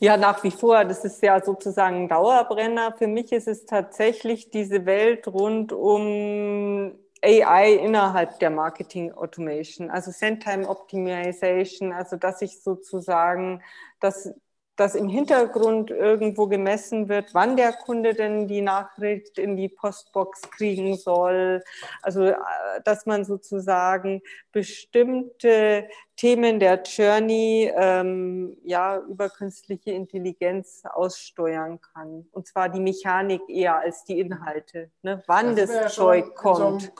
Ja, 0.00 0.16
nach 0.16 0.44
wie 0.44 0.50
vor. 0.52 0.84
Das 0.84 1.04
ist 1.04 1.22
ja 1.22 1.42
sozusagen 1.44 2.04
ein 2.04 2.08
Dauerbrenner. 2.08 2.94
Für 2.96 3.08
mich 3.08 3.32
ist 3.32 3.48
es 3.48 3.66
tatsächlich 3.66 4.50
diese 4.50 4.86
Welt 4.86 5.26
rund 5.26 5.72
um 5.72 6.92
AI 7.24 7.72
innerhalb 7.74 8.38
der 8.38 8.50
Marketing 8.50 9.12
Automation, 9.12 9.90
also 9.90 10.12
Sendtime 10.12 10.68
Optimization, 10.68 11.92
also 11.92 12.16
dass 12.16 12.42
ich 12.42 12.62
sozusagen 12.62 13.60
das 13.98 14.32
dass 14.78 14.94
im 14.94 15.08
Hintergrund 15.08 15.90
irgendwo 15.90 16.46
gemessen 16.46 17.08
wird, 17.08 17.34
wann 17.34 17.56
der 17.56 17.72
Kunde 17.72 18.14
denn 18.14 18.46
die 18.46 18.60
Nachricht 18.60 19.36
in 19.36 19.56
die 19.56 19.68
Postbox 19.68 20.42
kriegen 20.42 20.96
soll. 20.96 21.64
Also, 22.00 22.26
äh, 22.26 22.36
dass 22.84 23.04
man 23.04 23.24
sozusagen 23.24 24.22
bestimmte 24.52 25.88
Themen 26.14 26.60
der 26.60 26.82
Journey 26.82 27.72
ähm, 27.74 28.56
ja, 28.62 28.98
über 28.98 29.28
künstliche 29.30 29.90
Intelligenz 29.90 30.82
aussteuern 30.84 31.80
kann. 31.80 32.28
Und 32.30 32.46
zwar 32.46 32.68
die 32.68 32.80
Mechanik 32.80 33.42
eher 33.48 33.78
als 33.78 34.04
die 34.04 34.20
Inhalte. 34.20 34.92
Ne? 35.02 35.24
Wann 35.26 35.56
das, 35.56 35.70
das 35.70 35.94
Zeug 35.96 36.36
kommt. 36.36 36.82
So 36.82 36.88
ein 36.88 36.94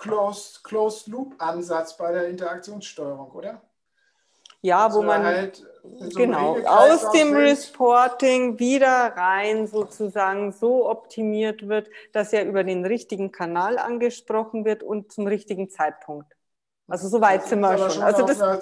Closed-Loop-Ansatz 0.64 1.96
bei 1.96 2.10
der 2.10 2.28
Interaktionssteuerung, 2.28 3.30
oder? 3.30 3.62
Ja, 4.60 4.92
wo 4.92 5.02
man 5.02 5.24
halt 5.24 5.66
so 6.00 6.18
genau 6.18 6.58
aus 6.66 7.10
dem 7.12 7.34
Reporting 7.34 8.58
wieder 8.58 9.12
rein 9.16 9.66
sozusagen 9.66 10.52
so 10.52 10.88
optimiert 10.88 11.68
wird, 11.68 11.88
dass 12.12 12.32
er 12.32 12.44
über 12.46 12.64
den 12.64 12.84
richtigen 12.84 13.30
Kanal 13.32 13.78
angesprochen 13.78 14.64
wird 14.64 14.82
und 14.82 15.12
zum 15.12 15.26
richtigen 15.26 15.70
Zeitpunkt. 15.70 16.34
Also 16.88 17.08
so 17.08 17.20
weit 17.20 17.44
sind 17.44 17.60
wir 17.60 17.76
schon. 17.78 17.90
schon 17.90 18.02
also 18.02 18.26
das, 18.26 18.40
einer, 18.40 18.60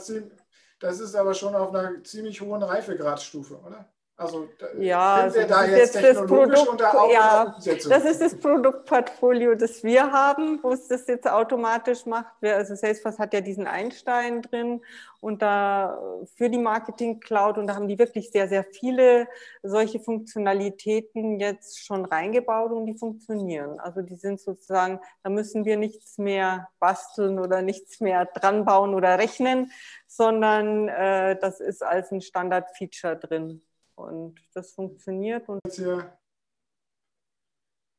das 0.80 1.00
ist 1.00 1.14
aber 1.14 1.32
schon 1.32 1.54
auf 1.54 1.74
einer 1.74 2.02
ziemlich 2.04 2.40
hohen 2.40 2.62
Reifegradstufe, 2.62 3.58
oder? 3.64 3.88
Also 4.18 4.48
ja, 4.78 5.14
also 5.16 5.46
da 5.46 5.66
jetzt, 5.66 5.94
jetzt 5.94 6.16
das 6.16 6.26
Produkt, 6.26 6.80
ja, 7.12 7.54
das 7.62 8.04
ist 8.04 8.22
das 8.22 8.34
Produktportfolio, 8.38 9.54
das 9.56 9.84
wir 9.84 10.10
haben, 10.10 10.58
wo 10.62 10.70
es 10.70 10.88
das 10.88 11.06
jetzt 11.06 11.28
automatisch 11.28 12.06
macht. 12.06 12.32
Also 12.42 12.74
Salesforce 12.74 13.18
hat 13.18 13.34
ja 13.34 13.42
diesen 13.42 13.66
Einstein 13.66 14.40
drin 14.40 14.80
und 15.20 15.42
da 15.42 15.98
für 16.34 16.48
die 16.48 16.56
Marketing 16.56 17.20
Cloud 17.20 17.58
und 17.58 17.66
da 17.66 17.74
haben 17.74 17.88
die 17.88 17.98
wirklich 17.98 18.30
sehr, 18.30 18.48
sehr 18.48 18.64
viele 18.64 19.28
solche 19.62 20.00
Funktionalitäten 20.00 21.38
jetzt 21.38 21.84
schon 21.84 22.06
reingebaut 22.06 22.72
und 22.72 22.86
die 22.86 22.96
funktionieren. 22.96 23.78
Also 23.80 24.00
die 24.00 24.16
sind 24.16 24.40
sozusagen, 24.40 24.98
da 25.24 25.28
müssen 25.28 25.66
wir 25.66 25.76
nichts 25.76 26.16
mehr 26.16 26.68
basteln 26.80 27.38
oder 27.38 27.60
nichts 27.60 28.00
mehr 28.00 28.24
dran 28.24 28.64
bauen 28.64 28.94
oder 28.94 29.18
rechnen, 29.18 29.72
sondern 30.06 30.88
äh, 30.88 31.38
das 31.38 31.60
ist 31.60 31.82
als 31.82 32.12
ein 32.12 32.22
Standard-Feature 32.22 33.16
drin. 33.16 33.60
Und 33.96 34.36
das 34.54 34.72
funktioniert. 34.72 35.48
Und 35.48 35.60
hier, 35.72 36.18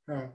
ja. 0.07 0.33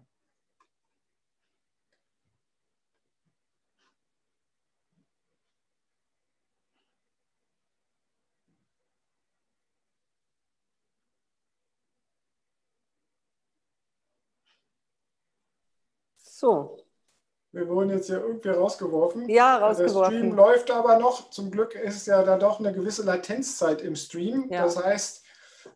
So. 16.43 16.77
Wir 17.53 17.69
wurden 17.69 17.91
jetzt 17.91 18.07
hier 18.07 18.19
irgendwie 18.19 18.49
rausgeworfen. 18.49 19.29
Ja, 19.29 19.59
rausgeworfen. 19.59 20.11
Der 20.13 20.19
Stream 20.19 20.35
läuft 20.35 20.71
aber 20.73 20.99
noch. 20.99 21.31
Zum 21.31 21.53
Glück 21.53 21.75
ist 21.77 22.07
ja 22.07 22.25
da 22.25 22.37
doch 22.37 22.59
eine 22.59 22.73
gewisse 22.73 23.05
Latenzzeit 23.05 23.81
im 23.81 23.95
Stream. 23.95 24.49
Ja. 24.51 24.65
Das 24.65 24.83
heißt, 24.83 25.22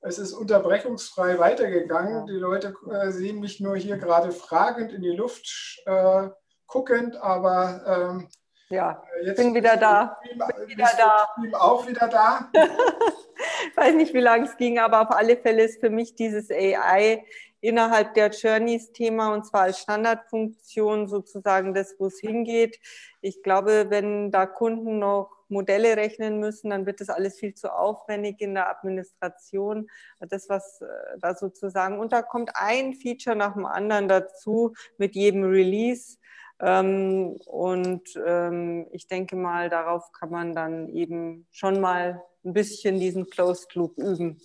es 0.01 0.19
ist 0.19 0.33
unterbrechungsfrei 0.33 1.39
weitergegangen. 1.39 2.27
Die 2.27 2.33
Leute 2.33 2.75
äh, 2.91 3.11
sehen 3.11 3.41
mich 3.41 3.61
nur 3.61 3.77
hier 3.77 3.99
gerade 3.99 4.33
fragend 4.33 4.93
in 4.93 5.03
die 5.03 5.17
Luft 5.17 5.83
äh, 5.87 6.29
guckend, 6.67 7.17
aber 7.17 7.83
ähm, 7.87 8.29
ja, 8.69 9.03
äh, 9.21 9.27
jetzt 9.27 9.37
bin 9.37 9.55
wieder 9.55 9.77
da. 9.77 10.19
Stream, 10.25 10.43
bin 10.57 10.69
wieder 10.69 10.91
da. 10.97 11.59
Auch 11.59 11.87
wieder 11.87 12.09
da. 12.09 12.51
ich 13.71 13.77
weiß 13.77 13.95
nicht, 13.95 14.13
wie 14.13 14.21
lange 14.21 14.47
es 14.47 14.57
ging, 14.57 14.79
aber 14.79 15.03
auf 15.03 15.11
alle 15.11 15.37
Fälle 15.37 15.63
ist 15.65 15.81
für 15.81 15.91
mich 15.91 16.15
dieses 16.15 16.51
AI 16.51 17.25
innerhalb 17.61 18.15
der 18.15 18.31
Journeys 18.31 18.93
Thema 18.93 19.33
und 19.33 19.45
zwar 19.45 19.63
als 19.63 19.81
Standardfunktion 19.81 21.09
sozusagen 21.09 21.75
das, 21.75 21.97
wo 21.99 22.07
es 22.07 22.21
hingeht. 22.21 22.79
Ich 23.21 23.43
glaube, 23.43 23.87
wenn 23.89 24.31
da 24.31 24.47
Kunden 24.47 24.99
noch 24.99 25.37
Modelle 25.49 25.97
rechnen 25.97 26.41
müssen, 26.41 26.71
dann 26.71 26.87
wird 26.87 27.01
das 27.01 27.09
alles 27.09 27.39
viel 27.39 27.55
zu 27.55 27.73
aufwendig 27.73 28.41
in 28.41 28.55
der 28.55 28.69
Administration. 28.69 29.89
Das, 30.21 30.49
was 30.49 30.81
äh, 30.81 30.87
da 31.21 31.35
sozusagen, 31.35 31.99
und 31.99 32.13
da 32.13 32.23
kommt 32.23 32.51
ein 32.55 32.95
Feature 32.95 33.37
nach 33.37 33.55
dem 33.55 33.67
anderen 33.67 34.09
dazu 34.09 34.75
mit 34.99 35.15
jedem 35.15 35.45
Release. 35.45 36.19
Ähm, 36.59 37.37
und 37.47 38.09
ähm, 38.25 38.87
ich 38.91 39.07
denke 39.07 39.37
mal, 39.37 39.69
darauf 39.69 40.11
kann 40.13 40.31
man 40.31 40.55
dann 40.55 40.89
eben 40.89 41.47
schon 41.51 41.81
mal 41.81 42.23
ein 42.45 42.53
bisschen 42.53 42.99
diesen 42.99 43.29
Closed 43.29 43.75
Loop 43.75 43.99
üben. 43.99 44.41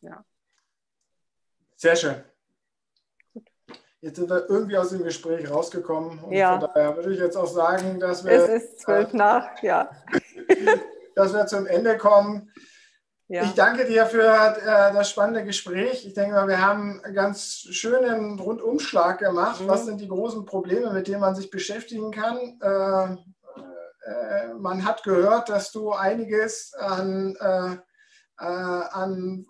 Ja. 0.00 0.24
Sehr 1.76 1.96
schön. 1.96 2.35
Jetzt 4.00 4.16
sind 4.16 4.28
wir 4.28 4.48
irgendwie 4.48 4.76
aus 4.76 4.90
dem 4.90 5.02
Gespräch 5.02 5.50
rausgekommen. 5.50 6.18
Und 6.20 6.32
ja. 6.32 6.58
von 6.58 6.68
daher 6.74 6.96
würde 6.96 7.14
ich 7.14 7.18
jetzt 7.18 7.36
auch 7.36 7.46
sagen, 7.46 7.98
dass 7.98 8.24
wir. 8.24 8.32
Es 8.32 8.48
ist 8.48 8.80
zwölf 8.80 9.12
äh, 9.12 9.16
nach, 9.16 9.62
ja. 9.62 9.90
dass 11.14 11.32
wir 11.32 11.46
zum 11.46 11.66
Ende 11.66 11.96
kommen. 11.96 12.52
Ja. 13.28 13.42
Ich 13.42 13.54
danke 13.54 13.86
dir 13.86 14.06
für 14.06 14.22
äh, 14.22 14.92
das 14.92 15.10
spannende 15.10 15.44
Gespräch. 15.44 16.06
Ich 16.06 16.14
denke 16.14 16.34
mal, 16.34 16.46
wir 16.46 16.64
haben 16.64 17.00
einen 17.02 17.14
ganz 17.14 17.66
schönen 17.70 18.38
Rundumschlag 18.38 19.18
gemacht. 19.18 19.62
Mhm. 19.62 19.68
Was 19.68 19.86
sind 19.86 20.00
die 20.00 20.08
großen 20.08 20.44
Probleme, 20.44 20.92
mit 20.92 21.08
denen 21.08 21.20
man 21.20 21.34
sich 21.34 21.50
beschäftigen 21.50 22.12
kann? 22.12 22.60
Äh, 22.62 23.16
äh, 24.08 24.54
man 24.54 24.84
hat 24.84 25.02
gehört, 25.02 25.48
dass 25.48 25.72
du 25.72 25.92
einiges 25.92 26.72
an 26.74 27.36
an 28.44 29.46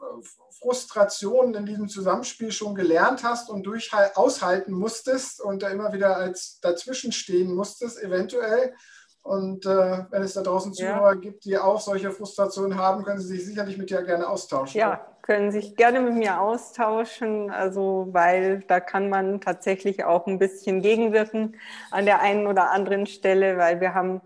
Frustrationen 0.61 1.55
in 1.55 1.66
diesem 1.66 1.89
Zusammenspiel 1.89 2.53
schon 2.53 2.74
gelernt 2.74 3.24
hast 3.24 3.51
und 3.51 3.64
durch 3.64 3.91
aushalten 4.14 4.72
musstest 4.72 5.41
und 5.41 5.62
da 5.62 5.68
immer 5.68 5.93
wieder 5.93 6.16
als 6.16 6.61
dazwischen 6.61 7.12
stehen 7.12 7.55
musstest, 7.55 8.03
eventuell. 8.03 8.74
Und 9.22 9.66
äh, 9.66 10.05
wenn 10.11 10.22
es 10.22 10.34
da 10.34 10.43
draußen 10.43 10.72
Zuhörer 10.72 11.14
ja. 11.14 11.20
gibt, 11.20 11.45
die 11.45 11.59
auch 11.59 11.80
solche 11.80 12.12
Frustrationen 12.12 12.78
haben, 12.78 13.03
können 13.03 13.18
sie 13.18 13.37
sich 13.37 13.45
sicherlich 13.45 13.76
mit 13.76 13.91
dir 13.91 14.03
gerne 14.03 14.28
austauschen. 14.28 14.78
Ja, 14.78 15.05
können 15.22 15.51
sich 15.51 15.74
gerne 15.74 16.01
mit 16.01 16.14
mir 16.14 16.41
austauschen, 16.41 17.51
also 17.51 18.07
weil 18.12 18.61
da 18.68 18.78
kann 18.78 19.09
man 19.09 19.41
tatsächlich 19.41 20.05
auch 20.05 20.28
ein 20.28 20.39
bisschen 20.39 20.80
gegenwirken 20.80 21.57
an 21.91 22.05
der 22.05 22.20
einen 22.20 22.47
oder 22.47 22.70
anderen 22.70 23.07
Stelle, 23.07 23.59
weil 23.59 23.80
wir 23.80 23.95
haben 23.95 24.20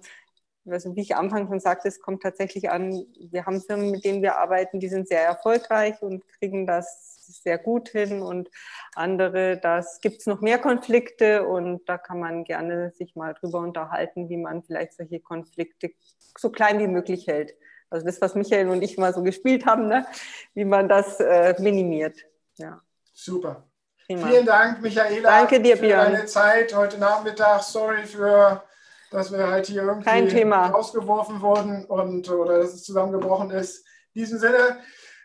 also 0.68 0.94
wie 0.96 1.00
ich 1.02 1.16
am 1.16 1.26
Anfang 1.26 1.48
schon 1.48 1.60
sagte, 1.60 1.88
es 1.88 2.00
kommt 2.00 2.22
tatsächlich 2.22 2.70
an, 2.70 3.04
wir 3.18 3.46
haben 3.46 3.60
Firmen, 3.60 3.90
mit 3.90 4.04
denen 4.04 4.22
wir 4.22 4.36
arbeiten, 4.36 4.80
die 4.80 4.88
sind 4.88 5.08
sehr 5.08 5.24
erfolgreich 5.24 6.00
und 6.02 6.26
kriegen 6.38 6.66
das 6.66 7.16
sehr 7.42 7.58
gut 7.58 7.88
hin 7.88 8.22
und 8.22 8.50
andere, 8.94 9.58
das 9.58 10.00
gibt 10.00 10.20
es 10.20 10.26
noch 10.26 10.40
mehr 10.40 10.58
Konflikte 10.58 11.46
und 11.46 11.88
da 11.88 11.96
kann 11.96 12.18
man 12.18 12.44
gerne 12.44 12.90
sich 12.90 13.14
mal 13.14 13.34
drüber 13.34 13.60
unterhalten, 13.60 14.28
wie 14.28 14.36
man 14.36 14.62
vielleicht 14.62 14.94
solche 14.94 15.20
Konflikte 15.20 15.90
so 16.36 16.50
klein 16.50 16.78
wie 16.78 16.88
möglich 16.88 17.26
hält. 17.26 17.54
Also 17.88 18.06
das, 18.06 18.20
was 18.20 18.34
Michael 18.34 18.68
und 18.68 18.82
ich 18.82 18.98
mal 18.98 19.12
so 19.12 19.22
gespielt 19.22 19.66
haben, 19.66 19.88
ne? 19.88 20.06
wie 20.54 20.64
man 20.64 20.88
das 20.88 21.18
äh, 21.20 21.54
minimiert. 21.58 22.18
Ja. 22.56 22.80
Super. 23.12 23.64
Prima. 24.06 24.26
Vielen 24.26 24.46
Dank, 24.46 24.80
Michaela, 24.80 25.28
Danke 25.28 25.60
dir, 25.60 25.76
für 25.76 25.86
Björn. 25.86 26.12
deine 26.12 26.26
Zeit 26.26 26.74
heute 26.74 26.98
Nachmittag. 26.98 27.62
Sorry 27.62 28.04
für 28.04 28.62
dass 29.10 29.32
wir 29.32 29.48
halt 29.48 29.66
hier 29.66 29.82
irgendwie 29.82 30.42
rausgeworfen 30.42 31.40
wurden 31.40 31.84
und 31.84 32.30
oder 32.30 32.58
dass 32.58 32.74
es 32.74 32.84
zusammengebrochen 32.84 33.50
ist. 33.50 33.84
In 34.14 34.22
diesem 34.22 34.38
Sinne, 34.38 34.78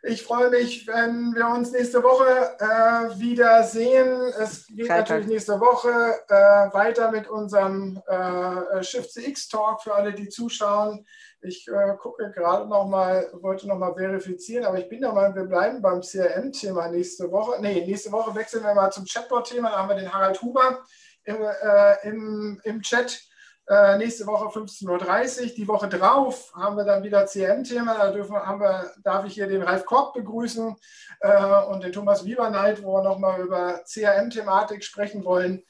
ich 0.07 0.21
freue 0.21 0.51
mich, 0.51 0.85
wenn 0.87 1.33
wir 1.33 1.47
uns 1.47 1.71
nächste 1.71 2.03
Woche 2.03 2.27
äh, 2.59 3.19
wieder 3.19 3.63
sehen. 3.63 4.21
Es 4.39 4.67
geht 4.67 4.85
Freitag. 4.85 5.09
natürlich 5.09 5.27
nächste 5.27 5.59
Woche 5.59 5.89
äh, 6.27 6.73
weiter 6.73 7.11
mit 7.11 7.27
unserem 7.27 7.99
äh, 8.05 8.83
Shift 8.83 9.11
CX 9.13 9.49
Talk 9.49 9.81
für 9.81 9.95
alle, 9.95 10.13
die 10.13 10.29
zuschauen. 10.29 11.07
Ich 11.41 11.67
äh, 11.67 11.95
gucke 11.97 12.31
gerade 12.31 12.67
noch 12.67 12.85
mal, 12.85 13.29
wollte 13.33 13.67
noch 13.67 13.79
mal 13.79 13.95
verifizieren, 13.95 14.65
aber 14.65 14.77
ich 14.77 14.89
bin 14.89 15.01
der 15.01 15.11
Meinung, 15.11 15.35
wir 15.35 15.45
bleiben 15.45 15.81
beim 15.81 16.01
CRM-Thema 16.01 16.89
nächste 16.89 17.31
Woche. 17.31 17.59
Nee, 17.59 17.83
nächste 17.85 18.11
Woche 18.11 18.35
wechseln 18.35 18.63
wir 18.63 18.75
mal 18.75 18.91
zum 18.91 19.05
Chatbot-Thema. 19.05 19.71
Da 19.71 19.77
haben 19.77 19.89
wir 19.89 19.95
den 19.95 20.13
Harald 20.13 20.39
Huber 20.39 20.83
im, 21.23 21.37
äh, 21.41 22.07
im, 22.07 22.61
im 22.63 22.81
Chat. 22.83 23.19
Äh, 23.67 23.97
nächste 23.97 24.27
Woche 24.27 24.45
15.30 24.45 25.41
Uhr. 25.41 25.47
Die 25.55 25.67
Woche 25.67 25.89
drauf 25.89 26.53
haben 26.55 26.77
wir 26.77 26.83
dann 26.83 27.03
wieder 27.03 27.25
CM-Thema. 27.25 27.97
Da 27.97 28.11
dürfen, 28.11 28.35
haben 28.35 28.61
wir, 28.61 28.91
darf 29.03 29.25
ich 29.25 29.33
hier 29.33 29.47
den 29.47 29.63
Ralf 29.63 29.85
Korb 29.85 30.13
begrüßen 30.13 30.75
äh, 31.21 31.63
und 31.65 31.83
den 31.83 31.91
Thomas 31.91 32.25
Wieberneit, 32.25 32.83
wo 32.83 32.93
wir 32.93 33.03
nochmal 33.03 33.41
über 33.41 33.81
CRM-Thematik 33.83 34.83
sprechen 34.83 35.25
wollen. 35.25 35.63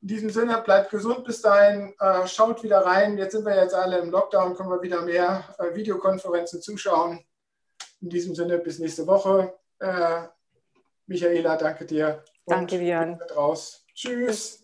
In 0.00 0.08
diesem 0.08 0.30
Sinne, 0.30 0.62
bleibt 0.62 0.90
gesund 0.90 1.24
bis 1.24 1.42
dahin, 1.42 1.94
äh, 1.98 2.26
schaut 2.26 2.62
wieder 2.62 2.84
rein. 2.84 3.18
Jetzt 3.18 3.32
sind 3.32 3.44
wir 3.44 3.56
jetzt 3.56 3.74
alle 3.74 3.98
im 3.98 4.10
Lockdown, 4.10 4.54
können 4.54 4.70
wir 4.70 4.82
wieder 4.82 5.02
mehr 5.02 5.44
äh, 5.58 5.74
Videokonferenzen 5.74 6.62
zuschauen. 6.62 7.24
In 8.00 8.08
diesem 8.08 8.34
Sinne, 8.34 8.58
bis 8.58 8.78
nächste 8.78 9.06
Woche. 9.06 9.54
Äh, 9.80 10.22
Michaela, 11.06 11.56
danke 11.56 11.84
dir. 11.84 12.22
Danke, 12.46 12.78
Björn. 12.78 13.18
Raus. 13.34 13.84
Tschüss. 13.94 14.63